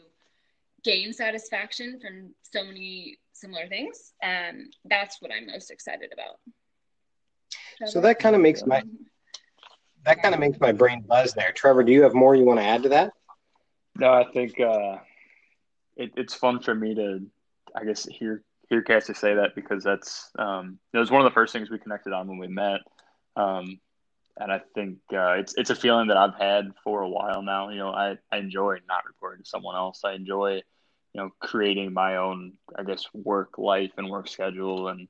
gain 0.83 1.13
satisfaction 1.13 2.01
from 2.01 2.35
so 2.51 2.65
many 2.65 3.19
similar 3.35 3.69
things. 3.69 4.13
And 4.23 4.75
that's 4.85 5.21
what 5.21 5.31
I'm 5.31 5.47
most 5.47 5.71
excited 5.71 6.13
about. 6.13 6.41
So 7.91 8.01
that 8.01 8.19
kind 8.19 8.35
of 8.35 8.41
makes 8.41 8.65
my 8.65 8.83
that 10.05 10.23
kind 10.23 10.35
of 10.35 10.41
makes 10.41 10.61
my 10.61 10.73
brain 10.73 11.03
buzz 11.07 11.33
there. 11.35 11.53
Trevor, 11.53 11.83
do 11.83 11.93
you 11.93 12.03
have 12.03 12.15
more 12.15 12.35
you 12.35 12.45
want 12.45 12.61
to 12.61 12.67
add 12.67 12.83
to 12.85 12.89
that? 12.91 13.13
No, 13.99 14.13
I 14.13 14.25
think 14.33 14.61
uh, 14.61 14.99
it, 15.97 16.13
it's 16.17 16.35
fun 16.35 16.61
for 16.61 16.75
me 16.75 16.95
to, 16.95 17.27
I 17.75 17.85
guess, 17.85 18.05
hear 18.05 18.43
hear 18.69 18.83
Cassie 18.83 19.15
say 19.15 19.35
that 19.35 19.55
because 19.55 19.85
that's 19.85 20.31
um, 20.39 20.79
it 20.93 20.99
was 20.99 21.11
one 21.11 21.21
of 21.21 21.31
the 21.31 21.35
first 21.35 21.53
things 21.53 21.71
we 21.71 21.79
connected 21.79 22.13
on 22.13 22.29
when 22.29 22.39
we 22.39 22.49
met, 22.49 22.81
um, 23.37 23.81
and 24.37 24.53
I 24.53 24.61
think 24.75 24.99
uh, 25.13 25.35
it's 25.35 25.55
it's 25.57 25.71
a 25.71 25.77
feeling 25.77 26.09
that 26.09 26.17
I've 26.17 26.35
had 26.35 26.73
for 26.83 27.03
a 27.03 27.09
while 27.09 27.43
now. 27.43 27.71
You 27.71 27.79
know, 27.79 27.91
I, 27.91 28.17
I 28.33 28.39
enjoy 28.39 28.79
not 28.89 29.07
reporting 29.07 29.45
to 29.45 29.49
someone 29.49 29.77
else. 29.77 30.01
I 30.05 30.15
enjoy, 30.15 30.63
you 31.15 31.23
know, 31.23 31.31
creating 31.41 31.93
my 31.93 32.17
own, 32.17 32.55
I 32.77 32.83
guess, 32.83 33.07
work 33.15 33.57
life 33.57 33.93
and 33.97 34.11
work 34.11 34.29
schedule, 34.29 34.89
and 34.89 35.09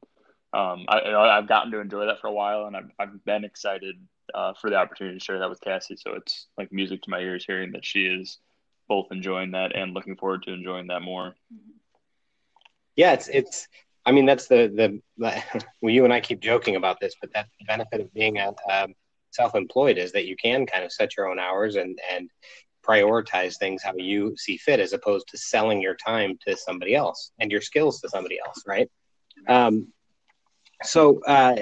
um, 0.53 0.85
I 0.89 1.01
I've 1.15 1.49
gotten 1.49 1.73
to 1.73 1.81
enjoy 1.81 2.07
that 2.07 2.21
for 2.21 2.29
a 2.29 2.33
while, 2.33 2.67
and 2.67 2.77
I've 2.77 2.91
I've 2.99 3.25
been 3.25 3.45
excited 3.45 3.97
uh, 4.35 4.53
for 4.61 4.71
the 4.71 4.77
opportunity 4.77 5.19
to 5.19 5.25
share 5.25 5.39
that 5.39 5.51
with 5.51 5.61
Cassie. 5.61 5.97
So 5.97 6.13
it's 6.15 6.47
like 6.59 6.73
music 6.73 7.03
to 7.03 7.11
my 7.11 7.21
ears 7.21 7.45
hearing 7.47 7.73
that 7.73 7.85
she 7.85 8.07
is 8.07 8.39
both 8.89 9.07
enjoying 9.11 9.53
that 9.53 9.75
and 9.75 9.95
looking 9.95 10.17
forward 10.17 10.43
to 10.45 10.53
enjoying 10.53 10.89
that 10.89 11.01
more. 11.01 11.35
Yeah, 12.97 13.13
it's 13.13 13.29
it's. 13.29 13.69
I 14.07 14.13
mean, 14.13 14.27
that's 14.27 14.47
the 14.47 15.01
the. 15.19 15.65
well, 15.81 15.95
you 15.95 16.05
and 16.05 16.13
I 16.13 16.21
keep 16.21 16.41
joking 16.41 16.77
about 16.77 17.01
this, 17.01 17.15
but 17.21 17.31
that's 17.33 17.51
the 17.59 17.65
benefit 17.65 18.03
of 18.03 18.13
being 18.13 18.39
a, 18.39 18.55
um, 18.71 18.95
self-employed 19.31 19.99
is 19.99 20.13
that 20.13 20.27
you 20.27 20.37
can 20.37 20.65
kind 20.67 20.85
of 20.85 20.93
set 20.93 21.17
your 21.17 21.29
own 21.29 21.39
hours 21.39 21.77
and 21.77 21.99
and 22.13 22.31
prioritize 22.87 23.59
things 23.59 23.83
how 23.83 23.95
you 23.97 24.35
see 24.37 24.57
fit, 24.57 24.81
as 24.81 24.93
opposed 24.93 25.29
to 25.29 25.39
selling 25.39 25.81
your 25.81 25.97
time 25.97 26.39
to 26.47 26.57
somebody 26.57 26.95
else 26.95 27.31
and 27.39 27.51
your 27.51 27.61
skills 27.61 28.01
to 28.01 28.09
somebody 28.09 28.39
else, 28.45 28.63
right? 28.67 28.91
Um, 29.49 29.93
so, 30.83 31.21
uh, 31.25 31.57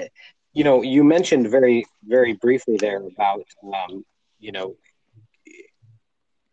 you 0.53 0.63
know, 0.63 0.81
you 0.81 1.03
mentioned 1.03 1.49
very 1.49 1.85
very 2.05 2.33
briefly 2.33 2.77
there 2.77 3.05
about 3.05 3.45
um, 3.63 4.03
you 4.39 4.51
know 4.51 4.75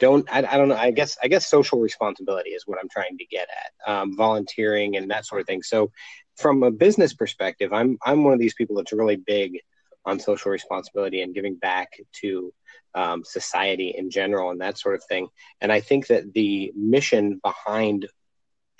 don't 0.00 0.26
I, 0.32 0.38
I, 0.38 0.56
don't 0.56 0.68
know 0.68 0.76
i 0.76 0.90
guess 0.90 1.16
i 1.22 1.28
guess 1.28 1.46
social 1.46 1.78
responsibility 1.78 2.50
is 2.50 2.64
what 2.66 2.78
i'm 2.80 2.88
trying 2.88 3.18
to 3.18 3.26
get 3.26 3.46
at 3.48 3.92
um, 3.92 4.16
volunteering 4.16 4.96
and 4.96 5.10
that 5.10 5.26
sort 5.26 5.42
of 5.42 5.46
thing 5.46 5.62
so 5.62 5.92
from 6.36 6.62
a 6.62 6.70
business 6.70 7.14
perspective 7.14 7.72
i'm 7.72 7.98
i'm 8.04 8.24
one 8.24 8.32
of 8.32 8.40
these 8.40 8.54
people 8.54 8.74
that's 8.74 8.92
really 8.92 9.16
big 9.16 9.60
on 10.04 10.18
social 10.18 10.50
responsibility 10.50 11.22
and 11.22 11.34
giving 11.34 11.56
back 11.56 11.92
to 12.12 12.52
um, 12.94 13.22
society 13.24 13.94
in 13.96 14.10
general 14.10 14.50
and 14.50 14.60
that 14.60 14.78
sort 14.78 14.94
of 14.94 15.04
thing. 15.04 15.28
And 15.60 15.70
i 15.70 15.80
think 15.80 16.06
that 16.08 16.32
the 16.32 16.72
mission 16.74 17.40
behind 17.42 18.06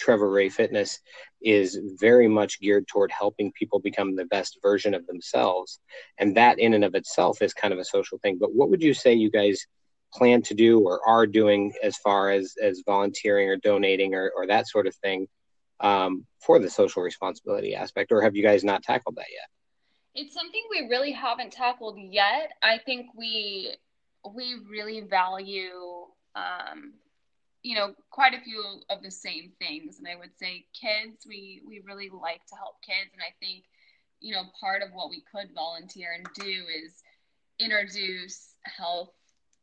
trevor 0.01 0.31
Rea 0.31 0.49
fitness 0.49 0.99
is 1.43 1.79
very 2.01 2.27
much 2.27 2.61
geared 2.61 2.89
toward 2.89 3.13
helping 3.13 3.53
people 3.53 3.79
become 3.79 4.17
the 4.17 4.25
best 4.25 4.59
version 4.63 4.95
of 4.95 5.07
themselves. 5.07 5.79
And 6.19 6.37
that 6.37 6.59
in 6.59 6.75
and 6.75 6.85
of 6.85 6.95
itself 6.95 7.43
is 7.43 7.55
kind 7.55 7.73
of 7.73 7.79
a 7.79 7.85
social 7.85 8.19
thing. 8.19 8.39
But 8.41 8.55
what 8.55 8.71
would 8.71 8.83
you 8.83 8.95
say 8.95 9.13
you 9.13 9.31
guys 9.31 9.67
plan 10.13 10.43
to 10.43 10.55
do 10.55 10.81
or 10.81 11.07
are 11.07 11.27
doing 11.27 11.73
as 11.83 11.97
far 11.99 12.31
as 12.31 12.55
as 12.61 12.83
volunteering 12.85 13.49
or 13.49 13.57
donating 13.57 14.15
or, 14.15 14.33
or 14.35 14.47
that 14.47 14.67
sort 14.67 14.87
of 14.87 14.95
thing 14.97 15.29
um, 15.81 16.27
for 16.41 16.59
the 16.59 16.71
social 16.71 17.03
responsibility 17.03 17.75
aspect? 17.75 18.11
Or 18.11 18.23
have 18.23 18.35
you 18.35 18.43
guys 18.43 18.65
not 18.65 18.83
tackled 18.83 19.17
that 19.17 19.31
yet 19.31 19.49
it's 20.15 20.35
something 20.35 20.63
we 20.71 20.89
really 20.89 21.13
haven't 21.13 21.53
tackled 21.53 21.99
yet 21.99 22.53
i 22.63 22.79
think 22.79 23.07
we 23.17 23.75
we 24.35 24.57
really 24.69 25.01
value 25.01 26.07
um, 26.35 26.95
you 27.63 27.75
know, 27.75 27.95
quite 28.11 28.35
a 28.35 28.41
few 28.41 28.63
of 28.89 29.03
the 29.03 29.11
same 29.11 29.53
things. 29.59 29.99
And 29.99 30.09
I 30.09 30.17
would 30.17 30.37
say 30.39 30.67
kids, 30.73 31.27
we 31.27 31.63
we 31.67 31.83
really 31.87 32.09
like 32.09 32.45
to 32.47 32.57
help 32.57 32.81
kids, 32.83 33.11
and 33.13 33.23
I 33.23 33.33
think, 33.39 33.65
you 34.21 34.35
know, 34.35 34.45
part 34.59 34.83
of 34.83 34.91
what 34.93 35.11
we 35.11 35.23
could 35.31 35.55
volunteer 35.55 36.13
and 36.13 36.27
do 36.35 36.65
is 36.85 36.95
introduce 37.59 38.55
health 38.65 39.11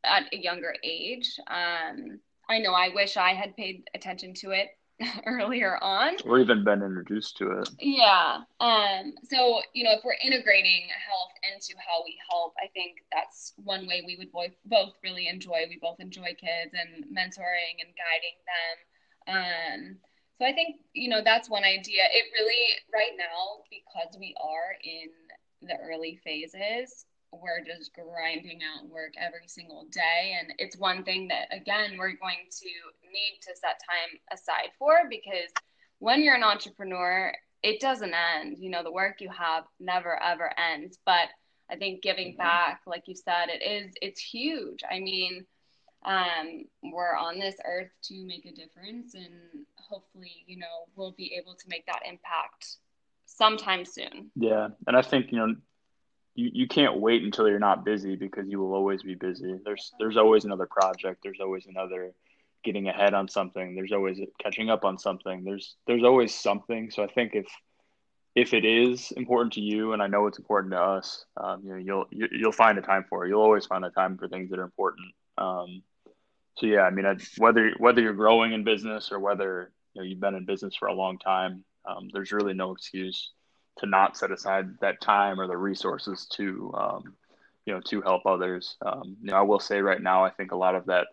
at 0.04 0.32
a 0.32 0.36
younger 0.36 0.74
age. 0.84 1.38
Um, 1.48 2.20
I 2.48 2.60
know 2.60 2.72
I 2.72 2.90
wish 2.94 3.16
I 3.16 3.34
had 3.34 3.56
paid 3.56 3.88
attention 3.94 4.32
to 4.34 4.52
it 4.52 4.68
earlier 5.26 5.78
on. 5.82 6.16
Or 6.24 6.38
even 6.38 6.64
been 6.64 6.82
introduced 6.82 7.36
to 7.38 7.50
it. 7.60 7.68
Yeah 7.80 8.38
um 8.60 9.14
so 9.30 9.60
you 9.72 9.84
know 9.84 9.92
if 9.92 10.00
we're 10.04 10.16
integrating 10.22 10.88
health 11.06 11.32
into 11.52 11.78
how 11.78 12.02
we 12.04 12.18
help 12.28 12.54
i 12.62 12.66
think 12.74 12.98
that's 13.12 13.52
one 13.56 13.86
way 13.86 14.02
we 14.04 14.16
would 14.16 14.32
both 14.32 14.50
both 14.64 14.94
really 15.04 15.28
enjoy 15.28 15.64
we 15.68 15.78
both 15.80 16.00
enjoy 16.00 16.34
kids 16.38 16.74
and 16.74 17.04
mentoring 17.06 17.78
and 17.80 17.94
guiding 17.94 18.38
them. 18.48 18.76
Um 19.28 19.96
so 20.38 20.46
i 20.46 20.52
think 20.52 20.76
you 20.92 21.08
know 21.08 21.20
that's 21.24 21.48
one 21.48 21.64
idea. 21.64 22.02
It 22.12 22.24
really 22.38 22.66
right 22.92 23.16
now 23.16 23.62
because 23.70 24.16
we 24.18 24.34
are 24.40 24.74
in 24.82 25.08
the 25.68 25.76
early 25.82 26.20
phases 26.24 27.04
we're 27.32 27.64
just 27.64 27.92
grinding 27.94 28.60
out 28.62 28.88
work 28.88 29.12
every 29.18 29.46
single 29.46 29.86
day. 29.90 30.36
And 30.38 30.52
it's 30.58 30.78
one 30.78 31.04
thing 31.04 31.28
that, 31.28 31.54
again, 31.54 31.96
we're 31.98 32.16
going 32.16 32.46
to 32.50 32.66
need 33.12 33.38
to 33.42 33.56
set 33.56 33.80
time 33.80 34.18
aside 34.32 34.70
for 34.78 35.08
because 35.08 35.50
when 35.98 36.22
you're 36.22 36.36
an 36.36 36.44
entrepreneur, 36.44 37.32
it 37.62 37.80
doesn't 37.80 38.14
end. 38.14 38.56
You 38.58 38.70
know, 38.70 38.82
the 38.82 38.92
work 38.92 39.20
you 39.20 39.30
have 39.30 39.64
never, 39.80 40.20
ever 40.22 40.52
ends. 40.58 40.98
But 41.04 41.28
I 41.70 41.76
think 41.76 42.02
giving 42.02 42.28
mm-hmm. 42.28 42.42
back, 42.42 42.80
like 42.86 43.04
you 43.06 43.14
said, 43.14 43.48
it 43.48 43.62
is, 43.62 43.92
it's 44.00 44.20
huge. 44.20 44.80
I 44.90 45.00
mean, 45.00 45.44
um, 46.04 46.64
we're 46.82 47.16
on 47.16 47.38
this 47.38 47.56
earth 47.66 47.90
to 48.04 48.24
make 48.24 48.46
a 48.46 48.52
difference 48.52 49.14
and 49.14 49.64
hopefully, 49.76 50.44
you 50.46 50.58
know, 50.58 50.86
we'll 50.96 51.12
be 51.12 51.34
able 51.40 51.54
to 51.54 51.68
make 51.68 51.86
that 51.86 52.02
impact 52.08 52.76
sometime 53.26 53.84
soon. 53.84 54.30
Yeah. 54.36 54.68
And 54.86 54.96
I 54.96 55.02
think, 55.02 55.32
you 55.32 55.38
know, 55.38 55.54
you, 56.38 56.50
you 56.54 56.68
can't 56.68 57.00
wait 57.00 57.24
until 57.24 57.48
you're 57.48 57.58
not 57.58 57.84
busy 57.84 58.14
because 58.14 58.46
you 58.48 58.60
will 58.60 58.72
always 58.72 59.02
be 59.02 59.16
busy. 59.16 59.58
There's 59.64 59.92
there's 59.98 60.16
always 60.16 60.44
another 60.44 60.66
project. 60.66 61.18
There's 61.24 61.40
always 61.40 61.66
another 61.66 62.12
getting 62.62 62.86
ahead 62.86 63.12
on 63.12 63.26
something. 63.26 63.74
There's 63.74 63.90
always 63.90 64.20
catching 64.40 64.70
up 64.70 64.84
on 64.84 64.98
something. 64.98 65.42
There's 65.42 65.74
there's 65.88 66.04
always 66.04 66.32
something. 66.32 66.92
So 66.92 67.02
I 67.02 67.08
think 67.08 67.34
if 67.34 67.46
if 68.36 68.54
it 68.54 68.64
is 68.64 69.10
important 69.16 69.54
to 69.54 69.60
you, 69.60 69.94
and 69.94 70.00
I 70.00 70.06
know 70.06 70.28
it's 70.28 70.38
important 70.38 70.74
to 70.74 70.80
us, 70.80 71.24
um, 71.36 71.62
you 71.64 71.70
know, 71.70 71.76
you'll 71.76 72.04
you, 72.12 72.28
you'll 72.30 72.52
find 72.52 72.78
a 72.78 72.82
time 72.82 73.04
for 73.08 73.24
it. 73.24 73.30
You'll 73.30 73.42
always 73.42 73.66
find 73.66 73.84
a 73.84 73.90
time 73.90 74.16
for 74.16 74.28
things 74.28 74.50
that 74.50 74.60
are 74.60 74.64
important. 74.64 75.12
Um, 75.38 75.82
so 76.56 76.66
yeah, 76.66 76.82
I 76.82 76.90
mean, 76.90 77.04
I, 77.04 77.16
whether 77.38 77.72
whether 77.78 78.00
you're 78.00 78.12
growing 78.12 78.52
in 78.52 78.62
business 78.62 79.10
or 79.10 79.18
whether 79.18 79.72
you 79.92 80.02
know 80.02 80.06
you've 80.06 80.20
been 80.20 80.36
in 80.36 80.44
business 80.44 80.76
for 80.76 80.86
a 80.86 80.94
long 80.94 81.18
time, 81.18 81.64
um, 81.84 82.10
there's 82.12 82.30
really 82.30 82.54
no 82.54 82.70
excuse 82.70 83.32
to 83.78 83.86
not 83.86 84.16
set 84.16 84.30
aside 84.30 84.78
that 84.80 85.00
time 85.00 85.40
or 85.40 85.46
the 85.46 85.56
resources 85.56 86.26
to 86.32 86.72
um, 86.76 87.14
you 87.64 87.74
know 87.74 87.80
to 87.80 88.00
help 88.02 88.26
others. 88.26 88.76
Um, 88.84 89.16
you 89.20 89.30
know, 89.30 89.36
I 89.36 89.42
will 89.42 89.60
say 89.60 89.80
right 89.80 90.00
now, 90.00 90.24
I 90.24 90.30
think 90.30 90.52
a 90.52 90.56
lot 90.56 90.74
of 90.74 90.86
that 90.86 91.06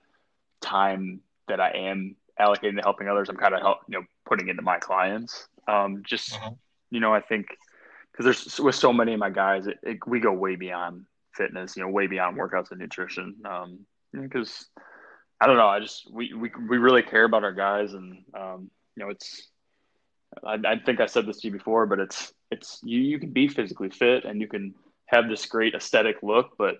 time 0.62 1.22
that 1.48 1.60
I 1.60 1.72
am 1.72 2.16
allocating 2.40 2.76
to 2.76 2.82
helping 2.82 3.08
others, 3.08 3.30
I'm 3.30 3.38
kind 3.38 3.54
of 3.54 3.62
help, 3.62 3.80
you 3.88 4.00
know 4.00 4.06
putting 4.26 4.50
into 4.50 4.62
my 4.62 4.80
clients. 4.80 5.48
Um, 5.68 6.04
just 6.06 6.34
mm-hmm. 6.34 6.54
you 6.92 7.00
know, 7.00 7.14
I 7.14 7.22
think 7.22 7.48
because 8.12 8.26
there's 8.26 8.60
with 8.60 8.76
so 8.76 8.94
many 8.94 9.14
of 9.14 9.20
my 9.20 9.30
guys, 9.30 9.68
it, 9.68 9.78
it, 9.84 9.98
we 10.08 10.20
go 10.20 10.32
way 10.32 10.56
beyond 10.56 11.06
fitness. 11.34 11.76
You 11.76 11.84
know, 11.84 11.90
way 11.90 12.08
beyond 12.08 12.38
workouts 12.38 12.72
and 12.72 12.80
nutrition. 12.80 13.36
Because 14.14 14.70
um, 14.78 14.84
I 15.42 15.48
don't 15.48 15.58
know, 15.58 15.68
I 15.68 15.80
just 15.80 16.10
we, 16.12 16.34
we 16.34 16.52
we 16.70 16.78
really 16.78 17.04
care 17.04 17.26
about 17.26 17.44
our 17.44 17.54
guys, 17.54 17.94
and 17.94 18.24
um, 18.34 18.72
you 18.96 19.04
know, 19.04 19.10
it's 19.10 19.50
I, 20.44 20.58
I, 20.66 20.80
think 20.80 21.00
I 21.00 21.06
said 21.06 21.26
this 21.26 21.42
to 21.42 21.48
you 21.48 21.54
before, 21.54 21.86
but 21.86 22.00
it's 22.00 22.34
it's 22.52 22.80
you 22.84 23.00
you 23.00 23.20
can 23.20 23.32
be 23.32 23.48
physically 23.48 23.90
fit 23.90 24.26
and 24.26 24.40
you 24.42 24.48
can 24.48 24.74
have 25.08 25.28
this 25.30 25.46
great 25.46 25.74
aesthetic 25.76 26.18
look, 26.24 26.58
but 26.58 26.78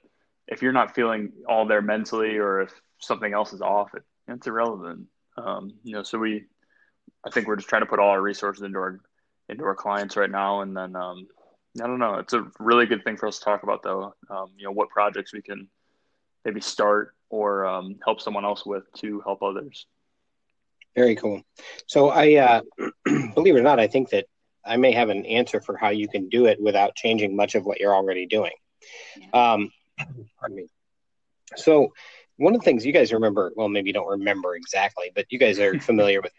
if 0.48 0.62
you're 0.62 0.72
not 0.72 0.96
feeling 0.96 1.32
all 1.48 1.66
there 1.66 1.82
mentally 1.82 2.38
or 2.38 2.62
if 2.62 2.72
something 3.00 3.34
else 3.34 3.54
is 3.54 3.62
off, 3.62 3.94
it, 3.96 4.04
it's 4.28 4.48
irrelevant. 4.48 5.08
Um, 5.38 5.74
you 5.84 5.94
know, 5.94 6.04
so 6.04 6.18
we, 6.18 6.46
I 7.26 7.30
think 7.30 7.48
we're 7.48 7.56
just 7.56 7.70
trying 7.70 7.82
to 7.82 7.88
put 7.88 8.00
all 8.00 8.10
our 8.10 8.22
resources 8.22 8.64
into 8.64 8.80
our 8.80 9.00
into 9.48 9.64
our 9.64 9.76
clients 9.76 10.18
right 10.18 10.30
now, 10.30 10.62
and 10.62 10.76
then 10.76 10.96
um, 10.96 11.28
I 11.82 11.86
don't 11.86 12.00
know. 12.00 12.16
It's 12.16 12.34
a 12.34 12.48
really 12.60 12.88
good 12.88 13.04
thing 13.04 13.18
for 13.18 13.28
us 13.28 13.38
to 13.40 13.46
talk 13.46 13.64
about, 13.64 13.84
though. 13.84 14.16
Um, 14.30 14.52
you 14.58 14.66
know, 14.66 14.72
what 14.72 14.90
projects 14.90 15.34
we 15.34 15.42
can 15.42 15.68
maybe 16.46 16.62
start 16.62 17.14
or 17.30 17.66
um, 17.66 18.00
help 18.04 18.22
someone 18.22 18.46
else 18.46 18.66
with 18.66 18.92
to 18.94 19.22
help 19.22 19.44
others. 19.44 19.86
Very 20.96 21.16
cool. 21.16 21.42
So 21.88 22.10
I 22.10 22.36
uh, 22.36 22.62
believe 23.36 23.56
it 23.56 23.60
or 23.60 23.64
not, 23.64 23.80
I 23.80 23.88
think 23.88 24.10
that 24.10 24.26
I 24.66 24.78
may 24.78 24.92
have 24.92 25.10
an 25.10 25.26
answer 25.26 25.62
for 25.62 25.78
how 25.78 25.90
you 25.90 26.08
can 26.08 26.30
do 26.30 26.46
it 26.46 26.62
without 26.62 26.96
changing 26.96 27.36
much 27.36 27.56
of 27.56 27.66
what 27.66 27.80
you're 27.80 27.96
already 27.96 28.26
doing. 28.26 28.54
Um, 29.34 29.72
pardon 30.40 30.58
me. 30.58 30.68
So 31.56 31.94
one 32.38 32.54
of 32.56 32.62
the 32.62 32.66
things 32.66 32.86
you 32.86 32.92
guys 32.94 33.14
remember, 33.14 33.52
well, 33.56 33.70
maybe 33.70 33.90
you 33.90 33.94
don't 33.94 34.08
remember 34.08 34.56
exactly, 34.56 35.12
but 35.14 35.26
you 35.30 35.40
guys 35.40 35.60
are 35.60 35.80
familiar 35.80 36.22
with 36.22 36.32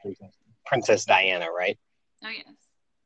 Princess 0.66 1.05
Diana, 1.05 1.47
right? 1.51 1.79
Oh 2.24 2.29
yes. 2.29 2.47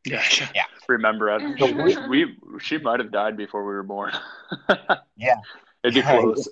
Yeah, 0.07 0.49
yeah. 0.55 0.62
Remember 0.89 1.29
it? 1.31 2.09
we 2.09 2.37
she 2.61 2.79
might 2.79 3.01
have 3.01 3.12
died 3.12 3.37
before 3.37 3.64
we 3.64 3.75
were 3.75 3.83
born. 3.83 4.12
yeah, 5.16 5.37
it'd 5.85 5.95
be 5.95 6.03
close. 6.03 6.49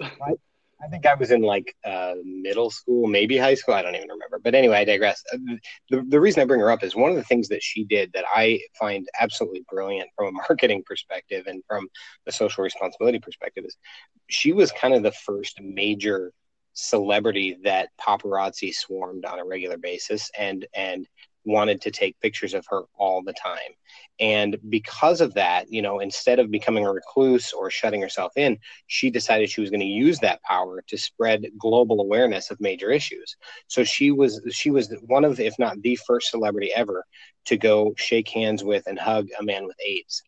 I 0.81 0.87
think 0.87 1.07
I 1.07 1.15
was 1.15 1.33
in 1.33 1.43
like 1.43 1.75
uh, 1.85 2.15
middle 2.25 2.71
school, 2.71 3.09
maybe 3.09 3.37
high 3.37 3.55
school. 3.55 3.75
I 3.75 3.83
don't 3.83 3.97
even 3.97 4.09
remember. 4.09 4.39
But 4.39 4.55
anyway, 4.55 4.79
I 4.79 4.85
digress. 4.85 5.23
Uh, 5.33 5.57
the, 5.91 6.03
the 6.09 6.21
reason 6.21 6.41
I 6.41 6.45
bring 6.45 6.61
her 6.61 6.71
up 6.71 6.85
is 6.85 6.95
one 6.95 7.11
of 7.11 7.17
the 7.17 7.25
things 7.25 7.49
that 7.49 7.63
she 7.63 7.85
did 7.85 8.13
that 8.13 8.25
I 8.33 8.61
find 8.79 9.07
absolutely 9.21 9.65
brilliant 9.69 10.09
from 10.17 10.29
a 10.29 10.33
marketing 10.49 10.85
perspective 10.87 11.47
and 11.47 11.63
from 11.67 11.89
a 12.27 12.33
social 12.33 12.63
responsibility 12.63 13.19
perspective 13.19 13.65
is 13.65 13.77
she 14.29 14.53
was 14.53 14.71
kind 14.73 14.95
of 14.95 15.03
the 15.03 15.13
first 15.13 15.61
major 15.61 16.33
celebrity 16.75 17.59
that 17.65 17.89
paparazzi 18.01 18.73
swarmed 18.73 19.25
on 19.25 19.41
a 19.41 19.45
regular 19.45 19.77
basis 19.77 20.31
and 20.39 20.65
and 20.75 21.09
wanted 21.49 21.81
to 21.83 21.91
take 21.91 22.21
pictures 22.21 22.55
of 22.55 22.65
her 22.71 22.83
all 22.97 23.23
the 23.23 23.33
time. 23.33 23.73
And 24.21 24.57
because 24.69 25.21
of 25.21 25.35
that, 25.35 25.73
you 25.73 25.83
know, 25.83 26.01
instead 26.01 26.39
of 26.39 26.51
becoming 26.51 26.87
a 26.87 26.93
recluse 26.93 27.53
or 27.53 27.71
shutting 27.71 28.03
herself 28.03 28.33
in, 28.37 28.59
she 28.87 29.11
decided 29.11 29.51
she 29.51 29.61
was 29.61 29.71
going 29.71 29.81
to 29.81 29.87
use 29.87 30.19
that 30.21 30.43
power 30.43 30.83
to 30.89 30.99
spread 30.99 31.47
global 31.59 32.01
awareness 32.01 32.51
of 32.51 32.61
major 32.61 32.91
issues. 32.91 33.37
So 33.67 33.85
she 33.85 34.11
was 34.11 34.41
she 34.53 34.71
was 34.71 34.95
one 35.07 35.25
of, 35.25 35.41
if 35.41 35.59
not 35.59 35.81
the 35.83 35.97
first 36.07 36.31
celebrity 36.31 36.73
ever 36.75 37.05
to 37.47 37.57
go 37.57 37.95
shake 37.97 38.29
hands 38.29 38.63
with 38.63 38.87
and 38.87 38.99
hug 38.99 39.29
a 39.39 39.43
man 39.43 39.67
with 39.67 39.77
AIDS. 39.85 40.23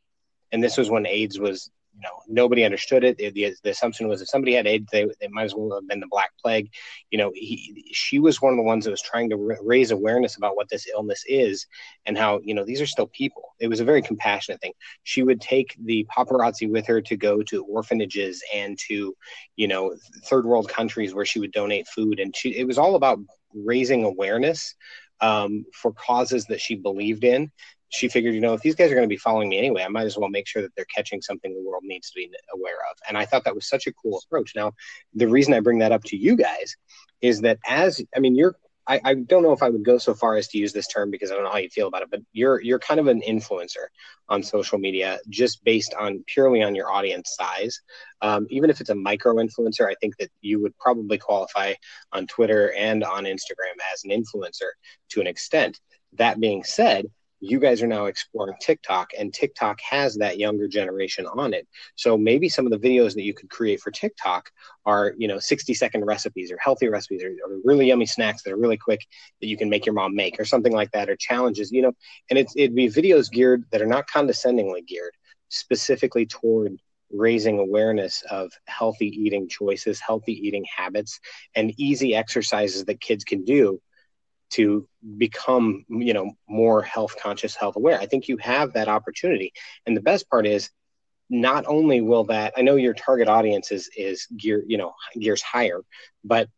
And 0.52 0.62
this 0.62 0.76
was 0.76 0.90
when 0.90 1.06
AIDS 1.06 1.38
was 1.38 1.70
you 2.01 2.09
know 2.09 2.22
nobody 2.28 2.64
understood 2.64 3.05
it. 3.05 3.18
The, 3.18 3.30
the, 3.62 3.70
assumption 3.70 4.09
was 4.09 4.22
if 4.22 4.28
somebody 4.28 4.55
had 4.55 4.66
AIDS, 4.66 4.88
they, 4.90 5.07
they 5.20 5.28
might 5.28 5.44
as 5.44 5.55
well 5.55 5.74
have 5.74 5.86
been 5.86 6.01
the 6.01 6.07
Black 6.11 6.30
Plague. 6.40 6.70
You 7.11 7.18
know, 7.18 7.30
he, 7.34 7.84
she 7.92 8.18
was 8.18 8.40
one 8.40 8.53
of 8.53 8.57
the 8.57 8.62
ones 8.62 8.84
that 8.84 8.90
was 8.90 9.03
trying 9.03 9.28
to 9.30 9.36
raise 9.62 9.90
awareness 9.90 10.36
about 10.36 10.57
what 10.57 10.68
this 10.70 10.88
illness 10.88 11.22
is 11.26 11.66
and 12.07 12.16
how 12.16 12.40
you 12.42 12.55
know 12.55 12.64
these 12.64 12.80
are 12.80 12.86
still 12.86 13.09
people. 13.09 13.55
It 13.59 13.68
was 13.68 13.80
a 13.80 13.84
very 13.84 14.01
compassionate 14.01 14.61
thing. 14.61 14.72
She 15.03 15.22
would 15.22 15.40
take 15.40 15.76
the 15.84 16.07
paparazzi 16.16 16.70
with 16.70 16.86
her 16.86 17.03
to 17.03 17.16
go 17.16 17.42
to 17.42 17.64
orphanages 17.64 18.42
and 18.55 18.78
to 18.88 19.14
you 19.57 19.68
know 19.68 19.94
third 20.24 20.46
world 20.46 20.68
countries 20.68 21.14
where 21.14 21.26
she 21.26 21.40
would 21.40 21.53
donate 21.53 21.86
food, 21.88 22.18
and 22.18 22.34
she 22.34 22.57
it 22.57 22.66
was 22.66 22.78
all 22.78 22.94
about 22.94 23.18
raising 23.53 24.05
awareness 24.05 24.74
um, 25.20 25.66
for 25.74 25.92
causes 25.92 26.46
that 26.46 26.61
she 26.61 26.76
believed 26.76 27.24
in 27.24 27.51
she 27.91 28.09
figured, 28.09 28.34
you 28.34 28.41
know, 28.41 28.55
if 28.55 28.62
these 28.62 28.74
guys 28.74 28.91
are 28.91 28.95
going 28.95 29.05
to 29.05 29.09
be 29.09 29.16
following 29.16 29.49
me 29.49 29.59
anyway, 29.59 29.82
I 29.82 29.88
might 29.88 30.07
as 30.07 30.16
well 30.16 30.28
make 30.28 30.47
sure 30.47 30.62
that 30.62 30.74
they're 30.76 30.86
catching 30.86 31.20
something 31.20 31.53
the 31.53 31.68
world 31.68 31.82
needs 31.84 32.11
to 32.11 32.14
be 32.16 32.30
aware 32.55 32.78
of. 32.91 32.97
And 33.09 33.18
I 33.18 33.26
thought 33.26 33.45
that 33.45 33.55
was 33.55 33.68
such 33.68 33.86
a 33.86 33.93
cool 33.93 34.20
approach. 34.24 34.53
Now, 34.57 34.72
the 35.14 35.28
reason 35.28 35.55
I 35.55 35.61
bring 35.61 35.80
that 35.80 35.93
up 35.93 36.05
to 36.05 36.16
you 36.16 36.36
guys 36.36 36.76
is 37.20 37.43
that 37.43 37.59
as 37.66 38.01
I 38.16 38.20
mean, 38.20 38.34
you're 38.34 38.57
I, 38.86 39.01
I 39.05 39.14
don't 39.14 39.45
know 39.45 39.53
if 39.53 39.62
I 39.62 39.68
would 39.68 39.84
go 39.84 39.99
so 39.99 40.14
far 40.14 40.36
as 40.36 40.49
to 40.49 40.59
use 40.59 40.72
this 40.72 40.88
term 40.88 41.12
because 41.12 41.30
I 41.30 41.34
don't 41.34 41.45
know 41.45 41.51
how 41.51 41.59
you 41.59 41.68
feel 41.68 41.86
about 41.86 42.03
it, 42.03 42.11
but 42.11 42.20
you're 42.32 42.61
you're 42.61 42.78
kind 42.78 42.99
of 42.99 43.07
an 43.07 43.20
influencer 43.20 43.86
on 44.28 44.43
social 44.43 44.78
media 44.78 45.20
just 45.28 45.62
based 45.62 45.95
on 45.95 46.24
purely 46.26 46.62
on 46.62 46.74
your 46.74 46.91
audience 46.91 47.36
size. 47.38 47.80
Um, 48.20 48.47
even 48.51 48.70
if 48.70 48.80
it's 48.80 48.91
a 48.91 48.95
micro 48.95 49.34
influencer, 49.34 49.88
I 49.88 49.95
think 50.01 50.16
that 50.16 50.30
you 50.41 50.61
would 50.61 50.76
probably 50.78 51.18
qualify 51.18 51.74
on 52.12 52.26
Twitter 52.26 52.72
and 52.76 53.05
on 53.05 53.24
Instagram 53.24 53.76
as 53.93 54.03
an 54.05 54.11
influencer 54.11 54.70
to 55.11 55.20
an 55.20 55.26
extent. 55.26 55.78
That 56.14 56.41
being 56.41 56.64
said, 56.64 57.07
you 57.41 57.59
guys 57.59 57.82
are 57.82 57.86
now 57.86 58.07
exploring 58.07 58.55
TikTok, 58.61 59.11
and 59.18 59.32
TikTok 59.32 59.80
has 59.80 60.16
that 60.16 60.38
younger 60.38 60.68
generation 60.68 61.26
on 61.26 61.55
it. 61.55 61.66
So 61.97 62.16
maybe 62.16 62.49
some 62.49 62.66
of 62.66 62.72
the 62.72 62.78
videos 62.78 63.14
that 63.14 63.22
you 63.22 63.34
could 63.34 63.49
create 63.49 63.80
for 63.80 63.91
TikTok 63.91 64.51
are, 64.84 65.14
you 65.16 65.26
know, 65.26 65.38
60 65.38 65.72
second 65.74 66.05
recipes 66.05 66.53
or 66.53 66.59
healthy 66.59 66.88
recipes 66.88 67.22
or, 67.22 67.30
or 67.30 67.59
really 67.64 67.86
yummy 67.86 68.07
snacks 68.07 68.43
that 68.43 68.53
are 68.53 68.59
really 68.59 68.76
quick 68.76 69.07
that 69.41 69.47
you 69.47 69.57
can 69.57 69.70
make 69.70 69.86
your 69.86 69.95
mom 69.95 70.14
make 70.14 70.38
or 70.38 70.45
something 70.45 70.72
like 70.72 70.91
that, 70.93 71.09
or 71.09 71.16
challenges, 71.16 71.72
you 71.72 71.82
know, 71.82 71.93
and 72.28 72.38
it's, 72.38 72.55
it'd 72.57 72.74
be 72.74 72.88
videos 72.88 73.30
geared 73.30 73.64
that 73.72 73.82
are 73.82 73.86
not 73.86 74.07
condescendingly 74.07 74.82
geared 74.82 75.14
specifically 75.49 76.26
toward 76.26 76.76
raising 77.12 77.59
awareness 77.59 78.22
of 78.30 78.53
healthy 78.66 79.09
eating 79.09 79.49
choices, 79.49 79.99
healthy 79.99 80.34
eating 80.47 80.64
habits, 80.76 81.18
and 81.55 81.72
easy 81.76 82.14
exercises 82.14 82.84
that 82.84 83.01
kids 83.01 83.24
can 83.24 83.45
do 83.45 83.80
to 84.51 84.86
become 85.16 85.84
you 85.88 86.12
know 86.12 86.32
more 86.48 86.82
health 86.82 87.16
conscious 87.20 87.55
health 87.55 87.76
aware. 87.76 88.01
I 88.01 88.07
think 88.07 88.28
you 88.28 88.36
have 88.38 88.72
that 88.74 88.88
opportunity. 88.88 89.53
And 89.86 89.96
the 89.96 90.03
best 90.03 90.28
part 90.28 90.46
is 90.46 90.70
not 91.32 91.64
only 91.66 92.01
will 92.01 92.24
that 92.24 92.53
i 92.57 92.61
know 92.61 92.74
your 92.74 92.92
target 92.92 93.28
audience 93.28 93.70
is 93.70 93.88
is 93.96 94.26
gear 94.36 94.64
you 94.66 94.76
know 94.76 94.92
gears 95.16 95.40
higher 95.40 95.80
but 96.24 96.48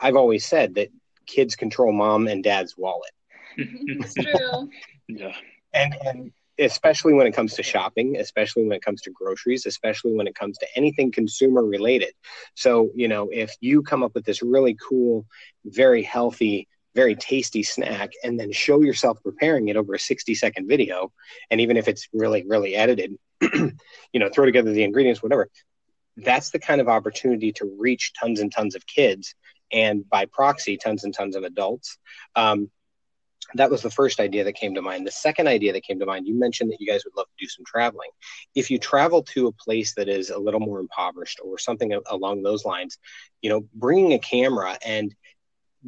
i've 0.00 0.16
always 0.16 0.46
said 0.46 0.74
that 0.74 0.88
kids 1.26 1.56
control 1.56 1.92
mom 1.92 2.28
and 2.28 2.44
dad's 2.44 2.76
wallet. 2.76 3.10
It's 3.56 4.14
true. 4.14 4.70
Yeah. 5.06 5.34
And 5.74 5.94
and 6.02 6.32
especially 6.58 7.12
when 7.12 7.26
it 7.26 7.32
comes 7.32 7.52
to 7.54 7.62
shopping 7.62 8.16
especially 8.16 8.62
when 8.62 8.72
it 8.72 8.82
comes 8.82 9.02
to 9.02 9.10
groceries 9.10 9.66
especially 9.66 10.14
when 10.14 10.26
it 10.26 10.34
comes 10.34 10.56
to 10.56 10.66
anything 10.74 11.12
consumer 11.12 11.62
related. 11.62 12.14
So 12.54 12.90
you 12.94 13.06
know 13.06 13.28
if 13.30 13.54
you 13.60 13.82
come 13.82 14.02
up 14.02 14.14
with 14.14 14.24
this 14.24 14.42
really 14.42 14.78
cool 14.88 15.26
very 15.66 16.02
healthy 16.02 16.66
very 16.94 17.14
tasty 17.14 17.62
snack 17.62 18.12
and 18.22 18.38
then 18.38 18.52
show 18.52 18.80
yourself 18.80 19.22
preparing 19.22 19.68
it 19.68 19.76
over 19.76 19.94
a 19.94 19.98
60 19.98 20.34
second 20.34 20.68
video. 20.68 21.12
And 21.50 21.60
even 21.60 21.76
if 21.76 21.88
it's 21.88 22.08
really 22.12 22.44
really 22.46 22.74
edited 22.74 23.18
you 23.40 24.20
know 24.20 24.28
throw 24.28 24.44
together 24.44 24.72
the 24.72 24.84
ingredients 24.84 25.22
whatever. 25.22 25.48
That's 26.16 26.50
the 26.50 26.60
kind 26.60 26.80
of 26.80 26.88
opportunity 26.88 27.52
to 27.54 27.76
reach 27.78 28.12
tons 28.18 28.40
and 28.40 28.52
tons 28.52 28.76
of 28.76 28.86
kids 28.86 29.34
and 29.72 30.08
by 30.08 30.26
proxy 30.26 30.76
tons 30.76 31.04
and 31.04 31.12
tons 31.12 31.34
of 31.34 31.42
adults. 31.42 31.98
Um, 32.36 32.70
that 33.54 33.70
was 33.70 33.82
the 33.82 33.90
first 33.90 34.20
idea 34.20 34.44
that 34.44 34.54
came 34.54 34.74
to 34.74 34.82
mind. 34.82 35.06
The 35.06 35.12
second 35.12 35.48
idea 35.48 35.72
that 35.72 35.82
came 35.82 35.98
to 35.98 36.06
mind 36.06 36.26
you 36.26 36.34
mentioned 36.34 36.70
that 36.70 36.80
you 36.80 36.86
guys 36.86 37.04
would 37.04 37.16
love 37.16 37.26
to 37.26 37.44
do 37.44 37.48
some 37.48 37.64
traveling. 37.66 38.10
If 38.54 38.70
you 38.70 38.78
travel 38.78 39.22
to 39.34 39.48
a 39.48 39.52
place 39.52 39.94
that 39.94 40.08
is 40.08 40.30
a 40.30 40.38
little 40.38 40.60
more 40.60 40.78
impoverished 40.78 41.40
or 41.44 41.58
something 41.58 41.92
along 42.10 42.42
those 42.42 42.64
lines 42.64 42.98
you 43.42 43.50
know 43.50 43.66
bringing 43.74 44.14
a 44.14 44.18
camera 44.18 44.78
and 44.84 45.14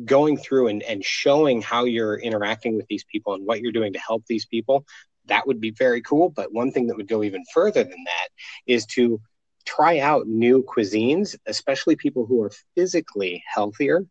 going 0.05 0.37
through 0.37 0.69
and, 0.69 0.83
and 0.83 1.05
showing 1.05 1.63
how 1.63 1.85
you're 1.85 2.19
interacting 2.19 2.77
with 2.77 2.87
these 2.89 3.05
people 3.05 3.35
and 3.35 3.47
what 3.47 3.61
you're 3.61 3.73
doing 3.73 3.93
to 3.93 3.99
help 3.99 4.25
these 4.27 4.47
people, 4.47 4.85
that 5.27 5.47
would 5.47 5.61
be 5.61 5.71
very 5.71 6.03
cool. 6.03 6.29
But 6.29 6.53
one 6.53 6.71
thing 6.71 6.87
that 6.87 6.97
would 6.97 7.09
go 7.09 7.23
even 7.23 7.45
further 7.53 7.83
than 7.83 8.05
that 8.05 8.29
is 8.67 8.87
to 8.87 9.21
try 9.65 9.99
out 9.99 10.27
new 10.27 10.63
cuisines, 10.63 11.37
especially 11.47 11.97
people 11.97 12.27
who 12.27 12.43
are 12.43 12.53
physically 12.75 13.43
healthier, 13.53 14.07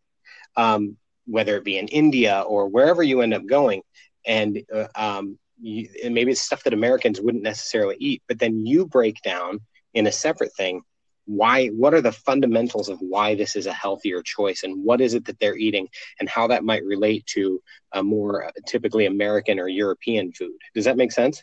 um, 0.56 0.96
whether 1.26 1.56
it 1.56 1.64
be 1.64 1.78
in 1.78 1.88
India 1.88 2.40
or 2.40 2.68
wherever 2.68 3.02
you 3.02 3.20
end 3.20 3.34
up 3.34 3.46
going. 3.46 3.82
And, 4.26 4.62
uh, 4.72 4.88
um, 4.94 5.38
you, 5.60 5.88
and 6.04 6.14
maybe 6.14 6.32
it's 6.32 6.42
stuff 6.42 6.64
that 6.64 6.74
Americans 6.74 7.20
wouldn't 7.20 7.44
necessarily 7.44 7.96
eat, 7.98 8.22
but 8.28 8.38
then 8.38 8.66
you 8.66 8.86
break 8.86 9.22
down 9.22 9.60
in 9.94 10.06
a 10.06 10.12
separate 10.12 10.54
thing 10.54 10.82
why 11.26 11.66
what 11.68 11.92
are 11.92 12.00
the 12.00 12.12
fundamentals 12.12 12.88
of 12.88 12.98
why 13.00 13.34
this 13.34 13.56
is 13.56 13.66
a 13.66 13.72
healthier 13.72 14.22
choice 14.22 14.62
and 14.62 14.82
what 14.84 15.00
is 15.00 15.14
it 15.14 15.24
that 15.26 15.38
they're 15.40 15.56
eating 15.56 15.88
and 16.20 16.28
how 16.28 16.46
that 16.46 16.64
might 16.64 16.84
relate 16.84 17.26
to 17.26 17.60
a 17.92 18.02
more 18.02 18.46
uh, 18.46 18.50
typically 18.66 19.06
american 19.06 19.58
or 19.58 19.68
european 19.68 20.32
food? 20.32 20.56
Does 20.74 20.84
that 20.84 20.96
make 20.96 21.12
sense? 21.12 21.42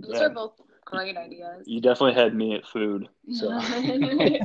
Those 0.00 0.16
yeah. 0.16 0.24
are 0.24 0.30
both 0.30 0.52
great 0.84 1.16
ideas. 1.16 1.64
You 1.66 1.80
definitely 1.80 2.14
had 2.14 2.34
me 2.34 2.54
at 2.54 2.66
food 2.66 3.08
so. 3.32 3.60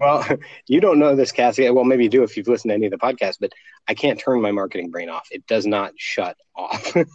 Well 0.00 0.26
you 0.66 0.80
don't 0.80 0.98
know 0.98 1.14
this 1.14 1.30
cassie. 1.30 1.70
Well 1.70 1.84
maybe 1.84 2.04
you 2.04 2.10
do 2.10 2.24
if 2.24 2.36
you've 2.36 2.48
listened 2.48 2.70
to 2.70 2.74
any 2.74 2.86
of 2.86 2.90
the 2.90 2.98
podcasts 2.98 3.36
but 3.38 3.52
i 3.86 3.94
can't 3.94 4.18
turn 4.18 4.40
my 4.40 4.50
marketing 4.50 4.90
brain 4.90 5.08
off. 5.08 5.28
It 5.30 5.46
does 5.46 5.66
not 5.66 5.92
shut 5.96 6.36
off. 6.56 6.92
But 6.94 7.06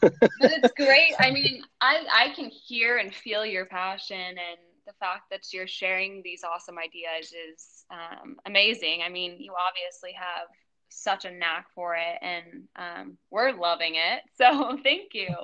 it's 0.42 0.74
great. 0.74 1.14
I 1.20 1.32
mean 1.32 1.64
i 1.82 2.06
i 2.14 2.30
can 2.36 2.50
hear 2.50 2.98
and 2.98 3.14
feel 3.14 3.46
your 3.46 3.66
passion 3.66 4.18
and 4.18 4.58
the 4.88 4.94
fact 4.94 5.30
that 5.30 5.42
you're 5.52 5.68
sharing 5.68 6.22
these 6.24 6.44
awesome 6.44 6.78
ideas 6.80 7.34
is 7.34 7.86
um, 7.92 8.38
amazing. 8.46 9.02
I 9.06 9.10
mean, 9.10 9.36
you 9.38 9.54
obviously 9.54 10.14
have 10.14 10.48
such 10.90 11.26
a 11.26 11.32
knack 11.32 11.68
for 11.76 11.96
it, 11.96 12.18
and 12.22 12.64
um, 12.78 13.18
we're 13.30 13.52
loving 13.52 13.96
it. 13.96 14.22
So 14.38 14.78
thank 14.82 15.14
you. 15.14 15.36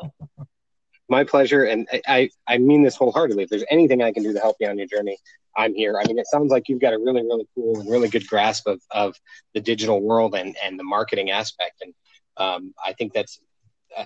My 1.09 1.23
pleasure, 1.23 1.65
and 1.65 1.87
I, 2.07 2.29
I 2.47 2.57
mean 2.57 2.83
this 2.83 2.95
wholeheartedly. 2.95 3.43
If 3.43 3.49
there's 3.49 3.65
anything 3.69 4.01
I 4.01 4.13
can 4.13 4.23
do 4.23 4.33
to 4.33 4.39
help 4.39 4.55
you 4.59 4.67
on 4.67 4.77
your 4.77 4.87
journey, 4.87 5.17
I'm 5.57 5.75
here. 5.75 5.99
I 5.99 6.07
mean, 6.07 6.17
it 6.17 6.27
sounds 6.27 6.49
like 6.49 6.69
you've 6.69 6.79
got 6.79 6.93
a 6.93 6.97
really, 6.97 7.21
really 7.21 7.47
cool 7.53 7.79
and 7.79 7.91
really 7.91 8.07
good 8.07 8.25
grasp 8.25 8.67
of, 8.67 8.79
of 8.91 9.15
the 9.53 9.59
digital 9.59 10.01
world 10.01 10.33
and, 10.35 10.55
and 10.63 10.79
the 10.79 10.83
marketing 10.83 11.29
aspect. 11.29 11.83
And 11.83 11.93
um, 12.37 12.73
I 12.83 12.93
think 12.93 13.13
that's 13.13 13.39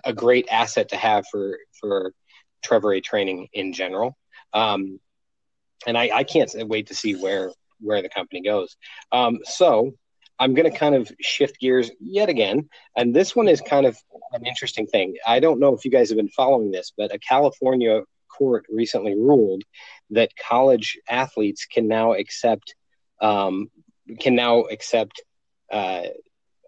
a 0.04 0.12
great 0.12 0.48
asset 0.50 0.90
to 0.90 0.98
have 0.98 1.26
for, 1.32 1.60
for 1.80 2.14
Trevor 2.64 2.90
Rea 2.90 3.02
training 3.02 3.48
in 3.54 3.72
general. 3.74 4.18
Um, 4.54 5.00
and 5.86 5.98
I, 5.98 6.10
I 6.14 6.24
can't 6.24 6.52
wait 6.68 6.88
to 6.88 6.96
see 6.96 7.16
where 7.16 7.52
where 7.80 8.02
the 8.02 8.10
company 8.10 8.42
goes. 8.42 8.76
Um, 9.12 9.40
so 9.44 9.94
I'm 10.40 10.54
going 10.54 10.72
to 10.72 10.78
kind 10.78 10.96
of 10.96 11.12
shift 11.20 11.60
gears 11.60 11.92
yet 12.00 12.30
again, 12.30 12.70
and 12.96 13.16
this 13.16 13.36
one 13.36 13.48
is 13.48 13.62
kind 13.62 13.86
of 13.86 13.98
an 14.34 14.46
interesting 14.46 14.88
thing. 14.88 15.16
I 15.26 15.40
don't 15.40 15.60
know 15.60 15.76
if 15.76 15.84
you 15.86 15.92
guys 15.92 16.10
have 16.10 16.18
been 16.18 16.30
following 16.30 16.72
this, 16.72 16.92
but 16.96 17.14
a 17.14 17.20
California 17.20 18.02
court 18.30 18.66
recently 18.70 19.16
ruled 19.16 19.64
that 20.12 20.32
college 20.38 20.98
athletes 21.10 21.66
can 21.66 21.88
now 21.88 22.14
accept 22.14 22.76
um, 23.22 23.70
can 24.20 24.36
now 24.36 24.62
accept 24.62 25.22
uh, 25.72 26.04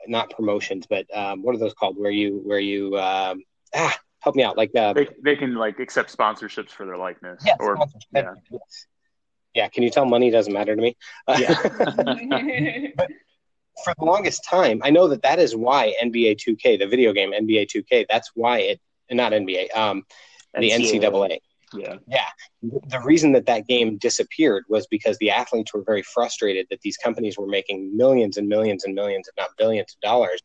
not 0.07 0.31
promotions, 0.31 0.87
but 0.89 1.05
um, 1.15 1.43
what 1.43 1.55
are 1.55 1.59
those 1.59 1.73
called? 1.73 1.95
Where 1.97 2.11
you 2.11 2.41
where 2.43 2.59
you 2.59 2.97
um, 2.97 3.43
ah 3.75 3.97
help 4.21 4.35
me 4.35 4.43
out 4.43 4.57
like 4.57 4.75
uh, 4.75 4.93
they, 4.93 5.07
they 5.23 5.35
can 5.35 5.55
like 5.55 5.79
accept 5.79 6.15
sponsorships 6.15 6.71
for 6.71 6.85
their 6.85 6.97
likeness 6.97 7.41
yeah, 7.45 7.55
or 7.59 7.77
yeah. 8.13 8.33
Yes 8.51 8.87
yeah, 9.53 9.67
can 9.67 9.83
you 9.83 9.89
tell 9.89 10.05
money 10.05 10.29
doesn't 10.29 10.53
matter 10.53 10.75
to 10.75 10.81
me? 10.81 10.95
Yeah. 11.27 11.53
for 13.83 13.93
the 13.97 14.05
longest 14.05 14.43
time, 14.49 14.81
I 14.83 14.89
know 14.89 15.07
that 15.07 15.21
that 15.23 15.39
is 15.39 15.55
why 15.55 15.93
NBA 16.01 16.37
2K, 16.37 16.79
the 16.79 16.87
video 16.87 17.13
game 17.13 17.31
NBA 17.31 17.67
2K, 17.67 18.05
that's 18.09 18.31
why 18.35 18.59
it, 18.59 18.79
not 19.09 19.31
NBA, 19.31 19.75
um, 19.75 20.03
the 20.53 20.71
NCAA. 20.71 21.39
Yeah. 21.73 21.97
Yeah. 22.07 22.25
The 22.63 22.99
reason 23.01 23.31
that 23.33 23.45
that 23.45 23.67
game 23.67 23.97
disappeared 23.97 24.63
was 24.69 24.87
because 24.87 25.17
the 25.19 25.29
athletes 25.29 25.73
were 25.73 25.83
very 25.83 26.01
frustrated 26.01 26.65
that 26.71 26.81
these 26.81 26.97
companies 26.97 27.37
were 27.37 27.45
making 27.47 27.95
millions 27.95 28.37
and 28.37 28.47
millions 28.47 28.85
and 28.85 28.95
millions, 28.95 29.27
if 29.27 29.35
not 29.37 29.49
billions 29.57 29.93
of 29.93 30.01
dollars 30.01 30.41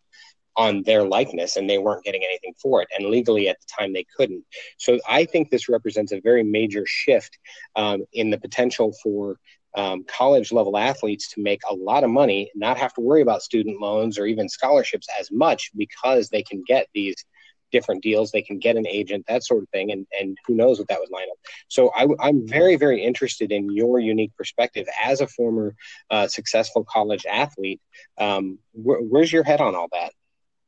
on 0.57 0.83
their 0.85 1.05
likeness 1.05 1.57
and 1.57 1.69
they 1.69 1.79
weren't 1.79 2.05
getting 2.05 2.23
anything 2.23 2.55
for 2.61 2.83
it. 2.83 2.89
And 2.97 3.09
legally 3.09 3.49
at 3.49 3.59
the 3.61 3.67
time 3.79 3.93
they 3.93 4.07
couldn't. 4.17 4.45
So 4.79 4.99
I 5.09 5.25
think 5.25 5.51
this 5.51 5.69
represents 5.69 6.13
a 6.13 6.21
very 6.21 6.43
major 6.43 6.85
shift 6.87 7.39
um, 7.77 8.05
in 8.13 8.31
the 8.31 8.39
potential 8.39 8.95
for 9.03 9.39
um, 9.77 10.05
college 10.05 10.53
level 10.53 10.77
athletes 10.77 11.33
to 11.33 11.43
make 11.43 11.61
a 11.69 11.75
lot 11.75 12.05
of 12.05 12.11
money, 12.11 12.51
not 12.55 12.79
have 12.79 12.95
to 12.95 13.01
worry 13.01 13.23
about 13.23 13.43
student 13.43 13.81
loans 13.81 14.19
or 14.19 14.27
even 14.27 14.49
scholarships 14.49 15.09
as 15.19 15.31
much 15.33 15.73
because 15.77 16.29
they 16.29 16.43
can 16.43 16.63
get 16.67 16.87
these 16.95 17.17
different 17.73 18.05
deals. 18.05 18.31
They 18.31 18.43
can 18.43 18.59
get 18.61 18.77
an 18.77 18.87
agent, 18.87 19.27
that 19.27 19.45
sort 19.45 19.65
of 19.65 19.69
thing, 19.71 19.91
and 19.91 20.07
and 20.19 20.39
who 20.47 20.55
knows 20.55 20.79
what 20.79 20.87
that 20.89 21.01
would 21.01 21.11
line 21.11 21.27
up. 21.31 21.37
So 21.67 21.91
I, 21.91 22.29
am 22.29 22.47
very 22.47 22.77
very 22.77 23.03
interested 23.03 23.51
in 23.51 23.75
your 23.75 23.99
unique 23.99 24.31
perspective 24.39 24.87
as 25.03 25.21
a 25.21 25.27
former 25.27 25.75
uh, 26.09 26.29
successful 26.29 26.85
college 26.89 27.27
athlete. 27.29 27.81
Um, 28.17 28.59
wh- 28.73 29.03
where's 29.11 29.33
your 29.33 29.43
head 29.43 29.61
on 29.61 29.75
all 29.75 29.89
that? 29.93 30.13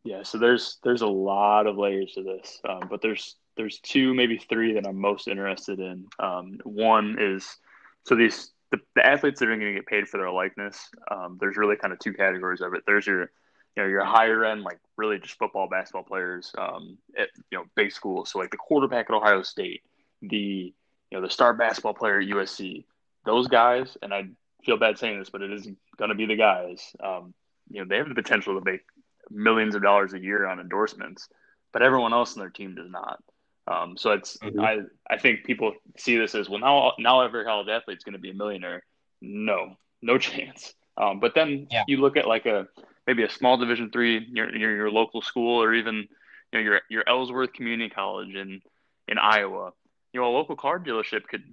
Yeah, 0.07 0.23
so 0.23 0.39
there's 0.39 0.79
there's 0.85 1.03
a 1.03 1.07
lot 1.09 1.67
of 1.67 1.77
layers 1.77 2.13
to 2.13 2.23
this, 2.23 2.61
um, 2.69 2.83
but 2.89 3.03
there's 3.03 3.35
there's 3.57 3.81
two, 3.81 4.15
maybe 4.15 4.39
three 4.39 4.73
that 4.75 4.87
I'm 4.87 5.01
most 5.01 5.27
interested 5.27 5.81
in. 5.81 6.07
Um, 6.21 6.61
one 6.63 7.17
is 7.19 7.57
so 8.05 8.15
these 8.15 8.53
the, 8.71 8.79
the 8.95 9.05
athletes 9.05 9.41
that 9.41 9.49
are 9.49 9.57
going 9.57 9.75
to 9.75 9.81
get 9.81 9.87
paid 9.87 10.07
for 10.07 10.19
their 10.19 10.31
likeness. 10.31 10.89
Um, 11.11 11.39
there's 11.41 11.57
really 11.57 11.75
kind 11.75 11.93
of 11.93 11.99
two 11.99 12.13
categories 12.13 12.61
of 12.61 12.73
it. 12.75 12.85
There's 12.87 13.05
your 13.05 13.23
you 13.23 13.83
know 13.83 13.87
your 13.87 14.05
higher 14.05 14.45
end 14.45 14.63
like 14.63 14.79
really 14.97 15.19
just 15.19 15.39
football 15.39 15.69
basketball 15.69 16.05
players 16.05 16.53
um, 16.57 16.99
at 17.19 17.29
you 17.51 17.59
know 17.59 17.65
big 17.75 17.91
schools. 17.91 18.31
So 18.31 18.39
like 18.39 18.53
the 18.53 18.57
quarterback 18.59 19.11
at 19.11 19.17
Ohio 19.17 19.43
State, 19.43 19.83
the 20.23 20.73
you 21.11 21.19
know 21.19 21.21
the 21.21 21.31
star 21.31 21.53
basketball 21.53 21.95
player 21.95 22.21
at 22.21 22.29
USC. 22.29 22.85
Those 23.25 23.49
guys, 23.49 23.99
and 24.03 24.15
I 24.15 24.29
feel 24.65 24.77
bad 24.77 24.99
saying 24.99 25.19
this, 25.19 25.31
but 25.31 25.43
it 25.43 25.53
is 25.53 25.69
going 25.97 26.11
to 26.11 26.15
be 26.15 26.27
the 26.27 26.37
guys. 26.37 26.95
Um, 27.03 27.35
you 27.69 27.81
know 27.81 27.89
they 27.89 27.97
have 27.97 28.09
the 28.09 28.15
potential 28.15 28.57
to 28.57 28.65
make 28.65 28.83
millions 29.31 29.74
of 29.74 29.83
dollars 29.83 30.12
a 30.12 30.18
year 30.18 30.47
on 30.47 30.61
endorsements, 30.61 31.29
but 31.72 31.83
everyone 31.83 32.12
else 32.12 32.35
in 32.35 32.41
their 32.41 32.51
team 32.51 32.74
does 32.74 32.91
not. 32.91 33.22
Um, 33.68 33.97
so 33.97 34.12
it's 34.12 34.37
mm-hmm. 34.39 34.61
I 34.61 34.79
I 35.09 35.18
think 35.18 35.45
people 35.45 35.74
see 35.99 36.16
this 36.16 36.35
as 36.35 36.49
well 36.49 36.61
now 36.61 36.93
now 36.99 37.22
every 37.22 37.45
college 37.45 37.68
athlete's 37.68 38.05
going 38.05 38.12
to 38.12 38.20
be 38.20 38.31
a 38.31 38.35
millionaire. 38.35 38.85
No, 39.20 39.77
no 40.03 40.18
chance. 40.18 40.72
Um, 40.97 41.20
but 41.20 41.35
then 41.35 41.66
yeah. 41.70 41.85
you 41.89 41.99
look 41.99 42.16
at 42.16 42.27
like 42.27 42.47
a 42.47 42.68
maybe 43.07 43.24
a 43.24 43.31
small 43.31 43.57
Division 43.57 43.91
three 43.91 44.27
your, 44.33 44.55
your 44.55 44.77
your 44.77 44.91
local 44.91 45.20
school 45.20 45.62
or 45.62 45.74
even 45.74 45.97
you 45.97 46.09
know 46.55 46.61
your 46.61 46.81
your 46.89 47.05
Ellsworth 47.09 47.53
Community 47.53 47.91
College 47.91 48.35
in 48.35 48.61
in 49.09 49.18
Iowa. 49.18 49.72
You 50.12 50.20
know 50.20 50.29
a 50.29 50.35
local 50.37 50.57
car 50.57 50.79
dealership 50.79 51.24
could 51.24 51.45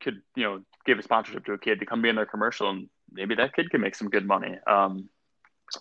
could 0.00 0.20
you 0.36 0.44
know 0.44 0.62
give 0.84 0.98
a 0.98 1.02
sponsorship 1.02 1.46
to 1.46 1.52
a 1.52 1.58
kid 1.58 1.80
to 1.80 1.86
come 1.86 2.02
be 2.02 2.08
in 2.08 2.16
their 2.16 2.26
commercial 2.26 2.68
and 2.68 2.88
maybe 3.10 3.34
that 3.36 3.54
kid 3.54 3.70
can 3.70 3.80
make 3.80 3.94
some 3.94 4.10
good 4.10 4.26
money. 4.26 4.58
Um, 4.66 5.08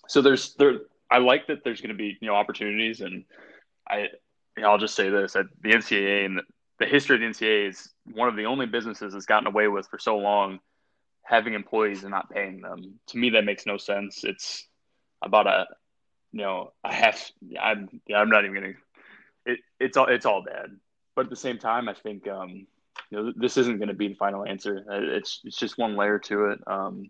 so 0.07 0.21
there's 0.21 0.53
there 0.55 0.79
I 1.11 1.17
like 1.17 1.47
that 1.47 1.63
there's 1.63 1.81
going 1.81 1.89
to 1.89 1.95
be 1.95 2.17
you 2.21 2.27
know 2.27 2.35
opportunities, 2.35 3.01
and 3.01 3.25
I 3.87 4.07
you 4.57 4.63
know, 4.63 4.71
I'll 4.71 4.77
just 4.77 4.95
say 4.95 5.09
this: 5.09 5.33
that 5.33 5.45
the 5.61 5.71
NCAA 5.71 6.25
and 6.25 6.41
the, 6.79 6.85
history 6.85 7.15
of 7.15 7.21
the 7.21 7.27
NCAA 7.27 7.69
is 7.69 7.89
one 8.13 8.29
of 8.29 8.35
the 8.35 8.45
only 8.45 8.65
businesses 8.65 9.13
that's 9.13 9.25
gotten 9.25 9.47
away 9.47 9.67
with 9.67 9.87
for 9.87 9.99
so 9.99 10.17
long 10.17 10.59
having 11.23 11.53
employees 11.53 12.03
and 12.03 12.11
not 12.11 12.29
paying 12.29 12.61
them. 12.61 12.99
To 13.07 13.17
me, 13.17 13.29
that 13.31 13.45
makes 13.45 13.65
no 13.65 13.77
sense. 13.77 14.23
It's 14.23 14.67
about 15.21 15.47
a, 15.47 15.67
you 16.31 16.41
know, 16.41 16.73
a 16.83 16.93
half. 16.93 17.31
I'm, 17.61 17.89
I'm 18.13 18.29
not 18.29 18.45
even 18.45 18.55
gonna. 18.55 18.73
It, 19.45 19.59
it's 19.79 19.97
all 19.97 20.07
it's 20.07 20.25
all 20.25 20.43
bad. 20.43 20.67
But 21.15 21.25
at 21.25 21.29
the 21.29 21.35
same 21.35 21.57
time, 21.57 21.89
I 21.89 21.93
think 21.93 22.27
um, 22.27 22.67
you 23.09 23.17
know 23.17 23.33
this 23.35 23.57
isn't 23.57 23.77
going 23.77 23.89
to 23.89 23.93
be 23.93 24.09
the 24.09 24.15
final 24.15 24.45
answer. 24.45 24.85
Uh, 24.89 25.01
it's 25.17 25.41
it's 25.43 25.57
just 25.57 25.77
one 25.77 25.95
layer 25.97 26.19
to 26.19 26.51
it. 26.51 26.59
Um, 26.67 27.09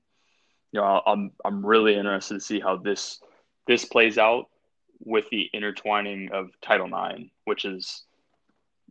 you 0.71 0.79
know, 0.79 1.01
I'm 1.05 1.31
I'm 1.45 1.65
really 1.65 1.95
interested 1.95 2.35
to 2.35 2.39
see 2.39 2.59
how 2.59 2.77
this 2.77 3.19
this 3.67 3.85
plays 3.85 4.17
out 4.17 4.45
with 5.03 5.29
the 5.29 5.49
intertwining 5.53 6.29
of 6.31 6.49
Title 6.61 6.87
IX, 6.87 7.29
which 7.45 7.65
is 7.65 8.03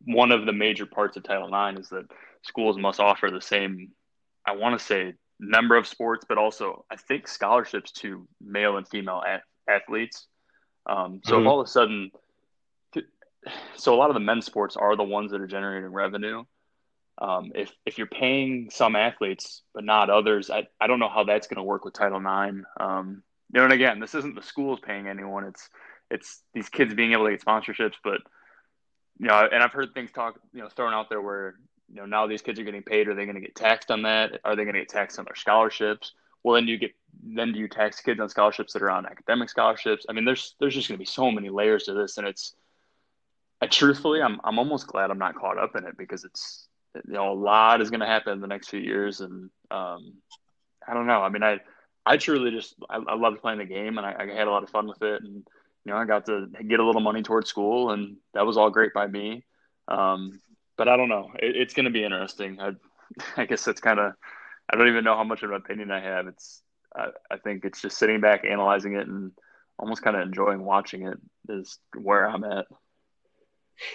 one 0.04 0.32
of 0.32 0.46
the 0.46 0.52
major 0.52 0.86
parts 0.86 1.16
of 1.16 1.22
Title 1.22 1.48
IX 1.48 1.80
is 1.80 1.88
that 1.90 2.06
schools 2.42 2.78
must 2.78 3.00
offer 3.00 3.30
the 3.30 3.40
same, 3.40 3.92
I 4.46 4.56
want 4.56 4.78
to 4.78 4.84
say, 4.84 5.14
number 5.38 5.76
of 5.76 5.86
sports, 5.86 6.24
but 6.28 6.38
also 6.38 6.84
I 6.90 6.96
think 6.96 7.28
scholarships 7.28 7.92
to 7.92 8.26
male 8.40 8.76
and 8.76 8.86
female 8.86 9.22
athletes. 9.68 10.26
Um, 10.86 11.20
so 11.24 11.34
mm-hmm. 11.34 11.42
if 11.42 11.48
all 11.48 11.60
of 11.60 11.66
a 11.66 11.70
sudden, 11.70 12.10
so 13.76 13.94
a 13.94 13.96
lot 13.96 14.10
of 14.10 14.14
the 14.14 14.20
men's 14.20 14.46
sports 14.46 14.76
are 14.76 14.96
the 14.96 15.04
ones 15.04 15.30
that 15.32 15.40
are 15.40 15.46
generating 15.46 15.90
revenue. 15.90 16.44
Um, 17.18 17.52
if 17.54 17.72
if 17.84 17.98
you're 17.98 18.06
paying 18.06 18.70
some 18.70 18.96
athletes 18.96 19.62
but 19.74 19.84
not 19.84 20.08
others, 20.08 20.50
I, 20.50 20.68
I 20.80 20.86
don't 20.86 20.98
know 20.98 21.08
how 21.08 21.24
that's 21.24 21.46
going 21.46 21.58
to 21.58 21.62
work 21.62 21.84
with 21.84 21.94
Title 21.94 22.18
IX. 22.18 22.64
Um, 22.78 23.22
you 23.52 23.58
know, 23.58 23.64
and 23.64 23.72
again, 23.72 24.00
this 24.00 24.14
isn't 24.14 24.34
the 24.34 24.42
schools 24.42 24.78
paying 24.80 25.08
anyone; 25.08 25.44
it's 25.44 25.68
it's 26.10 26.42
these 26.54 26.68
kids 26.68 26.94
being 26.94 27.12
able 27.12 27.24
to 27.24 27.30
get 27.30 27.44
sponsorships. 27.44 27.94
But 28.02 28.20
you 29.18 29.26
know, 29.26 29.48
and 29.50 29.62
I've 29.62 29.72
heard 29.72 29.92
things 29.92 30.10
talk, 30.12 30.38
you 30.52 30.60
know, 30.60 30.68
thrown 30.68 30.92
out 30.92 31.08
there 31.08 31.20
where 31.20 31.54
you 31.88 31.96
know 31.96 32.06
now 32.06 32.26
these 32.26 32.42
kids 32.42 32.60
are 32.60 32.64
getting 32.64 32.82
paid. 32.82 33.08
Are 33.08 33.14
they 33.14 33.24
going 33.24 33.34
to 33.34 33.40
get 33.40 33.56
taxed 33.56 33.90
on 33.90 34.02
that? 34.02 34.40
Are 34.44 34.54
they 34.54 34.64
going 34.64 34.74
to 34.74 34.80
get 34.80 34.88
taxed 34.88 35.18
on 35.18 35.24
their 35.24 35.34
scholarships? 35.34 36.12
Well, 36.42 36.54
then 36.54 36.68
you 36.68 36.78
get 36.78 36.92
then 37.22 37.52
do 37.52 37.58
you 37.58 37.68
tax 37.68 38.00
kids 38.00 38.20
on 38.20 38.28
scholarships 38.28 38.72
that 38.72 38.82
are 38.82 38.90
on 38.90 39.06
academic 39.06 39.50
scholarships? 39.50 40.06
I 40.08 40.12
mean, 40.12 40.24
there's 40.24 40.54
there's 40.60 40.74
just 40.74 40.88
going 40.88 40.96
to 40.96 41.02
be 41.02 41.06
so 41.06 41.30
many 41.30 41.48
layers 41.48 41.84
to 41.84 41.94
this, 41.94 42.18
and 42.18 42.26
it's. 42.26 42.54
I, 43.62 43.66
truthfully, 43.66 44.22
I'm 44.22 44.40
I'm 44.42 44.58
almost 44.58 44.86
glad 44.86 45.10
I'm 45.10 45.18
not 45.18 45.34
caught 45.34 45.58
up 45.58 45.76
in 45.76 45.84
it 45.86 45.98
because 45.98 46.24
it's 46.24 46.66
you 46.94 47.12
know 47.12 47.32
a 47.32 47.34
lot 47.34 47.82
is 47.82 47.90
going 47.90 48.00
to 48.00 48.06
happen 48.06 48.32
in 48.32 48.40
the 48.40 48.46
next 48.46 48.68
few 48.68 48.80
years, 48.80 49.20
and 49.20 49.50
um, 49.70 50.14
I 50.86 50.94
don't 50.94 51.06
know. 51.06 51.20
I 51.20 51.28
mean, 51.28 51.42
I 51.42 51.60
I 52.06 52.16
truly 52.16 52.50
just 52.50 52.74
I, 52.88 52.96
I 52.96 53.14
loved 53.14 53.40
playing 53.40 53.58
the 53.58 53.64
game, 53.64 53.98
and 53.98 54.06
I, 54.06 54.14
I 54.18 54.26
had 54.34 54.48
a 54.48 54.50
lot 54.50 54.62
of 54.62 54.70
fun 54.70 54.88
with 54.88 55.02
it, 55.02 55.22
and 55.22 55.46
you 55.84 55.92
know 55.92 55.96
I 55.96 56.04
got 56.04 56.26
to 56.26 56.46
get 56.66 56.80
a 56.80 56.84
little 56.84 57.00
money 57.00 57.22
towards 57.22 57.48
school, 57.48 57.90
and 57.90 58.16
that 58.34 58.46
was 58.46 58.56
all 58.56 58.70
great 58.70 58.92
by 58.94 59.06
me. 59.06 59.44
Um, 59.88 60.40
but 60.76 60.88
I 60.88 60.96
don't 60.96 61.08
know. 61.08 61.30
It, 61.38 61.56
it's 61.56 61.74
going 61.74 61.84
to 61.84 61.90
be 61.90 62.04
interesting. 62.04 62.60
I, 62.60 62.72
I 63.36 63.46
guess 63.46 63.64
that's 63.64 63.80
kind 63.80 64.00
of 64.00 64.14
I 64.72 64.76
don't 64.76 64.88
even 64.88 65.04
know 65.04 65.16
how 65.16 65.24
much 65.24 65.42
of 65.42 65.50
an 65.50 65.56
opinion 65.56 65.90
I 65.90 66.00
have. 66.00 66.26
It's 66.26 66.62
I, 66.94 67.08
I 67.30 67.36
think 67.38 67.64
it's 67.64 67.82
just 67.82 67.98
sitting 67.98 68.20
back, 68.20 68.44
analyzing 68.44 68.94
it, 68.94 69.06
and 69.06 69.32
almost 69.78 70.02
kind 70.02 70.16
of 70.16 70.22
enjoying 70.22 70.64
watching 70.64 71.06
it 71.06 71.18
is 71.48 71.78
where 71.94 72.28
I'm 72.28 72.44
at. 72.44 72.66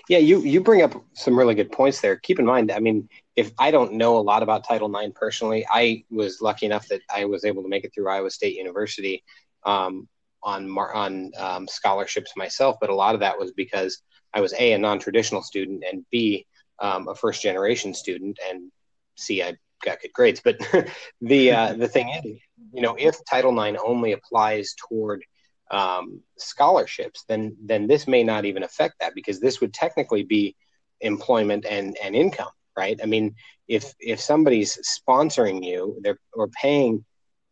Yeah, 0.09 0.19
you 0.19 0.39
you 0.41 0.61
bring 0.61 0.81
up 0.81 1.03
some 1.13 1.37
really 1.37 1.55
good 1.55 1.71
points 1.71 2.01
there. 2.01 2.15
Keep 2.17 2.39
in 2.39 2.45
mind, 2.45 2.71
I 2.71 2.79
mean, 2.79 3.09
if 3.35 3.51
I 3.59 3.71
don't 3.71 3.93
know 3.93 4.17
a 4.17 4.19
lot 4.19 4.43
about 4.43 4.67
Title 4.67 4.93
IX 4.95 5.13
personally, 5.15 5.65
I 5.69 6.03
was 6.09 6.41
lucky 6.41 6.65
enough 6.65 6.87
that 6.87 7.01
I 7.13 7.25
was 7.25 7.45
able 7.45 7.63
to 7.63 7.69
make 7.69 7.83
it 7.83 7.93
through 7.93 8.09
Iowa 8.09 8.29
State 8.29 8.55
University 8.55 9.23
um, 9.65 10.07
on 10.43 10.69
on 10.69 11.31
um, 11.37 11.67
scholarships 11.67 12.33
myself. 12.35 12.77
But 12.79 12.89
a 12.89 12.95
lot 12.95 13.15
of 13.15 13.21
that 13.21 13.37
was 13.37 13.51
because 13.51 14.01
I 14.33 14.41
was 14.41 14.53
a 14.53 14.73
a 14.73 14.77
non 14.77 14.99
traditional 14.99 15.41
student 15.41 15.83
and 15.89 16.05
b 16.11 16.45
um, 16.79 17.07
a 17.07 17.15
first 17.15 17.41
generation 17.41 17.93
student, 17.93 18.39
and 18.49 18.71
c 19.15 19.43
I 19.43 19.55
got 19.83 20.01
good 20.01 20.13
grades. 20.13 20.41
But 20.43 20.57
the 21.21 21.51
uh, 21.51 21.73
the 21.73 21.87
thing 21.87 22.09
is, 22.09 22.39
you 22.73 22.81
know, 22.81 22.95
if 22.97 23.17
Title 23.29 23.59
IX 23.59 23.77
only 23.83 24.13
applies 24.13 24.75
toward 24.89 25.23
um, 25.71 26.21
scholarships, 26.37 27.23
then 27.27 27.55
then 27.63 27.87
this 27.87 28.07
may 28.07 28.23
not 28.23 28.45
even 28.45 28.63
affect 28.63 28.95
that 28.99 29.15
because 29.15 29.39
this 29.39 29.61
would 29.61 29.73
technically 29.73 30.23
be 30.23 30.55
employment 31.01 31.65
and 31.65 31.97
and 32.03 32.15
income, 32.15 32.51
right? 32.77 32.99
I 33.01 33.05
mean, 33.05 33.35
if 33.67 33.93
if 33.99 34.19
somebody's 34.19 34.77
sponsoring 34.99 35.65
you, 35.65 35.99
they're 36.01 36.19
or 36.33 36.47
paying 36.49 37.03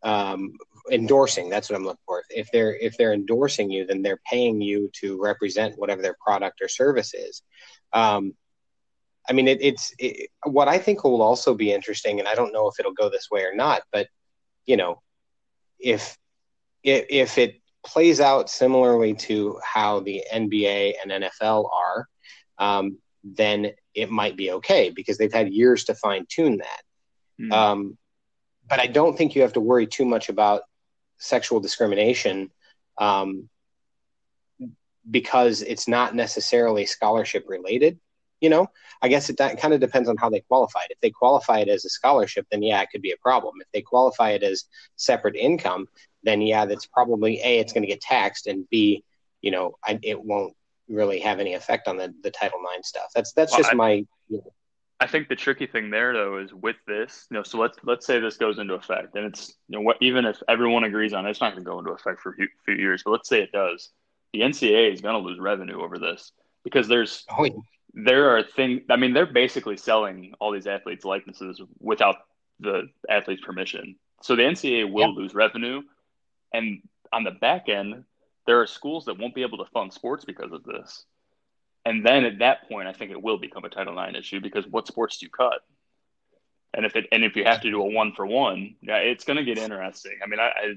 um, 0.04 0.54
endorsing. 0.92 1.50
That's 1.50 1.70
what 1.70 1.78
I'm 1.78 1.86
looking 1.86 2.04
for. 2.06 2.24
If 2.30 2.50
they're 2.52 2.76
if 2.76 2.98
they're 2.98 3.14
endorsing 3.14 3.72
you, 3.72 3.86
then 3.86 4.02
they're 4.02 4.22
paying 4.30 4.62
you 4.62 4.92
to 5.02 5.22
represent 5.22 5.78
whatever 5.78 6.02
their 6.02 6.18
product 6.24 6.62
or 6.62 6.68
service 6.68 7.14
is. 7.14 7.42
Um, 7.94 8.34
I 9.28 9.34
mean, 9.34 9.48
it, 9.48 9.62
it's 9.62 9.94
it, 9.98 10.30
what 10.46 10.68
I 10.68 10.78
think 10.78 11.04
will 11.04 11.22
also 11.22 11.56
be 11.56 11.72
interesting, 11.72 12.20
and 12.20 12.28
I 12.28 12.36
don't 12.36 12.54
know 12.54 12.68
if 12.68 12.80
it'll 12.80 12.94
go 12.94 13.10
this 13.10 13.30
way 13.32 13.44
or 13.44 13.56
not, 13.56 13.84
but 13.92 14.08
you 14.66 14.78
know, 14.78 15.02
if 15.80 16.18
if, 16.84 17.06
if 17.10 17.38
it 17.38 17.62
plays 17.86 18.20
out 18.20 18.50
similarly 18.50 19.14
to 19.14 19.60
how 19.64 20.00
the 20.00 20.24
NBA 20.34 20.94
and 21.02 21.24
NFL 21.24 21.70
are, 21.72 22.08
um, 22.58 22.98
then 23.24 23.72
it 23.94 24.10
might 24.10 24.36
be 24.36 24.52
okay 24.52 24.90
because 24.90 25.18
they've 25.18 25.34
had 25.34 25.54
years 25.54 25.86
to 25.86 25.96
fine 25.96 26.26
tune 26.30 26.58
that. 26.58 26.82
Mm. 27.40 27.52
Um, 27.54 27.98
but 28.68 28.80
I 28.80 28.88
don't 28.88 29.18
think 29.18 29.36
you 29.36 29.42
have 29.42 29.54
to 29.54 29.60
worry 29.60 29.88
too 29.88 30.06
much 30.06 30.30
about 30.30 30.64
sexual 31.18 31.60
discrimination 31.60 32.52
um, 32.98 33.50
because 35.10 35.62
it's 35.62 35.88
not 35.88 36.16
necessarily 36.16 36.86
scholarship 36.86 37.46
related. 37.48 38.00
You 38.40 38.50
know, 38.50 38.68
I 39.02 39.08
guess 39.08 39.30
it 39.30 39.38
kind 39.38 39.74
of 39.74 39.80
depends 39.80 40.10
on 40.10 40.18
how 40.18 40.30
they 40.30 40.42
qualify 40.42 40.82
it. 40.82 40.92
If 40.92 41.00
they 41.00 41.12
qualify 41.12 41.60
it 41.60 41.70
as 41.70 41.86
a 41.86 41.90
scholarship, 41.90 42.46
then 42.52 42.62
yeah, 42.62 42.82
it 42.82 42.90
could 42.92 43.02
be 43.02 43.12
a 43.12 43.18
problem. 43.18 43.56
If 43.62 43.68
they 43.74 43.82
qualify 43.82 44.32
it 44.32 44.44
as 44.44 44.66
separate 44.98 45.36
income, 45.38 45.88
then 46.24 46.42
yeah, 46.42 46.66
that's 46.66 46.86
probably 46.86 47.40
a 47.44 47.60
it's 47.60 47.74
going 47.74 47.84
to 47.84 47.88
get 47.88 48.02
taxed, 48.02 48.48
and 48.48 48.68
b, 48.70 49.04
you 49.42 49.52
know, 49.52 49.78
I, 49.86 50.00
it 50.02 50.24
won't 50.24 50.54
really 50.88 51.20
have 51.20 51.40
any 51.40 51.54
effect 51.54 51.88
on 51.88 51.98
the 51.98 52.14
the 52.24 52.32
Title 52.32 52.60
IX 52.76 52.88
stuff. 52.88 53.12
That's 53.14 53.34
that's 53.34 53.52
well, 53.52 53.62
just 53.62 53.72
I, 53.72 53.76
my. 53.76 53.92
You 54.30 54.38
know. 54.38 54.54
I 55.00 55.08
think 55.08 55.28
the 55.28 55.36
tricky 55.36 55.68
thing 55.68 55.90
there 55.90 56.14
though 56.14 56.38
is 56.38 56.54
with 56.54 56.78
this, 56.88 57.28
you 57.30 57.36
know, 57.36 57.44
so 57.44 57.58
let's 57.58 57.78
let's 57.84 58.06
say 58.06 58.20
this 58.20 58.38
goes 58.38 58.58
into 58.58 58.76
effect, 58.76 59.16
and 59.16 59.26
it's 59.26 59.50
you 59.68 59.78
know 59.78 59.82
what 59.82 59.98
even 60.02 60.24
if 60.26 60.42
everyone 60.48 60.86
agrees 60.86 61.14
on 61.14 61.26
it, 61.26 61.32
it's 61.32 61.42
not 61.42 61.52
going 61.54 61.64
to 61.64 61.70
go 61.70 61.80
into 61.80 61.92
effect 61.92 62.22
for 62.22 62.32
a 62.32 62.36
few, 62.36 62.48
few 62.64 62.76
years, 62.76 63.02
but 63.04 63.12
let's 63.12 63.28
say 63.28 63.42
it 63.42 63.52
does, 63.52 63.90
the 64.32 64.42
NCAA 64.42 64.94
is 64.94 65.02
going 65.02 65.22
to 65.22 65.28
lose 65.28 65.40
revenue 65.40 65.82
over 65.82 65.98
this 65.98 66.32
because 66.64 66.88
there's 66.88 67.26
oh, 67.38 67.44
yeah. 67.44 67.52
there 67.94 68.36
are 68.36 68.44
things. 68.44 68.82
I 68.90 68.96
mean, 68.96 69.14
they're 69.14 69.26
basically 69.26 69.78
selling 69.78 70.34
all 70.40 70.52
these 70.52 70.68
athletes' 70.68 71.06
likenesses 71.06 71.62
without 71.80 72.16
the 72.60 72.88
athlete's 73.10 73.44
permission. 73.44 73.96
So 74.22 74.36
the 74.36 74.44
NCAA 74.44 74.92
will 74.92 75.10
yeah. 75.10 75.16
lose 75.16 75.34
revenue 75.34 75.82
and 76.54 76.82
on 77.12 77.24
the 77.24 77.32
back 77.32 77.70
end, 77.70 78.04
there 78.46 78.62
are 78.62 78.68
schools 78.68 79.06
that 79.06 79.20
won't 79.20 79.36
be 79.36 79.44
able 79.44 79.60
to 79.60 79.72
fund 79.72 79.94
sports 79.94 80.26
because 80.26 80.52
of 80.52 80.64
this. 80.64 81.06
And 81.86 82.06
then 82.06 82.24
at 82.24 82.40
that 82.40 82.68
point, 82.70 82.88
I 82.88 82.94
think 82.94 83.12
it 83.12 83.22
will 83.22 83.38
become 83.38 83.66
a 83.66 83.70
Title 83.70 84.02
IX 84.02 84.18
issue 84.18 84.40
because 84.40 84.66
what 84.68 84.88
sports 84.88 85.18
do 85.18 85.26
you 85.26 85.30
cut? 85.30 85.60
And 86.74 86.86
if 86.86 86.96
it 86.96 87.06
and 87.12 87.24
if 87.24 87.36
you 87.36 87.44
have 87.44 87.62
to 87.62 87.70
do 87.70 87.82
a 87.82 87.86
one 87.86 88.14
for 88.14 88.26
one, 88.26 88.76
yeah, 88.82 88.98
it's 88.98 89.26
going 89.26 89.38
to 89.38 89.44
get 89.44 89.58
interesting. 89.58 90.18
I 90.24 90.28
mean, 90.28 90.40
I, 90.40 90.48
I 90.48 90.74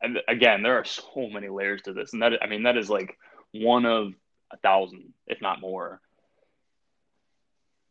and 0.00 0.18
again, 0.26 0.62
there 0.62 0.78
are 0.78 0.84
so 0.84 1.28
many 1.32 1.48
layers 1.48 1.82
to 1.82 1.92
this, 1.92 2.12
and 2.12 2.22
that 2.22 2.42
I 2.42 2.46
mean, 2.46 2.64
that 2.64 2.76
is 2.76 2.90
like 2.90 3.16
one 3.52 3.84
of 3.84 4.12
a 4.52 4.56
thousand, 4.56 5.12
if 5.26 5.40
not 5.40 5.60
more. 5.60 6.00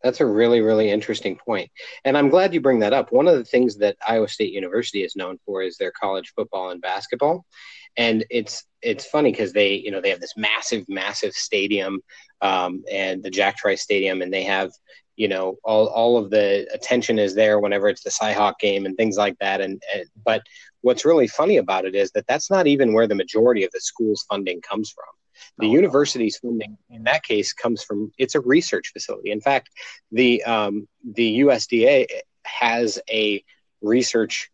That's 0.04 0.22
a 0.22 0.26
really, 0.26 0.62
really 0.62 0.92
interesting 0.92 1.38
point. 1.38 1.72
And 2.06 2.18
I'm 2.18 2.30
glad 2.30 2.54
you 2.54 2.62
bring 2.62 2.80
that 2.80 2.94
up. 2.94 3.12
One 3.12 3.28
of 3.28 3.38
the 3.38 3.44
things 3.44 3.78
that 3.78 3.98
Iowa 4.08 4.28
State 4.28 4.54
University 4.54 5.04
is 5.04 5.16
known 5.16 5.40
for 5.46 5.64
is 5.64 5.78
their 5.78 5.92
college 5.92 6.34
football 6.36 6.70
and 6.70 6.82
basketball. 6.82 7.46
And 7.98 8.24
it's 8.30 8.64
it's 8.84 9.06
funny 9.08 9.32
because 9.32 9.54
they, 9.54 9.74
you 9.74 9.90
know, 9.90 10.00
they 10.00 10.12
have 10.12 10.20
this 10.20 10.38
massive, 10.38 10.86
massive 10.88 11.34
stadium 11.34 12.00
um, 12.42 12.84
and 12.92 13.24
the 13.24 13.32
Jack 13.32 13.58
Trice 13.58 13.82
Stadium, 13.82 14.22
and 14.22 14.32
they 14.32 14.44
have, 14.44 14.72
you 15.16 15.28
know, 15.28 15.58
all, 15.64 15.88
all 15.88 16.18
of 16.18 16.30
the 16.30 16.68
attention 16.72 17.18
is 17.18 17.34
there 17.34 17.60
whenever 17.60 17.90
it's 17.90 18.04
the 18.04 18.12
Cyhawk 18.12 18.60
game 18.60 18.86
and 18.86 18.96
things 18.96 19.18
like 19.18 19.36
that. 19.40 19.62
And, 19.62 19.82
and 19.96 20.06
but 20.24 20.44
what's 20.82 21.06
really 21.06 21.28
funny 21.28 21.58
about 21.58 21.86
it 21.86 21.96
is 21.96 22.12
that 22.12 22.28
that's 22.28 22.52
not 22.52 22.68
even 22.68 22.94
where 22.94 23.08
the 23.08 23.16
majority 23.16 23.64
of 23.64 23.72
the 23.72 23.82
school's 23.82 24.26
funding 24.30 24.62
comes 24.62 24.92
from. 24.92 25.17
The 25.58 25.68
oh, 25.68 25.72
university's 25.72 26.38
funding 26.38 26.78
in 26.90 27.04
that 27.04 27.24
case 27.24 27.54
comes 27.54 27.84
from 27.84 28.12
it's 28.18 28.36
a 28.36 28.42
research 28.42 28.92
facility. 28.94 29.32
In 29.32 29.42
fact, 29.42 29.70
the 30.12 30.44
um, 30.44 30.88
the 31.04 31.40
USDA 31.40 32.08
has 32.44 33.00
a 33.10 33.44
research 33.82 34.50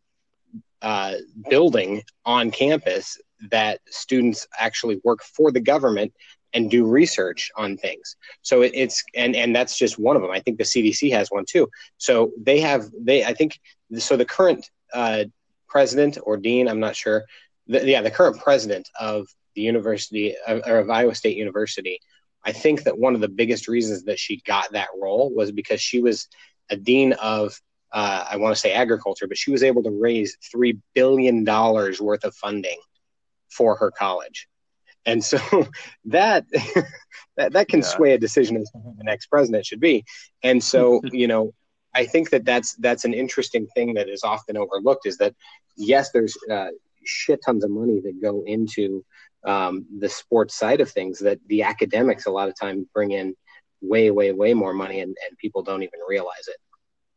uh, 0.82 1.16
building 1.50 2.04
on 2.26 2.52
campus 2.52 3.18
that 3.52 3.80
students 3.88 4.48
actually 4.58 5.00
work 5.04 5.24
for 5.24 5.52
the 5.52 5.60
government 5.60 6.14
and 6.54 6.70
do 6.70 6.86
research 6.86 7.52
on 7.56 7.78
things. 7.78 8.16
So 8.42 8.62
it, 8.62 8.72
it's 8.76 9.04
and 9.16 9.36
and 9.36 9.56
that's 9.56 9.78
just 9.78 9.98
one 9.98 10.16
of 10.16 10.22
them. 10.22 10.32
I 10.32 10.40
think 10.40 10.58
the 10.58 10.64
CDC 10.64 11.12
has 11.12 11.30
one 11.30 11.46
too. 11.46 11.70
So 11.98 12.32
they 12.38 12.60
have 12.60 12.90
they 13.00 13.24
I 13.24 13.34
think 13.34 13.60
so 13.98 14.16
the 14.16 14.26
current 14.26 14.70
uh, 14.94 15.26
president 15.68 16.18
or 16.24 16.38
dean 16.38 16.68
I'm 16.68 16.80
not 16.80 16.96
sure. 16.96 17.24
The, 17.68 17.86
yeah, 17.86 18.02
the 18.02 18.12
current 18.12 18.40
president 18.40 18.90
of 19.00 19.28
the 19.56 19.62
University 19.62 20.36
of, 20.48 20.62
or 20.66 20.80
of 20.80 20.90
Iowa 20.90 21.16
State 21.16 21.38
University 21.38 22.00
I 22.46 22.52
think 22.52 22.84
that 22.84 22.98
one 22.98 23.16
of 23.16 23.22
the 23.22 23.30
biggest 23.30 23.68
reasons 23.68 24.04
that 24.04 24.20
she 24.20 24.42
got 24.46 24.74
that 24.74 24.90
role 25.00 25.34
was 25.34 25.52
because 25.52 25.82
she 25.82 26.02
was 26.02 26.28
a 26.70 26.76
dean 26.76 27.14
of, 27.14 27.60
uh, 27.92 28.26
I 28.30 28.38
want 28.38 28.56
to 28.56 28.60
say 28.60 28.74
agriculture, 28.74 29.28
but 29.28 29.38
she 29.38 29.52
was 29.52 29.64
able 29.64 29.84
to 29.84 29.92
raise 29.92 30.38
$3 30.54 30.80
billion 30.94 31.46
worth 31.46 32.24
of 32.24 32.36
funding 32.36 32.78
for 33.50 33.76
her 33.78 33.92
college. 33.92 34.48
And 35.06 35.24
so 35.24 35.40
that 36.06 36.46
that, 37.38 37.54
that 37.54 37.68
can 37.68 37.80
yeah. 37.80 37.86
sway 37.86 38.14
a 38.14 38.18
decision 38.18 38.58
as 38.58 38.70
to 38.72 38.80
who 38.80 38.94
the 38.98 39.04
next 39.04 39.28
president 39.28 39.66
should 39.66 39.80
be. 39.80 40.06
And 40.44 40.64
so, 40.64 41.02
you 41.12 41.28
know, 41.28 41.54
I 41.96 42.06
think 42.06 42.32
that 42.32 42.46
that's 42.46 42.76
that's 42.76 43.06
an 43.06 43.14
interesting 43.14 43.68
thing 43.76 43.94
that 43.94 44.10
is 44.10 44.24
often 44.24 44.58
overlooked 44.58 45.06
is 45.06 45.18
that 45.18 45.36
yes, 45.78 46.12
there's 46.12 46.36
uh, 46.50 46.70
shit 47.06 47.40
tons 47.46 47.64
of 47.64 47.70
money 47.70 48.02
that 48.04 48.22
go 48.22 48.44
into 48.46 49.06
um, 49.46 49.86
the 50.00 50.10
sports 50.10 50.56
side 50.56 50.82
of 50.82 50.92
things 50.92 51.20
that 51.20 51.40
the 51.48 51.64
academics 51.64 52.26
a 52.26 52.32
lot 52.32 52.50
of 52.50 52.56
time 52.60 52.88
bring 52.94 53.12
in 53.12 53.36
way, 53.82 54.12
way, 54.12 54.32
way 54.32 54.54
more 54.54 54.74
money, 54.74 55.02
and, 55.02 55.16
and 55.28 55.38
people 55.38 55.62
don't 55.62 55.84
even 55.84 56.00
realize 56.08 56.48
it. 56.48 56.58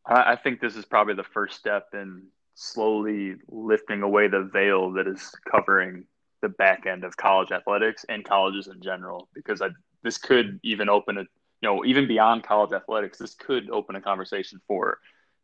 I 0.09 0.37
think 0.37 0.61
this 0.61 0.77
is 0.77 0.85
probably 0.85 1.15
the 1.15 1.25
first 1.25 1.59
step 1.59 1.89
in 1.93 2.29
slowly 2.55 3.35
lifting 3.49 4.03
away 4.03 4.29
the 4.29 4.45
veil 4.53 4.93
that 4.93 5.07
is 5.09 5.33
covering 5.51 6.05
the 6.43 6.49
back 6.49 6.87
end 6.87 7.03
of 7.03 7.17
college 7.17 7.51
athletics 7.51 8.05
and 8.09 8.25
colleges 8.25 8.69
in 8.69 8.81
general, 8.81 9.29
because 9.35 9.61
I, 9.61 9.71
this 10.03 10.19
could 10.19 10.61
even 10.63 10.89
open 10.89 11.19
a, 11.19 11.23
you 11.23 11.69
know, 11.69 11.85
even 11.85 12.07
beyond 12.07 12.45
college 12.45 12.73
athletics, 12.73 13.19
this 13.19 13.35
could 13.35 13.69
open 13.71 13.97
a 13.97 14.01
conversation 14.01 14.61
for, 14.69 14.99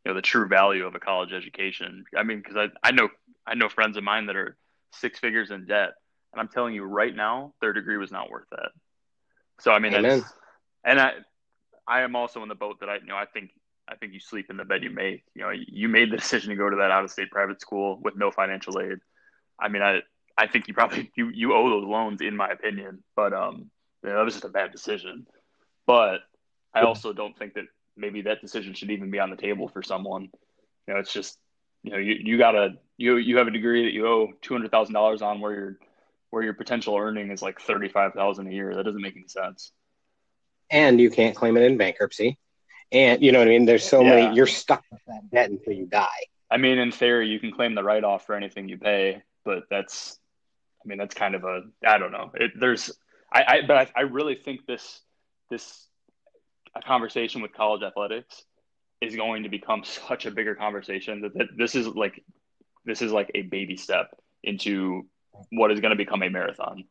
you 0.04 0.10
know, 0.10 0.14
the 0.14 0.22
true 0.22 0.46
value 0.46 0.86
of 0.86 0.94
a 0.94 1.00
college 1.00 1.32
education. 1.32 2.04
I 2.16 2.22
mean, 2.22 2.38
because 2.38 2.56
I, 2.56 2.88
I 2.88 2.92
know 2.92 3.08
I 3.46 3.54
know 3.54 3.68
friends 3.68 3.96
of 3.96 4.04
mine 4.04 4.26
that 4.26 4.36
are 4.36 4.56
six 4.92 5.18
figures 5.18 5.50
in 5.50 5.66
debt 5.66 5.94
and 6.32 6.40
I'm 6.40 6.48
telling 6.48 6.74
you 6.74 6.84
right 6.84 7.14
now, 7.14 7.54
their 7.60 7.72
degree 7.72 7.96
was 7.96 8.10
not 8.10 8.30
worth 8.30 8.46
that. 8.50 8.70
So 9.60 9.72
I 9.72 9.78
mean, 9.78 9.94
Amen. 9.94 10.20
that's, 10.20 10.32
and 10.84 11.00
I, 11.00 11.12
I 11.86 12.02
am 12.02 12.16
also 12.16 12.42
in 12.42 12.48
the 12.48 12.54
boat 12.54 12.80
that 12.80 12.88
I, 12.88 12.96
you 12.96 13.06
know, 13.06 13.16
I 13.16 13.26
think, 13.26 13.50
I 13.88 13.96
think 13.96 14.12
you 14.12 14.20
sleep 14.20 14.46
in 14.50 14.56
the 14.56 14.64
bed 14.64 14.82
you 14.82 14.90
make. 14.90 15.24
You 15.34 15.42
know, 15.42 15.50
you 15.50 15.88
made 15.88 16.10
the 16.10 16.16
decision 16.18 16.50
to 16.50 16.56
go 16.56 16.70
to 16.70 16.76
that 16.76 16.90
out-of-state 16.90 17.30
private 17.30 17.60
school 17.60 17.98
with 18.02 18.16
no 18.16 18.30
financial 18.30 18.80
aid. 18.80 18.98
I 19.60 19.68
mean, 19.68 19.82
I, 19.82 20.00
I 20.36 20.46
think 20.46 20.68
you 20.68 20.74
probably 20.74 21.10
you 21.16 21.28
you 21.28 21.54
owe 21.54 21.68
those 21.68 21.86
loans, 21.86 22.20
in 22.20 22.36
my 22.36 22.48
opinion. 22.48 23.02
But 23.14 23.32
um, 23.32 23.70
you 24.02 24.08
know, 24.08 24.16
that 24.16 24.24
was 24.24 24.34
just 24.34 24.44
a 24.44 24.48
bad 24.48 24.72
decision. 24.72 25.26
But 25.86 26.20
I 26.74 26.82
also 26.82 27.12
don't 27.12 27.36
think 27.36 27.54
that 27.54 27.64
maybe 27.96 28.22
that 28.22 28.40
decision 28.40 28.74
should 28.74 28.90
even 28.90 29.10
be 29.10 29.18
on 29.18 29.30
the 29.30 29.36
table 29.36 29.68
for 29.68 29.82
someone. 29.82 30.30
You 30.86 30.94
know, 30.94 31.00
it's 31.00 31.12
just 31.12 31.38
you 31.82 31.92
know 31.92 31.98
you 31.98 32.16
you 32.18 32.38
gotta 32.38 32.74
you 32.96 33.16
you 33.16 33.36
have 33.38 33.46
a 33.46 33.50
degree 33.50 33.84
that 33.84 33.92
you 33.92 34.06
owe 34.06 34.32
two 34.40 34.54
hundred 34.54 34.70
thousand 34.70 34.94
dollars 34.94 35.22
on 35.22 35.40
where 35.40 35.52
you're 35.52 35.78
where 36.32 36.42
your 36.42 36.54
potential 36.54 36.96
earning 36.96 37.30
is 37.30 37.42
like 37.42 37.60
35,000 37.60 38.46
a 38.46 38.50
year. 38.50 38.74
That 38.74 38.84
doesn't 38.84 39.02
make 39.02 39.16
any 39.16 39.28
sense. 39.28 39.70
And 40.70 40.98
you 40.98 41.10
can't 41.10 41.36
claim 41.36 41.58
it 41.58 41.62
in 41.62 41.76
bankruptcy. 41.76 42.38
And 42.90 43.22
you 43.22 43.32
know 43.32 43.38
what 43.38 43.48
I 43.48 43.50
mean? 43.50 43.66
There's 43.66 43.84
so 43.84 44.00
yeah. 44.00 44.08
many, 44.08 44.34
you're 44.34 44.46
stuck 44.46 44.82
with 44.90 45.02
that 45.08 45.30
debt 45.30 45.50
until 45.50 45.74
you 45.74 45.84
die. 45.84 46.06
I 46.50 46.56
mean, 46.56 46.78
in 46.78 46.90
theory, 46.90 47.28
you 47.28 47.38
can 47.38 47.52
claim 47.52 47.74
the 47.74 47.82
write 47.82 48.02
off 48.02 48.24
for 48.24 48.34
anything 48.34 48.70
you 48.70 48.78
pay, 48.78 49.22
but 49.44 49.64
that's, 49.68 50.18
I 50.82 50.88
mean, 50.88 50.96
that's 50.96 51.14
kind 51.14 51.34
of 51.34 51.44
a, 51.44 51.64
I 51.86 51.98
don't 51.98 52.12
know. 52.12 52.32
It, 52.34 52.52
there's, 52.58 52.90
I, 53.30 53.44
I 53.46 53.60
but 53.66 53.76
I, 53.76 53.90
I 53.94 54.00
really 54.02 54.34
think 54.34 54.64
this, 54.64 55.02
this 55.50 55.86
a 56.74 56.80
conversation 56.80 57.42
with 57.42 57.52
college 57.52 57.82
athletics 57.82 58.42
is 59.02 59.16
going 59.16 59.42
to 59.42 59.50
become 59.50 59.84
such 59.84 60.24
a 60.24 60.30
bigger 60.30 60.54
conversation 60.54 61.20
that, 61.20 61.34
that 61.34 61.48
this 61.58 61.74
is 61.74 61.86
like, 61.88 62.24
this 62.86 63.02
is 63.02 63.12
like 63.12 63.30
a 63.34 63.42
baby 63.42 63.76
step 63.76 64.18
into 64.42 65.06
what 65.50 65.70
is 65.72 65.80
going 65.80 65.90
to 65.90 65.96
become 65.96 66.22
a 66.22 66.30
marathon. 66.30 66.84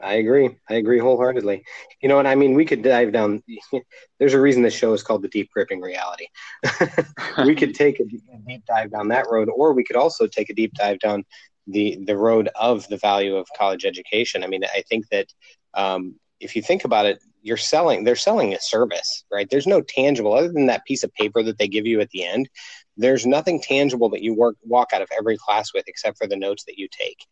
I 0.00 0.14
agree. 0.14 0.50
I 0.68 0.74
agree 0.74 0.98
wholeheartedly. 0.98 1.64
You 2.00 2.08
know 2.08 2.16
what 2.16 2.26
I 2.26 2.34
mean? 2.34 2.54
We 2.54 2.64
could 2.64 2.82
dive 2.82 3.12
down. 3.12 3.42
There's 4.18 4.34
a 4.34 4.40
reason 4.40 4.62
this 4.62 4.74
show 4.74 4.92
is 4.92 5.02
called 5.02 5.22
the 5.22 5.28
Deep 5.28 5.50
Gripping 5.52 5.80
Reality. 5.80 6.26
we 7.44 7.54
could 7.54 7.74
take 7.74 8.00
a 8.00 8.04
deep 8.04 8.64
dive 8.66 8.90
down 8.90 9.08
that 9.08 9.26
road, 9.30 9.48
or 9.54 9.72
we 9.72 9.84
could 9.84 9.96
also 9.96 10.26
take 10.26 10.50
a 10.50 10.54
deep 10.54 10.72
dive 10.74 10.98
down 10.98 11.24
the 11.68 12.02
the 12.04 12.16
road 12.16 12.48
of 12.56 12.88
the 12.88 12.96
value 12.96 13.36
of 13.36 13.46
college 13.56 13.84
education. 13.84 14.42
I 14.42 14.48
mean, 14.48 14.64
I 14.64 14.82
think 14.88 15.08
that 15.10 15.26
um, 15.74 16.16
if 16.40 16.56
you 16.56 16.62
think 16.62 16.84
about 16.84 17.06
it, 17.06 17.22
you're 17.42 17.56
selling. 17.56 18.02
They're 18.02 18.16
selling 18.16 18.54
a 18.54 18.60
service, 18.60 19.24
right? 19.30 19.48
There's 19.48 19.66
no 19.66 19.80
tangible 19.80 20.32
other 20.32 20.52
than 20.52 20.66
that 20.66 20.84
piece 20.84 21.04
of 21.04 21.14
paper 21.14 21.42
that 21.44 21.58
they 21.58 21.68
give 21.68 21.86
you 21.86 22.00
at 22.00 22.10
the 22.10 22.24
end 22.24 22.48
there's 22.96 23.26
nothing 23.26 23.60
tangible 23.60 24.08
that 24.10 24.22
you 24.22 24.34
work 24.34 24.56
walk 24.62 24.90
out 24.92 25.02
of 25.02 25.08
every 25.16 25.36
class 25.36 25.72
with 25.74 25.84
except 25.88 26.18
for 26.18 26.26
the 26.26 26.36
notes 26.36 26.64
that 26.64 26.78
you 26.78 26.88
take 26.90 27.26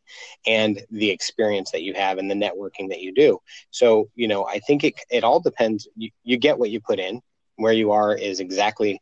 and 0.47 0.81
the 0.91 1.11
experience 1.11 1.71
that 1.73 1.83
you 1.83 1.95
have 1.95 2.19
and 2.19 2.31
the 2.31 2.35
networking 2.35 2.89
that 2.89 3.01
you 3.01 3.13
do. 3.13 3.39
So 3.71 4.09
you 4.15 4.29
know 4.29 4.47
i 4.47 4.59
think 4.61 4.85
it, 4.85 4.95
it 5.11 5.25
all 5.25 5.41
depends. 5.41 5.89
You, 5.97 6.11
you 6.25 6.37
get 6.37 6.59
what 6.59 6.71
you 6.71 6.81
put 6.81 6.99
in. 6.99 7.21
Where 7.57 7.73
you 7.73 7.93
are 7.93 8.15
is 8.15 8.41
exactly 8.41 9.01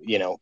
you 0.00 0.18
know 0.18 0.38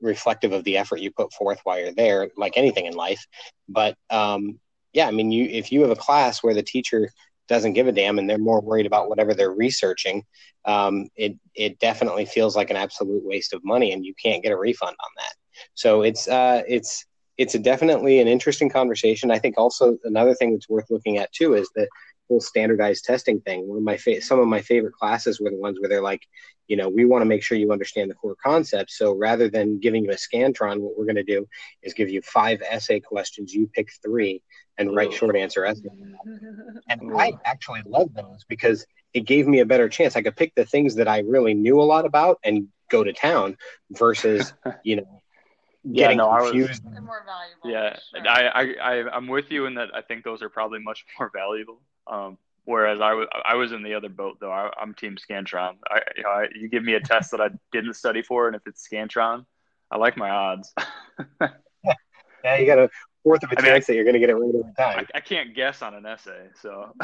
reflective 0.00 0.52
of 0.52 0.64
the 0.64 0.76
effort 0.76 1.00
you 1.00 1.10
put 1.10 1.32
forth 1.32 1.60
while 1.64 1.78
you're 1.78 1.92
there 1.92 2.28
like 2.36 2.56
anything 2.56 2.86
in 2.86 2.94
life. 2.94 3.26
But 3.68 3.96
um 4.10 4.58
yeah 4.92 5.06
i 5.06 5.10
mean 5.10 5.30
you 5.30 5.44
if 5.44 5.70
you 5.72 5.82
have 5.82 5.90
a 5.90 5.96
class 5.96 6.42
where 6.42 6.54
the 6.54 6.62
teacher 6.62 7.10
doesn't 7.48 7.74
give 7.74 7.86
a 7.86 7.92
damn 7.92 8.18
and 8.18 8.28
they're 8.28 8.38
more 8.38 8.60
worried 8.60 8.86
about 8.86 9.08
whatever 9.08 9.34
they're 9.34 9.52
researching, 9.52 10.22
um, 10.64 11.08
it 11.16 11.36
it 11.54 11.78
definitely 11.78 12.26
feels 12.26 12.56
like 12.56 12.70
an 12.70 12.76
absolute 12.76 13.24
waste 13.24 13.52
of 13.52 13.64
money, 13.64 13.92
and 13.92 14.04
you 14.04 14.14
can't 14.22 14.42
get 14.42 14.52
a 14.52 14.56
refund 14.56 14.96
on 14.98 15.10
that. 15.16 15.34
So 15.74 16.02
it's 16.02 16.28
uh, 16.28 16.62
it's 16.68 17.04
it's 17.38 17.54
definitely 17.58 18.20
an 18.20 18.28
interesting 18.28 18.70
conversation. 18.70 19.30
I 19.30 19.38
think 19.38 19.58
also 19.58 19.98
another 20.04 20.34
thing 20.34 20.52
that's 20.52 20.68
worth 20.68 20.90
looking 20.90 21.18
at 21.18 21.32
too 21.32 21.54
is 21.54 21.70
the 21.74 21.86
whole 22.28 22.40
standardized 22.40 23.04
testing 23.04 23.40
thing. 23.40 23.66
One 23.66 23.78
of 23.78 23.84
my 23.84 23.96
fa- 23.96 24.20
some 24.20 24.40
of 24.40 24.48
my 24.48 24.60
favorite 24.60 24.94
classes 24.94 25.40
were 25.40 25.50
the 25.50 25.56
ones 25.56 25.78
where 25.80 25.88
they're 25.88 26.02
like, 26.02 26.26
you 26.68 26.76
know, 26.76 26.88
we 26.88 27.04
want 27.04 27.22
to 27.22 27.26
make 27.26 27.42
sure 27.42 27.56
you 27.56 27.72
understand 27.72 28.10
the 28.10 28.14
core 28.14 28.36
concepts. 28.42 28.98
So 28.98 29.14
rather 29.14 29.48
than 29.48 29.78
giving 29.78 30.04
you 30.04 30.10
a 30.10 30.14
scantron, 30.14 30.80
what 30.80 30.98
we're 30.98 31.04
going 31.04 31.16
to 31.16 31.22
do 31.22 31.46
is 31.82 31.94
give 31.94 32.10
you 32.10 32.22
five 32.22 32.60
essay 32.68 33.00
questions. 33.00 33.54
You 33.54 33.68
pick 33.72 33.90
three 34.02 34.42
and 34.78 34.94
write 34.94 35.12
short 35.12 35.36
answer 35.36 35.64
essays. 35.64 35.86
and 36.88 37.12
I 37.16 37.32
actually 37.44 37.82
love 37.86 38.12
those 38.14 38.44
because 38.48 38.86
it 39.14 39.20
gave 39.20 39.46
me 39.46 39.60
a 39.60 39.66
better 39.66 39.88
chance. 39.88 40.16
I 40.16 40.22
could 40.22 40.36
pick 40.36 40.54
the 40.54 40.64
things 40.64 40.96
that 40.96 41.08
I 41.08 41.20
really 41.20 41.54
knew 41.54 41.80
a 41.80 41.84
lot 41.84 42.04
about 42.04 42.38
and 42.44 42.68
go 42.90 43.04
to 43.04 43.12
town 43.12 43.56
versus, 43.90 44.52
you 44.84 44.96
know, 44.96 45.22
getting 45.92 46.18
yeah, 46.18 46.24
no, 46.24 46.36
confused. 46.36 46.82
I 46.84 46.90
was, 46.90 47.02
more 47.02 47.24
valuable. 47.24 47.70
Yeah, 47.70 47.98
sure. 48.14 48.28
I, 48.28 48.46
I, 48.46 48.74
I, 48.82 49.16
I'm 49.16 49.28
with 49.28 49.50
you 49.50 49.66
in 49.66 49.74
that 49.74 49.94
I 49.94 50.02
think 50.02 50.24
those 50.24 50.42
are 50.42 50.48
probably 50.48 50.80
much 50.80 51.04
more 51.18 51.30
valuable. 51.34 51.80
Um, 52.06 52.38
whereas 52.64 53.00
I 53.00 53.14
was, 53.14 53.28
I 53.44 53.54
was 53.54 53.72
in 53.72 53.82
the 53.82 53.94
other 53.94 54.08
boat 54.08 54.38
though. 54.40 54.52
I, 54.52 54.70
am 54.80 54.94
Team 54.94 55.16
Scantron. 55.16 55.76
I, 55.90 56.00
you, 56.16 56.22
know, 56.22 56.28
I, 56.28 56.46
you 56.54 56.68
give 56.68 56.84
me 56.84 56.94
a 56.94 57.00
test 57.00 57.30
that 57.32 57.40
I 57.40 57.48
didn't 57.72 57.94
study 57.94 58.22
for, 58.22 58.46
and 58.46 58.56
if 58.56 58.62
it's 58.66 58.86
Scantron, 58.86 59.44
I 59.90 59.96
like 59.96 60.16
my 60.16 60.30
odds. 60.30 60.72
yeah, 61.40 62.56
you 62.58 62.66
got 62.66 62.78
a 62.78 62.88
fourth 63.22 63.42
of 63.42 63.50
a 63.52 63.58
I 63.58 63.62
chance 63.62 63.64
mean, 63.64 63.80
that 63.86 63.94
you're 63.94 64.04
going 64.04 64.14
to 64.14 64.20
get 64.20 64.30
it 64.30 64.34
right 64.34 64.48
every 64.48 64.74
time. 64.78 65.06
I, 65.14 65.18
I 65.18 65.20
can't 65.20 65.54
guess 65.54 65.82
on 65.82 65.94
an 65.94 66.06
essay, 66.06 66.48
so. 66.60 66.92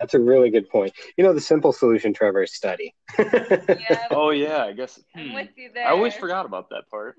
That's 0.00 0.14
a 0.14 0.20
really 0.20 0.50
good 0.50 0.68
point. 0.68 0.92
You 1.16 1.24
know, 1.24 1.32
the 1.32 1.40
simple 1.40 1.72
solution, 1.72 2.12
Trevor, 2.12 2.42
is 2.42 2.54
study. 2.54 2.94
yeah. 3.18 4.06
Oh 4.10 4.30
yeah, 4.30 4.64
I 4.64 4.72
guess. 4.72 5.00
Hmm. 5.14 5.32
with 5.32 5.48
you 5.56 5.70
there. 5.72 5.86
I 5.86 5.90
always 5.90 6.14
forgot 6.14 6.44
about 6.44 6.68
that 6.70 6.88
part. 6.90 7.16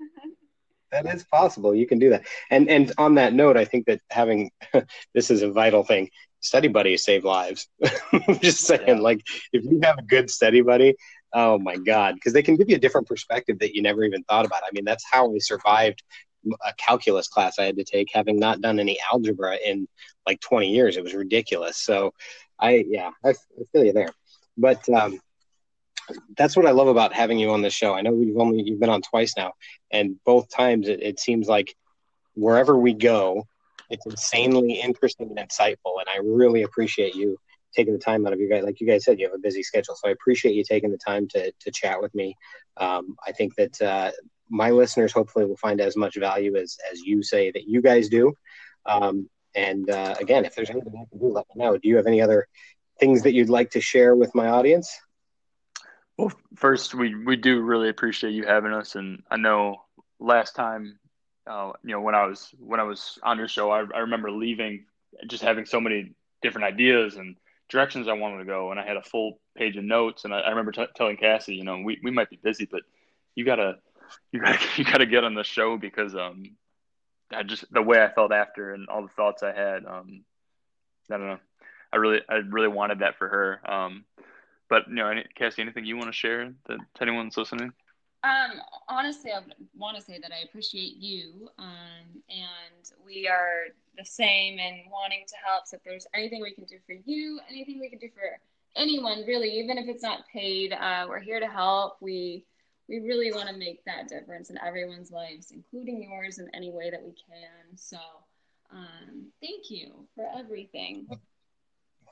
That 0.92 1.06
is 1.06 1.24
possible. 1.24 1.74
You 1.74 1.86
can 1.86 1.98
do 1.98 2.10
that. 2.10 2.26
And 2.50 2.68
and 2.68 2.92
on 2.98 3.14
that 3.16 3.32
note, 3.32 3.56
I 3.56 3.64
think 3.64 3.86
that 3.86 4.00
having 4.10 4.50
this 5.14 5.30
is 5.30 5.42
a 5.42 5.50
vital 5.50 5.84
thing. 5.84 6.10
Study 6.40 6.68
buddies 6.68 7.04
save 7.04 7.24
lives. 7.24 7.68
just 8.40 8.60
saying, 8.60 8.82
yeah. 8.86 8.94
like 8.94 9.22
if 9.52 9.64
you 9.64 9.80
have 9.82 9.98
a 9.98 10.02
good 10.02 10.30
study 10.30 10.60
buddy, 10.60 10.94
oh 11.32 11.58
my 11.58 11.76
god, 11.76 12.14
because 12.14 12.32
they 12.32 12.42
can 12.42 12.56
give 12.56 12.70
you 12.70 12.76
a 12.76 12.80
different 12.80 13.08
perspective 13.08 13.58
that 13.58 13.74
you 13.74 13.82
never 13.82 14.04
even 14.04 14.22
thought 14.24 14.46
about. 14.46 14.62
I 14.62 14.70
mean, 14.72 14.84
that's 14.84 15.04
how 15.10 15.34
I 15.34 15.38
survived 15.38 16.02
a 16.64 16.72
calculus 16.74 17.28
class 17.28 17.58
I 17.58 17.64
had 17.64 17.76
to 17.76 17.84
take, 17.84 18.08
having 18.12 18.38
not 18.38 18.60
done 18.60 18.78
any 18.78 18.98
algebra 19.12 19.56
in 19.64 19.88
like 20.26 20.40
20 20.40 20.70
years. 20.70 20.96
It 20.96 21.04
was 21.04 21.14
ridiculous. 21.14 21.76
So, 21.76 22.14
I 22.58 22.84
yeah, 22.88 23.10
I, 23.24 23.30
I 23.30 23.34
feel 23.72 23.84
you 23.84 23.92
there. 23.92 24.10
But 24.56 24.88
um, 24.88 25.20
that's 26.36 26.56
what 26.56 26.66
I 26.66 26.70
love 26.70 26.88
about 26.88 27.12
having 27.12 27.38
you 27.38 27.50
on 27.50 27.62
the 27.62 27.70
show. 27.70 27.94
I 27.94 28.02
know 28.02 28.12
we've 28.12 28.36
only 28.36 28.62
you've 28.62 28.80
been 28.80 28.90
on 28.90 29.02
twice 29.02 29.34
now, 29.36 29.52
and 29.90 30.16
both 30.24 30.48
times 30.48 30.88
it, 30.88 31.02
it 31.02 31.20
seems 31.20 31.48
like 31.48 31.74
wherever 32.34 32.76
we 32.76 32.94
go, 32.94 33.46
it's 33.90 34.06
insanely 34.06 34.80
interesting 34.80 35.34
and 35.36 35.48
insightful. 35.48 35.98
And 35.98 36.08
I 36.08 36.18
really 36.22 36.62
appreciate 36.62 37.14
you 37.14 37.36
taking 37.74 37.92
the 37.92 37.98
time 37.98 38.26
out 38.26 38.32
of 38.32 38.40
your 38.40 38.48
guys. 38.48 38.64
Like 38.64 38.80
you 38.80 38.86
guys 38.86 39.04
said, 39.04 39.18
you 39.18 39.26
have 39.26 39.34
a 39.34 39.38
busy 39.38 39.62
schedule, 39.62 39.94
so 39.96 40.08
I 40.08 40.12
appreciate 40.12 40.54
you 40.54 40.64
taking 40.64 40.90
the 40.90 40.98
time 40.98 41.28
to 41.28 41.52
to 41.52 41.70
chat 41.70 42.00
with 42.00 42.14
me. 42.14 42.36
Um, 42.76 43.16
I 43.26 43.32
think 43.32 43.54
that 43.56 43.80
uh, 43.82 44.10
my 44.48 44.70
listeners 44.70 45.12
hopefully 45.12 45.44
will 45.44 45.56
find 45.56 45.80
as 45.80 45.96
much 45.96 46.16
value 46.16 46.56
as 46.56 46.76
as 46.92 47.00
you 47.00 47.22
say 47.22 47.50
that 47.50 47.64
you 47.66 47.82
guys 47.82 48.08
do. 48.08 48.34
Um, 48.86 49.28
and 49.54 49.90
uh, 49.90 50.14
again, 50.20 50.44
if 50.44 50.54
there's 50.54 50.70
anything 50.70 50.92
I 50.94 51.08
can 51.10 51.18
do, 51.18 51.32
let 51.32 51.46
me 51.54 51.62
know. 51.62 51.76
Do 51.76 51.88
you 51.88 51.96
have 51.96 52.06
any 52.06 52.20
other 52.20 52.46
things 53.00 53.22
that 53.22 53.32
you'd 53.32 53.48
like 53.48 53.70
to 53.70 53.80
share 53.80 54.14
with 54.14 54.34
my 54.34 54.48
audience? 54.48 54.96
Well, 56.18 56.32
first, 56.56 56.94
we, 56.94 57.14
we 57.14 57.36
do 57.36 57.62
really 57.62 57.90
appreciate 57.90 58.32
you 58.32 58.44
having 58.46 58.72
us, 58.72 58.96
and 58.96 59.22
I 59.30 59.36
know 59.38 59.84
last 60.20 60.56
time, 60.56 60.98
uh, 61.46 61.72
you 61.84 61.92
know, 61.92 62.00
when 62.02 62.14
I 62.14 62.26
was 62.26 62.54
when 62.60 62.80
I 62.80 62.84
was 62.84 63.18
on 63.24 63.38
your 63.38 63.48
show, 63.48 63.70
I, 63.70 63.80
I 63.94 64.00
remember 64.00 64.30
leaving, 64.32 64.86
just 65.28 65.44
having 65.44 65.66
so 65.66 65.80
many 65.80 66.14
different 66.42 66.66
ideas 66.66 67.16
and 67.16 67.36
directions 67.70 68.08
I 68.08 68.14
wanted 68.14 68.38
to 68.38 68.44
go, 68.46 68.70
and 68.72 68.80
I 68.80 68.86
had 68.86 68.96
a 68.96 69.02
full 69.02 69.40
page 69.56 69.76
of 69.76 69.84
notes. 69.84 70.24
And 70.24 70.34
I, 70.34 70.40
I 70.40 70.50
remember 70.50 70.72
t- 70.72 70.86
telling 70.96 71.16
Cassie, 71.18 71.56
you 71.56 71.64
know, 71.64 71.78
we, 71.84 71.98
we 72.04 72.10
might 72.10 72.30
be 72.30 72.38
busy, 72.42 72.68
but 72.70 72.82
you 73.34 73.44
gotta 73.44 73.76
you 74.32 74.40
gotta 74.40 74.58
you 74.76 74.84
gotta 74.84 75.06
get 75.06 75.24
on 75.24 75.34
the 75.34 75.44
show 75.44 75.78
because 75.78 76.14
um 76.16 76.56
I 77.32 77.42
just 77.44 77.64
the 77.72 77.82
way 77.82 78.02
I 78.02 78.08
felt 78.12 78.32
after 78.32 78.74
and 78.74 78.88
all 78.88 79.02
the 79.02 79.08
thoughts 79.08 79.42
I 79.42 79.52
had 79.52 79.84
um 79.86 80.24
I 81.10 81.18
don't 81.18 81.26
know 81.28 81.38
I 81.92 81.96
really 81.96 82.20
I 82.28 82.36
really 82.36 82.68
wanted 82.68 83.00
that 83.00 83.16
for 83.18 83.28
her 83.28 83.60
um 83.70 84.04
but 84.68 84.88
you 84.88 84.94
know 84.94 85.12
Cassie 85.34 85.62
anything 85.62 85.84
you 85.84 85.96
want 85.96 86.08
to 86.08 86.12
share 86.12 86.52
that 86.66 86.78
anyone's 87.00 87.36
listening 87.36 87.72
um 88.24 88.60
honestly 88.88 89.30
I 89.32 89.40
want 89.76 89.96
to 89.96 90.02
say 90.02 90.18
that 90.20 90.32
I 90.32 90.44
appreciate 90.48 90.96
you 90.96 91.48
um 91.58 92.22
and 92.28 92.90
we 93.04 93.28
are 93.28 93.66
the 93.96 94.04
same 94.04 94.58
in 94.58 94.82
wanting 94.90 95.24
to 95.26 95.34
help 95.44 95.66
so 95.66 95.76
if 95.76 95.84
there's 95.84 96.06
anything 96.14 96.40
we 96.42 96.52
can 96.52 96.64
do 96.64 96.76
for 96.86 96.94
you 97.04 97.40
anything 97.48 97.80
we 97.80 97.88
can 97.88 97.98
do 97.98 98.08
for 98.14 98.38
anyone 98.76 99.24
really 99.26 99.50
even 99.50 99.78
if 99.78 99.88
it's 99.88 100.02
not 100.02 100.20
paid 100.32 100.72
uh, 100.72 101.06
we're 101.08 101.20
here 101.20 101.40
to 101.40 101.48
help 101.48 101.96
we 102.00 102.44
we 102.88 103.00
really 103.00 103.30
want 103.32 103.48
to 103.48 103.56
make 103.56 103.84
that 103.84 104.08
difference 104.08 104.50
in 104.50 104.58
everyone's 104.66 105.10
lives, 105.10 105.52
including 105.52 106.02
yours 106.02 106.38
in 106.38 106.48
any 106.54 106.70
way 106.70 106.90
that 106.90 107.02
we 107.02 107.12
can. 107.12 107.76
So, 107.76 107.98
um, 108.72 109.26
thank 109.42 109.70
you 109.70 110.06
for 110.14 110.26
everything. 110.36 111.06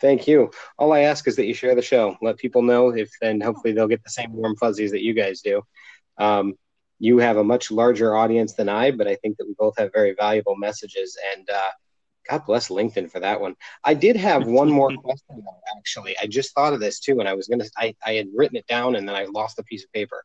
Thank 0.01 0.29
you. 0.29 0.51
All 0.79 0.93
I 0.93 1.01
ask 1.01 1.27
is 1.27 1.37
that 1.37 1.47
you 1.47 1.55
share 1.55 1.75
the 1.75 1.83
show, 1.83 2.17
let 2.21 2.37
people 2.37 2.63
know 2.63 2.91
if, 2.91 3.11
and 3.23 3.43
hopefully 3.43 3.73
they'll 3.73 3.89
get 3.89 4.05
the 4.05 4.11
same 4.11 4.33
warm 4.33 4.57
fuzzies 4.57 4.91
that 4.91 5.03
you 5.03 5.15
guys 5.15 5.41
do. 5.41 5.63
Um, 6.19 6.55
you 6.99 7.19
have 7.19 7.37
a 7.37 7.45
much 7.45 7.71
larger 7.71 8.15
audience 8.15 8.55
than 8.55 8.69
I, 8.69 8.91
but 8.91 9.07
I 9.07 9.17
think 9.17 9.37
that 9.37 9.47
we 9.47 9.55
both 9.59 9.79
have 9.79 9.93
very 9.93 10.15
valuable 10.19 10.57
messages. 10.57 11.17
And 11.35 11.49
uh, 11.51 11.71
God 12.29 12.45
bless 12.47 12.69
LinkedIn 12.69 13.11
for 13.11 13.21
that 13.21 13.41
one. 13.41 13.55
I 13.85 13.95
did 13.95 14.17
have 14.17 14.47
one 14.47 14.71
more 14.71 14.91
question, 15.05 15.43
though, 15.45 15.61
actually. 15.77 16.17
I 16.21 16.27
just 16.27 16.55
thought 16.55 16.73
of 16.73 16.81
this 16.81 17.01
too, 17.01 17.21
and 17.21 17.29
I 17.29 17.35
was 17.35 17.49
going 17.49 17.61
to, 17.61 17.71
I 17.79 18.13
had 18.13 18.29
written 18.35 18.57
it 18.57 18.67
down 18.67 18.97
and 18.97 19.09
then 19.09 19.15
I 19.15 19.25
lost 19.27 19.59
a 19.59 19.63
piece 19.63 19.85
of 19.85 19.93
paper. 19.93 20.25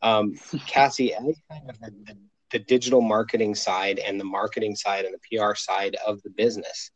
Um, 0.00 0.34
Cassie, 0.66 1.14
any 1.14 1.36
kind 1.50 1.70
of 1.70 1.78
the, 1.78 1.90
the, 2.04 2.18
the, 2.50 2.58
digital 2.58 3.00
marketing 3.00 3.54
side 3.54 4.00
and 4.00 4.18
the 4.18 4.24
marketing 4.24 4.74
side 4.74 5.04
and 5.04 5.14
the 5.14 5.38
PR 5.38 5.54
side 5.54 5.96
of 6.04 6.20
the 6.22 6.30
business. 6.30 6.90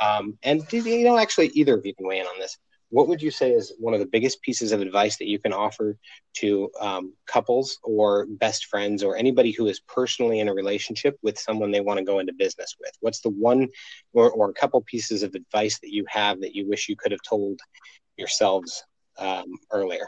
Um, 0.00 0.38
and 0.42 0.62
you 0.72 1.04
know, 1.04 1.18
actually, 1.18 1.48
either 1.48 1.76
of 1.76 1.84
you 1.84 1.94
can 1.94 2.06
weigh 2.06 2.20
in 2.20 2.26
on 2.26 2.38
this. 2.38 2.56
What 2.90 3.08
would 3.08 3.20
you 3.20 3.30
say 3.30 3.52
is 3.52 3.74
one 3.78 3.92
of 3.92 4.00
the 4.00 4.06
biggest 4.06 4.40
pieces 4.40 4.72
of 4.72 4.80
advice 4.80 5.18
that 5.18 5.28
you 5.28 5.38
can 5.38 5.52
offer 5.52 5.98
to 6.36 6.70
um, 6.80 7.12
couples 7.26 7.78
or 7.82 8.26
best 8.26 8.66
friends 8.66 9.02
or 9.02 9.14
anybody 9.14 9.50
who 9.50 9.66
is 9.66 9.80
personally 9.80 10.40
in 10.40 10.48
a 10.48 10.54
relationship 10.54 11.18
with 11.22 11.38
someone 11.38 11.70
they 11.70 11.80
want 11.80 11.98
to 11.98 12.04
go 12.04 12.18
into 12.18 12.32
business 12.32 12.76
with? 12.80 12.92
What's 13.00 13.20
the 13.20 13.28
one 13.28 13.68
or, 14.14 14.30
or 14.30 14.48
a 14.48 14.54
couple 14.54 14.80
pieces 14.82 15.22
of 15.22 15.34
advice 15.34 15.78
that 15.80 15.92
you 15.92 16.06
have 16.08 16.40
that 16.40 16.54
you 16.54 16.66
wish 16.66 16.88
you 16.88 16.96
could 16.96 17.12
have 17.12 17.20
told 17.28 17.60
yourselves 18.16 18.82
um, 19.18 19.44
earlier? 19.70 20.06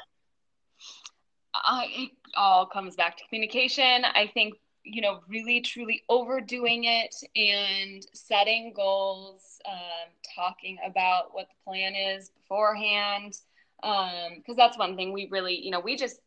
It 1.55 2.11
all 2.35 2.65
comes 2.65 2.97
back 2.97 3.19
to 3.19 3.25
communication. 3.29 4.05
I 4.05 4.31
think, 4.33 4.55
you 4.93 5.01
know, 5.01 5.21
really 5.29 5.61
truly 5.61 6.03
overdoing 6.09 6.85
it 6.85 7.15
and 7.37 8.07
setting 8.13 8.73
goals, 8.75 9.61
um, 9.67 10.11
talking 10.35 10.79
about 10.85 11.33
what 11.33 11.49
the 11.49 11.65
plan 11.65 11.95
is 11.95 12.31
beforehand. 12.31 13.39
Because 13.83 14.49
um, 14.49 14.57
that's 14.57 14.77
one 14.77 14.97
thing 14.97 15.13
we 15.13 15.29
really, 15.31 15.55
you 15.55 15.71
know, 15.71 15.81
we 15.81 15.97
just 15.97 16.21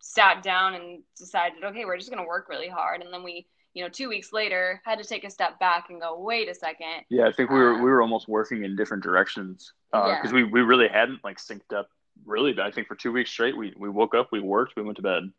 sat 0.00 0.42
down 0.42 0.74
and 0.74 1.02
decided, 1.16 1.62
okay, 1.62 1.84
we're 1.84 1.96
just 1.96 2.10
going 2.10 2.22
to 2.22 2.28
work 2.28 2.48
really 2.48 2.68
hard. 2.68 3.02
And 3.02 3.12
then 3.12 3.22
we, 3.22 3.46
you 3.74 3.82
know, 3.82 3.88
two 3.88 4.08
weeks 4.08 4.32
later 4.32 4.80
had 4.84 4.98
to 4.98 5.04
take 5.04 5.24
a 5.24 5.30
step 5.30 5.60
back 5.60 5.86
and 5.90 6.00
go, 6.00 6.18
wait 6.18 6.48
a 6.48 6.54
second. 6.54 7.04
Yeah, 7.10 7.28
I 7.28 7.32
think 7.32 7.50
we 7.50 7.58
were 7.58 7.74
um, 7.74 7.82
we 7.82 7.90
were 7.90 8.02
almost 8.02 8.26
working 8.28 8.64
in 8.64 8.74
different 8.74 9.02
directions 9.02 9.72
because 9.92 10.18
uh, 10.18 10.28
yeah. 10.28 10.32
we 10.32 10.44
we 10.44 10.60
really 10.62 10.88
hadn't 10.88 11.22
like 11.22 11.38
synced 11.38 11.76
up 11.76 11.88
really. 12.24 12.58
I 12.60 12.70
think 12.70 12.88
for 12.88 12.94
two 12.94 13.12
weeks 13.12 13.30
straight, 13.30 13.56
we 13.56 13.74
we 13.76 13.88
woke 13.88 14.14
up, 14.14 14.28
we 14.32 14.40
worked, 14.40 14.74
we 14.76 14.82
went 14.82 14.96
to 14.96 15.02
bed, 15.02 15.30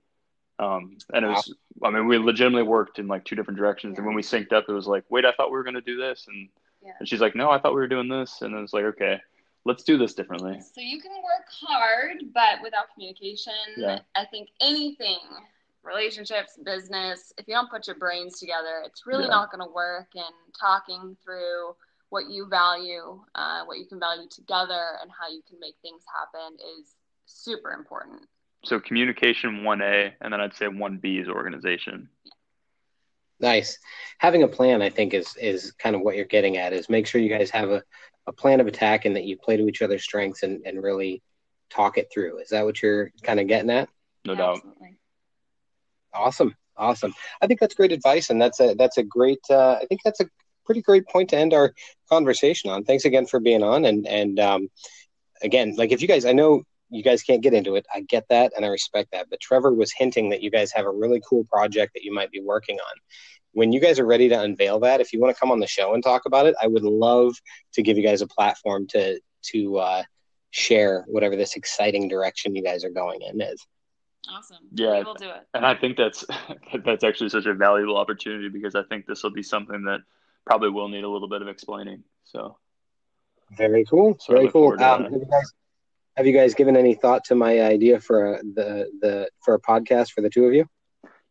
um, 0.59 0.97
and 1.13 1.25
it 1.25 1.27
was, 1.27 1.53
I 1.83 1.91
mean, 1.91 2.07
we 2.07 2.17
legitimately 2.17 2.63
worked 2.63 2.99
in 2.99 3.07
like 3.07 3.25
two 3.25 3.35
different 3.35 3.57
directions. 3.57 3.93
Yeah. 3.93 3.99
And 3.99 4.07
when 4.07 4.15
we 4.15 4.23
synced 4.23 4.53
up, 4.53 4.65
it 4.67 4.73
was 4.73 4.87
like, 4.87 5.03
wait, 5.09 5.25
I 5.25 5.31
thought 5.31 5.51
we 5.51 5.57
were 5.57 5.63
going 5.63 5.75
to 5.75 5.81
do 5.81 5.97
this. 5.97 6.25
And, 6.27 6.49
yeah. 6.83 6.93
and 6.99 7.07
she's 7.07 7.21
like, 7.21 7.35
no, 7.35 7.51
I 7.51 7.59
thought 7.59 7.73
we 7.73 7.81
were 7.81 7.87
doing 7.87 8.09
this. 8.09 8.41
And 8.41 8.55
it 8.55 8.59
was 8.59 8.73
like, 8.73 8.85
okay, 8.85 9.19
let's 9.65 9.83
do 9.83 9.97
this 9.97 10.13
differently. 10.13 10.59
So 10.59 10.81
you 10.81 10.99
can 10.99 11.11
work 11.11 11.47
hard, 11.61 12.17
but 12.33 12.63
without 12.63 12.85
communication, 12.93 13.53
yeah. 13.77 13.99
I 14.15 14.25
think 14.25 14.49
anything, 14.59 15.19
relationships, 15.83 16.57
business, 16.63 17.33
if 17.37 17.47
you 17.47 17.53
don't 17.53 17.69
put 17.69 17.85
your 17.85 17.97
brains 17.97 18.39
together, 18.39 18.81
it's 18.83 19.05
really 19.05 19.25
yeah. 19.25 19.29
not 19.29 19.51
going 19.51 19.65
to 19.67 19.71
work. 19.71 20.07
And 20.15 20.25
talking 20.59 21.15
through 21.23 21.75
what 22.09 22.29
you 22.31 22.47
value, 22.47 23.21
uh, 23.35 23.63
what 23.65 23.77
you 23.77 23.85
can 23.85 23.99
value 23.99 24.27
together, 24.29 24.97
and 25.01 25.11
how 25.11 25.29
you 25.29 25.41
can 25.47 25.59
make 25.59 25.75
things 25.83 26.01
happen 26.11 26.57
is 26.79 26.95
super 27.25 27.73
important 27.73 28.21
so 28.67 28.79
communication 28.79 29.61
1A, 29.61 30.13
and 30.21 30.33
then 30.33 30.41
I'd 30.41 30.55
say 30.55 30.65
1B 30.65 31.21
is 31.21 31.27
organization. 31.27 32.09
Nice. 33.39 33.77
Having 34.17 34.43
a 34.43 34.47
plan, 34.47 34.81
I 34.81 34.89
think, 34.89 35.13
is 35.13 35.35
is 35.35 35.71
kind 35.73 35.95
of 35.95 36.01
what 36.01 36.15
you're 36.15 36.25
getting 36.25 36.57
at. 36.57 36.73
Is 36.73 36.89
make 36.89 37.05
sure 37.05 37.21
you 37.21 37.29
guys 37.29 37.49
have 37.51 37.69
a, 37.69 37.83
a 38.25 38.33
plan 38.33 38.59
of 38.59 38.67
attack 38.67 39.05
and 39.05 39.15
that 39.15 39.25
you 39.25 39.37
play 39.37 39.57
to 39.57 39.67
each 39.67 39.81
other's 39.81 40.03
strengths 40.03 40.43
and, 40.43 40.65
and 40.65 40.81
really 40.81 41.21
talk 41.69 41.97
it 41.97 42.07
through. 42.11 42.39
Is 42.39 42.49
that 42.49 42.65
what 42.65 42.81
you're 42.81 43.11
kind 43.23 43.39
of 43.39 43.47
getting 43.47 43.69
at? 43.69 43.89
No 44.25 44.35
doubt. 44.35 44.55
Absolutely. 44.57 44.99
Awesome, 46.13 46.55
awesome. 46.75 47.13
I 47.41 47.47
think 47.47 47.59
that's 47.59 47.75
great 47.75 47.91
advice, 47.91 48.31
and 48.31 48.41
that's 48.41 48.59
a 48.59 48.73
that's 48.73 48.97
a 48.97 49.03
great. 49.03 49.39
Uh, 49.49 49.77
I 49.81 49.85
think 49.85 50.01
that's 50.03 50.19
a 50.19 50.29
pretty 50.65 50.81
great 50.81 51.07
point 51.07 51.29
to 51.29 51.37
end 51.37 51.53
our 51.53 51.73
conversation 52.09 52.71
on. 52.71 52.83
Thanks 52.85 53.05
again 53.05 53.27
for 53.27 53.39
being 53.39 53.61
on, 53.61 53.85
and 53.85 54.07
and 54.07 54.39
um, 54.39 54.69
again, 55.43 55.75
like 55.77 55.91
if 55.91 56.01
you 56.01 56.07
guys, 56.07 56.25
I 56.25 56.33
know 56.33 56.63
you 56.89 57.03
guys 57.03 57.23
can't 57.23 57.41
get 57.41 57.53
into 57.53 57.75
it. 57.75 57.85
I 57.93 58.01
get 58.01 58.27
that 58.29 58.53
and 58.55 58.65
I 58.65 58.69
respect 58.69 59.11
that. 59.11 59.29
But 59.29 59.39
Trevor 59.39 59.73
was 59.73 59.91
hinting 59.91 60.29
that 60.29 60.41
you 60.41 60.49
guys 60.49 60.71
have 60.71 60.85
a 60.85 60.91
really 60.91 61.21
cool 61.27 61.43
project 61.45 61.93
that 61.93 62.03
you 62.03 62.13
might 62.13 62.31
be 62.31 62.41
working 62.41 62.77
on. 62.79 62.95
When 63.53 63.71
you 63.71 63.79
guys 63.79 63.99
are 63.99 64.05
ready 64.05 64.29
to 64.29 64.39
unveil 64.39 64.79
that, 64.81 65.01
if 65.01 65.13
you 65.13 65.19
want 65.19 65.35
to 65.35 65.39
come 65.39 65.51
on 65.51 65.59
the 65.59 65.67
show 65.67 65.93
and 65.93 66.03
talk 66.03 66.25
about 66.25 66.45
it, 66.45 66.55
I 66.61 66.67
would 66.67 66.83
love 66.83 67.35
to 67.73 67.81
give 67.81 67.97
you 67.97 68.03
guys 68.03 68.21
a 68.21 68.27
platform 68.27 68.87
to 68.87 69.19
to 69.53 69.77
uh, 69.77 70.03
share 70.51 71.05
whatever 71.07 71.35
this 71.35 71.55
exciting 71.55 72.07
direction 72.07 72.55
you 72.55 72.63
guys 72.63 72.83
are 72.83 72.89
going 72.89 73.21
in 73.21 73.41
is. 73.41 73.65
Awesome. 74.29 74.57
Yeah, 74.73 75.03
we'll 75.03 75.13
do 75.13 75.29
it. 75.29 75.47
And 75.53 75.65
I 75.65 75.75
think 75.75 75.97
that's 75.97 76.25
that's 76.85 77.03
actually 77.03 77.29
such 77.29 77.45
a 77.45 77.53
valuable 77.53 77.97
opportunity 77.97 78.49
because 78.49 78.75
I 78.75 78.83
think 78.83 79.05
this 79.05 79.23
will 79.23 79.31
be 79.31 79.43
something 79.43 79.85
that 79.85 79.99
probably 80.45 80.69
will 80.69 80.89
need 80.89 81.03
a 81.03 81.09
little 81.09 81.29
bit 81.29 81.41
of 81.41 81.47
explaining. 81.47 82.03
So 82.25 82.57
very 83.57 83.85
cool. 83.85 84.17
So 84.19 84.33
very 84.33 84.51
cool. 84.51 84.73
Um, 84.73 85.03
have 85.03 85.11
you 85.11 85.25
guys 85.29 85.53
have 86.17 86.25
you 86.25 86.33
guys 86.33 86.55
given 86.55 86.75
any 86.75 86.95
thought 86.95 87.23
to 87.25 87.35
my 87.35 87.61
idea 87.61 87.99
for 87.99 88.33
a, 88.33 88.37
the 88.43 88.89
the 89.01 89.29
for 89.45 89.53
a 89.53 89.61
podcast 89.61 90.11
for 90.11 90.21
the 90.21 90.29
two 90.29 90.45
of 90.45 90.53
you? 90.53 90.65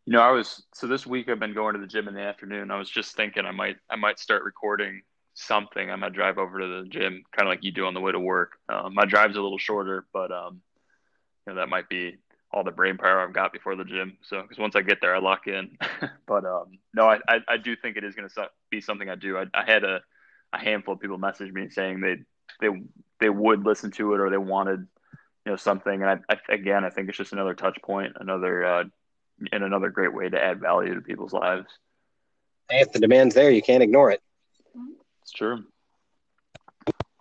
You 0.06 0.12
know, 0.12 0.20
I 0.20 0.30
was 0.30 0.64
so 0.72 0.86
this 0.86 1.04
week 1.04 1.28
I've 1.28 1.40
been 1.40 1.54
going 1.54 1.74
to 1.74 1.80
the 1.80 1.88
gym 1.88 2.06
in 2.06 2.14
the 2.14 2.20
afternoon. 2.20 2.70
I 2.70 2.78
was 2.78 2.88
just 2.88 3.16
thinking 3.16 3.44
I 3.44 3.50
might 3.50 3.76
I 3.90 3.96
might 3.96 4.20
start 4.20 4.44
recording 4.44 5.02
something. 5.34 5.90
I 5.90 5.96
might 5.96 6.12
drive 6.12 6.38
over 6.38 6.60
to 6.60 6.82
the 6.82 6.88
gym, 6.88 7.24
kind 7.36 7.48
of 7.48 7.48
like 7.48 7.64
you 7.64 7.72
do 7.72 7.86
on 7.86 7.94
the 7.94 8.00
way 8.00 8.12
to 8.12 8.20
work. 8.20 8.52
Um, 8.68 8.94
my 8.94 9.04
drive's 9.04 9.36
a 9.36 9.42
little 9.42 9.58
shorter, 9.58 10.06
but 10.12 10.30
um, 10.30 10.62
you 11.46 11.52
know 11.52 11.60
that 11.60 11.68
might 11.68 11.88
be 11.88 12.18
all 12.52 12.62
the 12.62 12.70
brain 12.70 12.96
power 12.96 13.20
I've 13.20 13.34
got 13.34 13.52
before 13.52 13.74
the 13.74 13.84
gym. 13.84 14.18
So 14.22 14.40
because 14.40 14.58
once 14.58 14.76
I 14.76 14.82
get 14.82 15.00
there, 15.00 15.16
I 15.16 15.18
lock 15.18 15.48
in. 15.48 15.76
but 16.28 16.44
um, 16.44 16.78
no, 16.94 17.08
I, 17.08 17.18
I, 17.28 17.40
I 17.48 17.56
do 17.56 17.74
think 17.74 17.96
it 17.96 18.04
is 18.04 18.14
going 18.14 18.28
to 18.28 18.48
be 18.70 18.80
something 18.80 19.10
I 19.10 19.16
do. 19.16 19.36
I, 19.36 19.46
I 19.52 19.64
had 19.64 19.82
a 19.82 20.00
a 20.52 20.58
handful 20.58 20.94
of 20.94 21.00
people 21.00 21.18
message 21.18 21.52
me 21.52 21.68
saying 21.68 22.00
they 22.00 22.18
they 22.60 22.68
they 23.20 23.28
would 23.28 23.64
listen 23.64 23.90
to 23.92 24.14
it 24.14 24.20
or 24.20 24.30
they 24.30 24.38
wanted 24.38 24.86
you 25.44 25.52
know 25.52 25.56
something. 25.56 26.02
And 26.02 26.22
I, 26.28 26.34
I 26.34 26.54
again, 26.54 26.84
I 26.84 26.90
think 26.90 27.08
it's 27.08 27.18
just 27.18 27.32
another 27.32 27.54
touch 27.54 27.78
point, 27.82 28.14
another 28.18 28.64
uh, 28.64 28.84
and 29.52 29.64
another 29.64 29.90
great 29.90 30.14
way 30.14 30.28
to 30.28 30.42
add 30.42 30.60
value 30.60 30.94
to 30.94 31.00
people's 31.00 31.32
lives. 31.32 31.68
Hey, 32.70 32.80
if 32.80 32.92
the 32.92 32.98
demand's 32.98 33.34
there, 33.34 33.50
you 33.50 33.62
can't 33.62 33.82
ignore 33.82 34.10
it. 34.10 34.20
It's 35.22 35.32
true 35.32 35.64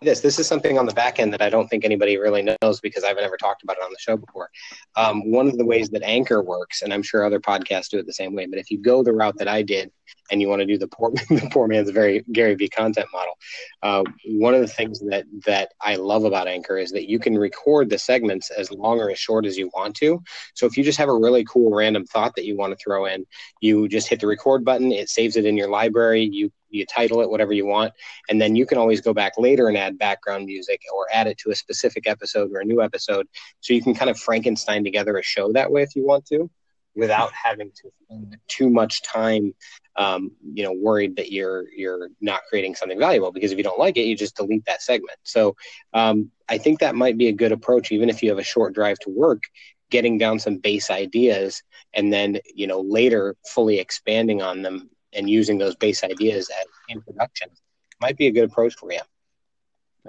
this. 0.06 0.20
This 0.20 0.38
is 0.38 0.46
something 0.46 0.78
on 0.78 0.86
the 0.86 0.94
back 0.94 1.18
end 1.18 1.32
that 1.34 1.42
I 1.42 1.50
don't 1.50 1.68
think 1.68 1.84
anybody 1.84 2.16
really 2.16 2.42
knows 2.42 2.80
because 2.80 3.04
I've 3.04 3.16
never 3.16 3.36
talked 3.36 3.62
about 3.62 3.76
it 3.76 3.82
on 3.82 3.90
the 3.90 3.98
show 3.98 4.16
before. 4.16 4.48
Um, 4.96 5.30
one 5.30 5.48
of 5.48 5.58
the 5.58 5.66
ways 5.66 5.90
that 5.90 6.02
Anchor 6.02 6.42
works, 6.42 6.80
and 6.80 6.94
I'm 6.94 7.02
sure 7.02 7.24
other 7.24 7.40
podcasts 7.40 7.90
do 7.90 7.98
it 7.98 8.06
the 8.06 8.12
same 8.12 8.34
way, 8.34 8.46
but 8.46 8.58
if 8.58 8.70
you 8.70 8.78
go 8.78 9.02
the 9.02 9.12
route 9.12 9.36
that 9.38 9.48
I 9.48 9.62
did 9.62 9.90
and 10.30 10.40
you 10.40 10.48
want 10.48 10.60
to 10.60 10.66
do 10.66 10.78
the 10.78 10.88
poor, 10.88 11.10
the 11.28 11.48
poor 11.52 11.66
man's 11.66 11.90
very 11.90 12.24
Gary 12.32 12.54
Vee 12.54 12.68
content 12.68 13.08
model, 13.12 13.34
uh, 13.82 14.02
one 14.26 14.54
of 14.54 14.60
the 14.60 14.68
things 14.68 15.00
that 15.00 15.26
that 15.44 15.72
I 15.80 15.96
love 15.96 16.24
about 16.24 16.48
Anchor 16.48 16.78
is 16.78 16.92
that 16.92 17.08
you 17.08 17.18
can 17.18 17.36
record 17.36 17.90
the 17.90 17.98
segments 17.98 18.50
as 18.50 18.70
long 18.70 19.00
or 19.00 19.10
as 19.10 19.18
short 19.18 19.44
as 19.44 19.58
you 19.58 19.70
want 19.74 19.96
to. 19.96 20.22
So 20.54 20.66
if 20.66 20.76
you 20.76 20.84
just 20.84 20.98
have 20.98 21.08
a 21.08 21.18
really 21.18 21.44
cool 21.44 21.74
random 21.74 22.06
thought 22.06 22.34
that 22.36 22.46
you 22.46 22.56
want 22.56 22.72
to 22.72 22.82
throw 22.82 23.06
in, 23.06 23.26
you 23.60 23.88
just 23.88 24.08
hit 24.08 24.20
the 24.20 24.26
record 24.26 24.64
button. 24.64 24.92
It 24.92 25.10
saves 25.10 25.36
it 25.36 25.44
in 25.44 25.56
your 25.56 25.68
library. 25.68 26.28
You 26.32 26.52
you 26.70 26.84
title 26.86 27.20
it 27.20 27.30
whatever 27.30 27.52
you 27.52 27.66
want 27.66 27.92
and 28.28 28.40
then 28.40 28.56
you 28.56 28.66
can 28.66 28.78
always 28.78 29.00
go 29.00 29.14
back 29.14 29.32
later 29.38 29.68
and 29.68 29.76
add 29.76 29.98
background 29.98 30.46
music 30.46 30.80
or 30.94 31.06
add 31.12 31.26
it 31.26 31.38
to 31.38 31.50
a 31.50 31.54
specific 31.54 32.06
episode 32.06 32.50
or 32.52 32.60
a 32.60 32.64
new 32.64 32.82
episode. 32.82 33.26
So 33.60 33.74
you 33.74 33.82
can 33.82 33.94
kind 33.94 34.10
of 34.10 34.18
frankenstein 34.18 34.84
together 34.84 35.16
a 35.16 35.22
show 35.22 35.52
that 35.52 35.70
way 35.70 35.82
if 35.82 35.94
you 35.96 36.04
want 36.04 36.26
to 36.26 36.50
without 36.94 37.30
having 37.32 37.70
to 37.72 37.90
spend 38.04 38.38
too 38.48 38.70
much 38.70 39.02
time 39.02 39.54
um, 39.96 40.32
you 40.54 40.62
know 40.64 40.72
worried 40.72 41.16
that 41.16 41.30
you're 41.30 41.64
you're 41.74 42.08
not 42.20 42.40
creating 42.48 42.74
something 42.74 42.98
valuable 42.98 43.32
because 43.32 43.52
if 43.52 43.58
you 43.58 43.64
don't 43.64 43.78
like 43.78 43.96
it 43.96 44.06
you 44.06 44.16
just 44.16 44.36
delete 44.36 44.64
that 44.64 44.82
segment. 44.82 45.18
So 45.22 45.56
um, 45.92 46.30
i 46.48 46.58
think 46.58 46.80
that 46.80 46.94
might 46.94 47.18
be 47.18 47.28
a 47.28 47.32
good 47.32 47.52
approach 47.52 47.92
even 47.92 48.08
if 48.08 48.22
you 48.22 48.30
have 48.30 48.38
a 48.38 48.44
short 48.44 48.74
drive 48.74 48.98
to 49.00 49.10
work 49.10 49.42
getting 49.90 50.18
down 50.18 50.38
some 50.38 50.58
base 50.58 50.90
ideas 50.90 51.62
and 51.94 52.12
then 52.12 52.38
you 52.54 52.66
know 52.66 52.80
later 52.80 53.36
fully 53.46 53.78
expanding 53.78 54.42
on 54.42 54.62
them 54.62 54.90
and 55.16 55.28
using 55.28 55.58
those 55.58 55.74
base 55.76 56.04
ideas 56.04 56.50
as 56.50 56.66
introductions 56.88 57.62
might 58.00 58.16
be 58.16 58.26
a 58.26 58.30
good 58.30 58.44
approach 58.44 58.74
for 58.74 58.92
you 58.92 59.00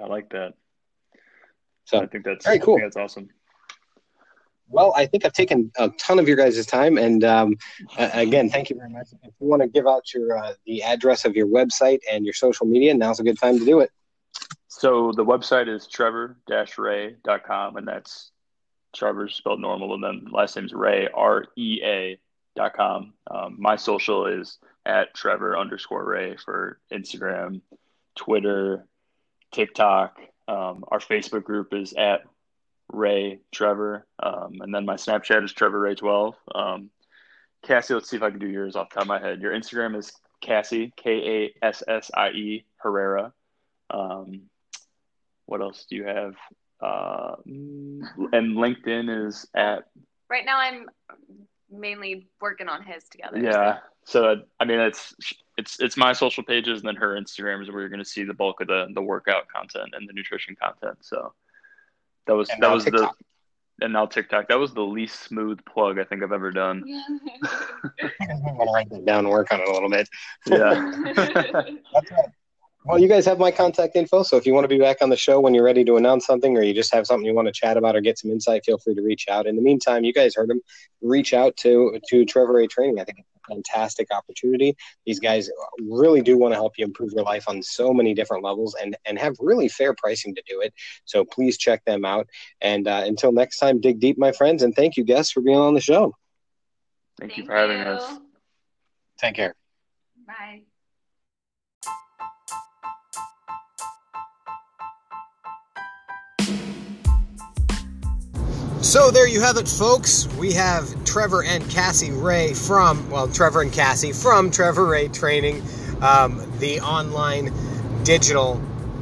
i 0.02 0.06
like 0.06 0.28
that 0.30 0.54
so 1.84 2.00
i 2.00 2.06
think 2.06 2.24
that's 2.24 2.44
very 2.44 2.58
cool 2.58 2.78
that's 2.78 2.96
awesome 2.96 3.28
well, 4.70 4.92
I 4.94 5.06
think 5.06 5.24
I've 5.24 5.32
taken 5.32 5.72
a 5.78 5.88
ton 5.90 6.18
of 6.18 6.28
your 6.28 6.36
guys' 6.36 6.66
time, 6.66 6.98
and 6.98 7.24
um, 7.24 7.56
again, 7.96 8.50
thank 8.50 8.68
you 8.68 8.76
very 8.76 8.90
much. 8.90 9.08
If 9.22 9.32
you 9.40 9.46
want 9.46 9.62
to 9.62 9.68
give 9.68 9.86
out 9.86 10.12
your 10.12 10.36
uh, 10.36 10.52
the 10.66 10.82
address 10.82 11.24
of 11.24 11.34
your 11.34 11.46
website 11.46 12.00
and 12.10 12.24
your 12.24 12.34
social 12.34 12.66
media, 12.66 12.92
now's 12.94 13.18
a 13.18 13.22
good 13.22 13.38
time 13.38 13.58
to 13.58 13.64
do 13.64 13.80
it. 13.80 13.90
So 14.68 15.12
the 15.12 15.24
website 15.24 15.74
is 15.74 15.86
trevor-rea.com, 15.86 17.76
and 17.76 17.88
that's 17.88 18.30
Trevor 18.94 19.28
spelled 19.28 19.60
normal, 19.60 19.94
and 19.94 20.04
then 20.04 20.26
last 20.30 20.56
name's 20.56 20.72
Rea, 20.72 21.08
R 21.14 21.46
E 21.56 21.80
A 21.82 22.18
dot 22.54 22.74
com. 22.74 23.14
Um, 23.30 23.56
my 23.58 23.76
social 23.76 24.26
is 24.26 24.58
at 24.88 25.14
Trevor 25.14 25.56
underscore 25.56 26.04
Rea 26.04 26.36
for 26.36 26.80
Instagram, 26.92 27.60
Twitter, 28.16 28.86
TikTok. 29.52 30.18
Um, 30.48 30.84
our 30.88 30.98
Facebook 30.98 31.44
group 31.44 31.74
is 31.74 31.92
at 31.92 32.22
Rea 32.90 33.38
Trevor, 33.52 34.06
um, 34.18 34.54
and 34.60 34.74
then 34.74 34.86
my 34.86 34.94
Snapchat 34.94 35.44
is 35.44 35.52
Trevor 35.52 35.78
Rea 35.80 35.94
twelve. 35.94 36.34
Um, 36.54 36.90
Cassie, 37.62 37.92
let's 37.92 38.08
see 38.08 38.16
if 38.16 38.22
I 38.22 38.30
can 38.30 38.38
do 38.38 38.48
yours 38.48 38.76
off 38.76 38.88
the 38.88 38.94
top 38.94 39.02
of 39.02 39.08
my 39.08 39.20
head. 39.20 39.42
Your 39.42 39.52
Instagram 39.52 39.96
is 39.96 40.12
Cassie 40.40 40.92
K 40.96 41.52
A 41.62 41.66
S 41.66 41.82
S 41.86 42.10
I 42.14 42.30
E 42.30 42.64
Herrera. 42.78 43.32
Um, 43.90 44.42
what 45.46 45.60
else 45.60 45.86
do 45.88 45.96
you 45.96 46.04
have? 46.04 46.34
Uh, 46.80 47.34
and 47.44 48.56
LinkedIn 48.56 49.26
is 49.26 49.46
at. 49.54 49.84
Right 50.30 50.46
now, 50.46 50.58
I'm 50.58 50.86
mainly 51.70 52.28
working 52.40 52.68
on 52.68 52.82
his 52.82 53.04
together. 53.04 53.38
Yeah. 53.38 53.52
So 53.74 53.80
I 54.14 54.64
mean, 54.64 54.80
it's 54.80 55.14
it's 55.56 55.80
it's 55.80 55.96
my 55.96 56.12
social 56.12 56.42
pages, 56.42 56.80
and 56.80 56.88
then 56.88 56.96
her 56.96 57.20
Instagram 57.20 57.62
is 57.62 57.70
where 57.70 57.80
you're 57.80 57.88
going 57.88 57.98
to 57.98 58.08
see 58.08 58.24
the 58.24 58.34
bulk 58.34 58.60
of 58.60 58.68
the 58.68 58.86
the 58.94 59.02
workout 59.02 59.48
content 59.48 59.94
and 59.96 60.08
the 60.08 60.12
nutrition 60.12 60.56
content. 60.60 60.98
So 61.00 61.34
that 62.26 62.34
was 62.34 62.48
and 62.48 62.62
that 62.62 62.72
was 62.72 62.84
TikTok. 62.84 63.16
the 63.18 63.84
and 63.84 63.92
now 63.92 64.06
TikTok. 64.06 64.48
That 64.48 64.58
was 64.58 64.72
the 64.72 64.82
least 64.82 65.20
smooth 65.20 65.58
plug 65.64 65.98
I 65.98 66.04
think 66.04 66.22
I've 66.22 66.32
ever 66.32 66.50
done. 66.50 66.84
I'm 68.20 68.56
gonna 68.56 68.72
write 68.72 68.90
that 68.90 69.04
down 69.04 69.20
and 69.20 69.30
work 69.30 69.52
on 69.52 69.60
it 69.60 69.68
a 69.68 69.72
little 69.72 69.90
bit. 69.90 70.08
Yeah. 70.46 71.62
Well, 72.88 72.98
you 72.98 73.08
guys 73.08 73.26
have 73.26 73.38
my 73.38 73.50
contact 73.50 73.96
info, 73.96 74.22
so 74.22 74.38
if 74.38 74.46
you 74.46 74.54
want 74.54 74.64
to 74.64 74.68
be 74.68 74.78
back 74.78 75.02
on 75.02 75.10
the 75.10 75.16
show 75.16 75.40
when 75.40 75.52
you're 75.52 75.64
ready 75.64 75.84
to 75.84 75.98
announce 75.98 76.24
something, 76.24 76.56
or 76.56 76.62
you 76.62 76.72
just 76.72 76.94
have 76.94 77.06
something 77.06 77.26
you 77.26 77.34
want 77.34 77.46
to 77.46 77.52
chat 77.52 77.76
about 77.76 77.94
or 77.94 78.00
get 78.00 78.18
some 78.18 78.30
insight, 78.30 78.64
feel 78.64 78.78
free 78.78 78.94
to 78.94 79.02
reach 79.02 79.26
out. 79.28 79.46
In 79.46 79.56
the 79.56 79.62
meantime, 79.62 80.04
you 80.04 80.12
guys 80.14 80.34
heard 80.34 80.48
him. 80.48 80.62
Reach 81.02 81.34
out 81.34 81.54
to 81.58 82.00
to 82.08 82.24
Trevor 82.24 82.54
Rea 82.54 82.66
Training. 82.66 82.98
I 82.98 83.04
think 83.04 83.18
it's 83.18 83.28
a 83.36 83.37
fantastic 83.48 84.08
opportunity. 84.12 84.76
These 85.06 85.20
guys 85.20 85.50
really 85.80 86.22
do 86.22 86.38
want 86.38 86.52
to 86.52 86.56
help 86.56 86.74
you 86.78 86.84
improve 86.84 87.12
your 87.12 87.24
life 87.24 87.44
on 87.48 87.62
so 87.62 87.92
many 87.92 88.14
different 88.14 88.44
levels, 88.44 88.74
and 88.80 88.96
and 89.04 89.18
have 89.18 89.34
really 89.40 89.68
fair 89.68 89.94
pricing 89.94 90.34
to 90.34 90.42
do 90.48 90.60
it. 90.60 90.72
So 91.04 91.24
please 91.24 91.58
check 91.58 91.84
them 91.84 92.04
out. 92.04 92.28
And 92.60 92.86
uh, 92.86 93.02
until 93.06 93.32
next 93.32 93.58
time, 93.58 93.80
dig 93.80 94.00
deep, 94.00 94.18
my 94.18 94.32
friends, 94.32 94.62
and 94.62 94.74
thank 94.74 94.96
you, 94.96 95.04
guests, 95.04 95.32
for 95.32 95.40
being 95.40 95.58
on 95.58 95.74
the 95.74 95.80
show. 95.80 96.14
Thank, 97.18 97.32
thank 97.32 97.38
you 97.38 97.44
for 97.44 97.54
having 97.54 97.80
you. 97.80 97.84
us. 97.84 98.20
Take 99.18 99.34
care. 99.34 99.54
Bye. 100.26 100.67
So 108.88 109.10
there 109.10 109.28
you 109.28 109.42
have 109.42 109.58
it, 109.58 109.68
folks. 109.68 110.26
We 110.38 110.54
have 110.54 111.04
Trevor 111.04 111.44
and 111.44 111.68
Cassie 111.68 112.10
Rea 112.10 112.54
from, 112.54 113.10
well, 113.10 113.28
Trevor 113.28 113.60
and 113.60 113.70
Cassie 113.70 114.12
from 114.12 114.50
Trevor 114.50 114.86
Rea 114.86 115.08
Training, 115.08 115.62
um, 116.00 116.42
the 116.58 116.80
online 116.80 117.52
digital 118.02 118.58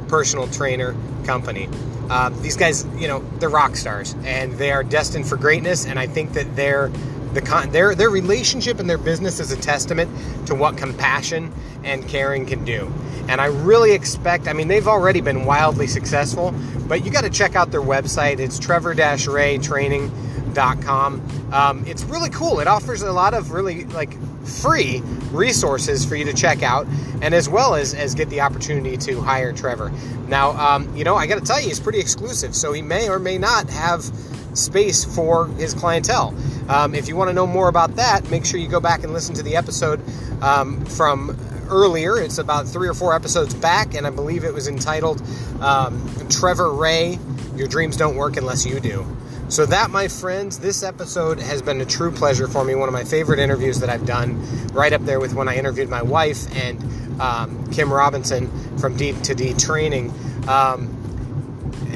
personal 0.09 0.45
trainer 0.49 0.93
company. 1.23 1.69
Uh, 2.09 2.31
these 2.41 2.57
guys, 2.57 2.85
you 2.97 3.07
know, 3.07 3.19
they're 3.39 3.47
rock 3.47 3.77
stars 3.77 4.13
and 4.25 4.51
they 4.55 4.73
are 4.73 4.83
destined 4.83 5.25
for 5.25 5.37
greatness. 5.37 5.85
And 5.85 5.97
I 5.97 6.05
think 6.05 6.33
that 6.33 6.53
their 6.57 6.91
the 7.37 7.45
con- 7.45 7.69
their 7.69 7.93
their 7.93 8.09
relationship 8.09 8.79
and 8.79 8.89
their 8.89 8.97
business 8.97 9.39
is 9.39 9.51
a 9.51 9.57
testament 9.57 10.09
to 10.47 10.55
what 10.55 10.75
compassion 10.75 11.53
and 11.83 12.07
caring 12.07 12.47
can 12.47 12.65
do. 12.65 12.91
And 13.29 13.39
I 13.39 13.45
really 13.45 13.91
expect, 13.91 14.47
I 14.47 14.53
mean, 14.53 14.67
they've 14.67 14.87
already 14.87 15.21
been 15.21 15.45
wildly 15.45 15.85
successful, 15.85 16.51
but 16.87 17.05
you 17.05 17.11
got 17.11 17.25
to 17.25 17.29
check 17.29 17.55
out 17.55 17.69
their 17.69 17.81
website. 17.81 18.39
It's 18.39 18.57
trevor-reatraining.com. 18.57 21.51
Um, 21.51 21.85
it's 21.85 22.03
really 22.05 22.31
cool. 22.31 22.59
It 22.59 22.67
offers 22.67 23.03
a 23.03 23.11
lot 23.11 23.35
of 23.35 23.51
really 23.51 23.85
like 23.85 24.17
free 24.43 25.01
resources 25.31 26.03
for 26.05 26.15
you 26.15 26.25
to 26.25 26.33
check 26.33 26.63
out, 26.63 26.87
and 27.21 27.35
as 27.35 27.47
well 27.47 27.75
as 27.75 27.93
as 27.93 28.15
get 28.15 28.31
the 28.31 28.41
opportunity 28.41 28.97
to 28.97 29.21
hire 29.21 29.53
Trevor. 29.53 29.91
Now, 30.27 30.53
um, 30.53 30.95
you 30.95 31.03
know, 31.03 31.15
I 31.15 31.27
got 31.27 31.37
to 31.37 31.45
tell 31.45 31.61
you, 31.61 31.67
he's 31.67 31.79
pretty 31.79 31.99
exclusive, 31.99 32.55
so 32.55 32.73
he 32.73 32.81
may 32.81 33.09
or 33.09 33.19
may 33.19 33.37
not 33.37 33.69
have 33.69 34.11
space 34.57 35.03
for 35.03 35.47
his 35.47 35.73
clientele. 35.73 36.35
Um, 36.69 36.93
if 36.93 37.07
you 37.07 37.15
want 37.15 37.29
to 37.29 37.33
know 37.33 37.47
more 37.47 37.69
about 37.69 37.95
that, 37.95 38.29
make 38.29 38.45
sure 38.45 38.59
you 38.59 38.67
go 38.67 38.79
back 38.79 39.03
and 39.03 39.13
listen 39.13 39.35
to 39.35 39.43
the 39.43 39.55
episode 39.55 40.01
um, 40.41 40.85
from 40.85 41.37
earlier. 41.69 42.17
It's 42.17 42.37
about 42.37 42.67
three 42.67 42.87
or 42.87 42.93
four 42.93 43.15
episodes 43.15 43.53
back, 43.53 43.93
and 43.93 44.05
I 44.05 44.09
believe 44.09 44.43
it 44.43 44.53
was 44.53 44.67
entitled 44.67 45.21
um, 45.61 46.09
Trevor 46.29 46.73
Rea 46.73 47.17
Your 47.55 47.67
Dreams 47.67 47.97
Don't 47.97 48.15
Work 48.15 48.37
Unless 48.37 48.65
You 48.65 48.79
Do. 48.79 49.05
So, 49.49 49.65
that, 49.67 49.91
my 49.91 50.09
friends, 50.09 50.59
this 50.59 50.83
episode 50.83 51.39
has 51.39 51.61
been 51.61 51.79
a 51.79 51.85
true 51.85 52.11
pleasure 52.11 52.49
for 52.49 52.65
me. 52.65 52.75
One 52.75 52.89
of 52.89 52.93
my 52.93 53.05
favorite 53.05 53.39
interviews 53.39 53.79
that 53.79 53.89
I've 53.89 54.05
done, 54.05 54.41
right 54.73 54.91
up 54.91 55.01
there 55.03 55.21
with 55.21 55.33
when 55.33 55.47
I 55.47 55.55
interviewed 55.55 55.87
my 55.87 56.01
wife 56.01 56.53
and 56.53 57.21
um, 57.21 57.71
Kim 57.71 57.91
Robinson 57.91 58.77
from 58.77 58.97
D 58.97 59.13
to 59.13 59.33
D 59.33 59.53
Training. 59.53 60.13
Um, 60.49 60.96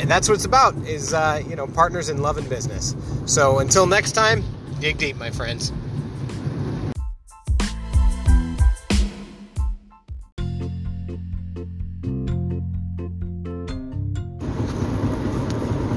and 0.01 0.09
that's 0.09 0.27
what 0.27 0.33
it's 0.33 0.45
about 0.45 0.75
is 0.87 1.13
uh, 1.13 1.41
you 1.47 1.55
know 1.55 1.67
partners 1.67 2.09
in 2.09 2.21
love 2.21 2.37
and 2.37 2.49
business 2.49 2.95
so 3.25 3.59
until 3.59 3.85
next 3.85 4.13
time 4.13 4.43
dig 4.79 4.97
deep 4.97 5.15
my 5.15 5.29
friends 5.29 5.71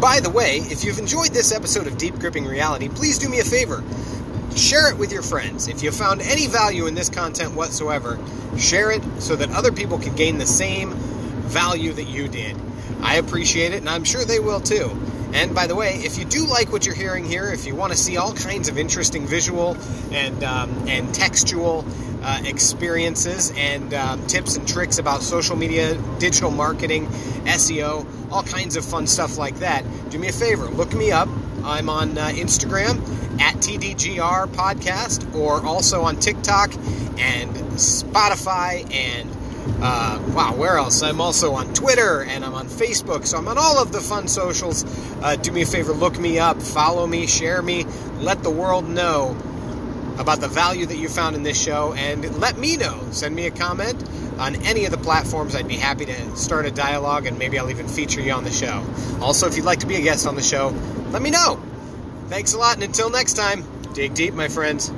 By 0.00 0.20
the 0.20 0.28
way, 0.28 0.58
if 0.58 0.84
you've 0.84 0.98
enjoyed 0.98 1.30
this 1.30 1.50
episode 1.50 1.86
of 1.86 1.96
Deep 1.96 2.18
Gripping 2.18 2.44
Reality, 2.44 2.90
please 2.90 3.18
do 3.18 3.26
me 3.26 3.40
a 3.40 3.44
favor. 3.44 3.82
Share 4.54 4.92
it 4.92 4.98
with 4.98 5.10
your 5.10 5.22
friends. 5.22 5.66
If 5.66 5.82
you 5.82 5.90
found 5.90 6.20
any 6.20 6.46
value 6.46 6.86
in 6.86 6.94
this 6.94 7.08
content 7.08 7.54
whatsoever, 7.54 8.18
share 8.58 8.90
it 8.90 9.02
so 9.18 9.34
that 9.34 9.50
other 9.52 9.72
people 9.72 9.98
can 9.98 10.14
gain 10.14 10.36
the 10.36 10.44
same 10.44 10.92
value 11.44 11.92
that 11.92 12.08
you 12.08 12.28
did. 12.28 12.56
I 13.02 13.16
appreciate 13.16 13.72
it, 13.72 13.78
and 13.78 13.88
I'm 13.88 14.04
sure 14.04 14.24
they 14.24 14.40
will 14.40 14.60
too. 14.60 14.90
And 15.34 15.54
by 15.54 15.66
the 15.66 15.74
way, 15.74 15.94
if 16.04 16.16
you 16.16 16.24
do 16.24 16.46
like 16.46 16.70
what 16.70 16.86
you're 16.86 16.94
hearing 16.94 17.24
here, 17.24 17.50
if 17.50 17.66
you 17.66 17.74
want 17.74 17.92
to 17.92 17.98
see 17.98 18.16
all 18.16 18.32
kinds 18.32 18.68
of 18.68 18.78
interesting 18.78 19.26
visual 19.26 19.76
and 20.12 20.44
um, 20.44 20.88
and 20.88 21.12
textual 21.12 21.84
uh, 22.22 22.40
experiences 22.44 23.52
and 23.56 23.92
um, 23.94 24.26
tips 24.28 24.56
and 24.56 24.66
tricks 24.66 24.98
about 24.98 25.22
social 25.22 25.56
media, 25.56 26.00
digital 26.18 26.50
marketing, 26.50 27.06
SEO, 27.46 28.06
all 28.30 28.44
kinds 28.44 28.76
of 28.76 28.84
fun 28.84 29.06
stuff 29.06 29.36
like 29.36 29.56
that. 29.56 29.84
Do 30.10 30.18
me 30.18 30.28
a 30.28 30.32
favor, 30.32 30.66
look 30.66 30.94
me 30.94 31.10
up. 31.10 31.28
I'm 31.64 31.88
on 31.88 32.16
uh, 32.16 32.28
Instagram 32.28 33.00
at 33.40 33.56
TDGR 33.56 34.46
Podcast 34.48 35.34
or 35.34 35.64
also 35.64 36.02
on 36.02 36.16
TikTok 36.16 36.72
and 37.18 37.50
Spotify 37.76 38.88
and 38.94 39.30
uh, 39.80 40.22
wow, 40.34 40.54
where 40.54 40.76
else? 40.76 41.02
I'm 41.02 41.20
also 41.20 41.52
on 41.52 41.72
Twitter 41.74 42.22
and 42.22 42.44
I'm 42.44 42.54
on 42.54 42.68
Facebook, 42.68 43.26
so 43.26 43.38
I'm 43.38 43.48
on 43.48 43.58
all 43.58 43.82
of 43.82 43.92
the 43.92 44.00
fun 44.00 44.28
socials. 44.28 44.84
Uh, 45.22 45.36
do 45.36 45.52
me 45.52 45.62
a 45.62 45.66
favor, 45.66 45.92
look 45.92 46.18
me 46.18 46.38
up, 46.38 46.60
follow 46.60 47.06
me, 47.06 47.26
share 47.26 47.62
me, 47.62 47.84
let 48.20 48.42
the 48.42 48.50
world 48.50 48.88
know 48.88 49.36
about 50.18 50.40
the 50.40 50.48
value 50.48 50.86
that 50.86 50.96
you 50.96 51.08
found 51.08 51.34
in 51.34 51.42
this 51.42 51.60
show 51.60 51.92
and 51.94 52.38
let 52.38 52.56
me 52.56 52.76
know. 52.76 53.00
Send 53.10 53.34
me 53.34 53.46
a 53.46 53.50
comment 53.50 54.02
on 54.38 54.56
any 54.64 54.84
of 54.84 54.90
the 54.90 54.98
platforms. 54.98 55.54
I'd 55.54 55.68
be 55.68 55.76
happy 55.76 56.04
to 56.06 56.36
start 56.36 56.66
a 56.66 56.70
dialogue 56.70 57.26
and 57.26 57.38
maybe 57.38 57.58
I'll 57.58 57.70
even 57.70 57.88
feature 57.88 58.20
you 58.20 58.32
on 58.32 58.44
the 58.44 58.52
show. 58.52 58.84
Also, 59.20 59.46
if 59.48 59.56
you'd 59.56 59.66
like 59.66 59.80
to 59.80 59.86
be 59.86 59.96
a 59.96 60.02
guest 60.02 60.26
on 60.26 60.36
the 60.36 60.42
show, 60.42 60.74
let 61.10 61.22
me 61.22 61.30
know. 61.30 61.60
Thanks 62.28 62.54
a 62.54 62.58
lot, 62.58 62.74
and 62.74 62.82
until 62.82 63.10
next 63.10 63.34
time, 63.34 63.64
dig 63.92 64.14
deep, 64.14 64.34
my 64.34 64.48
friends. 64.48 64.90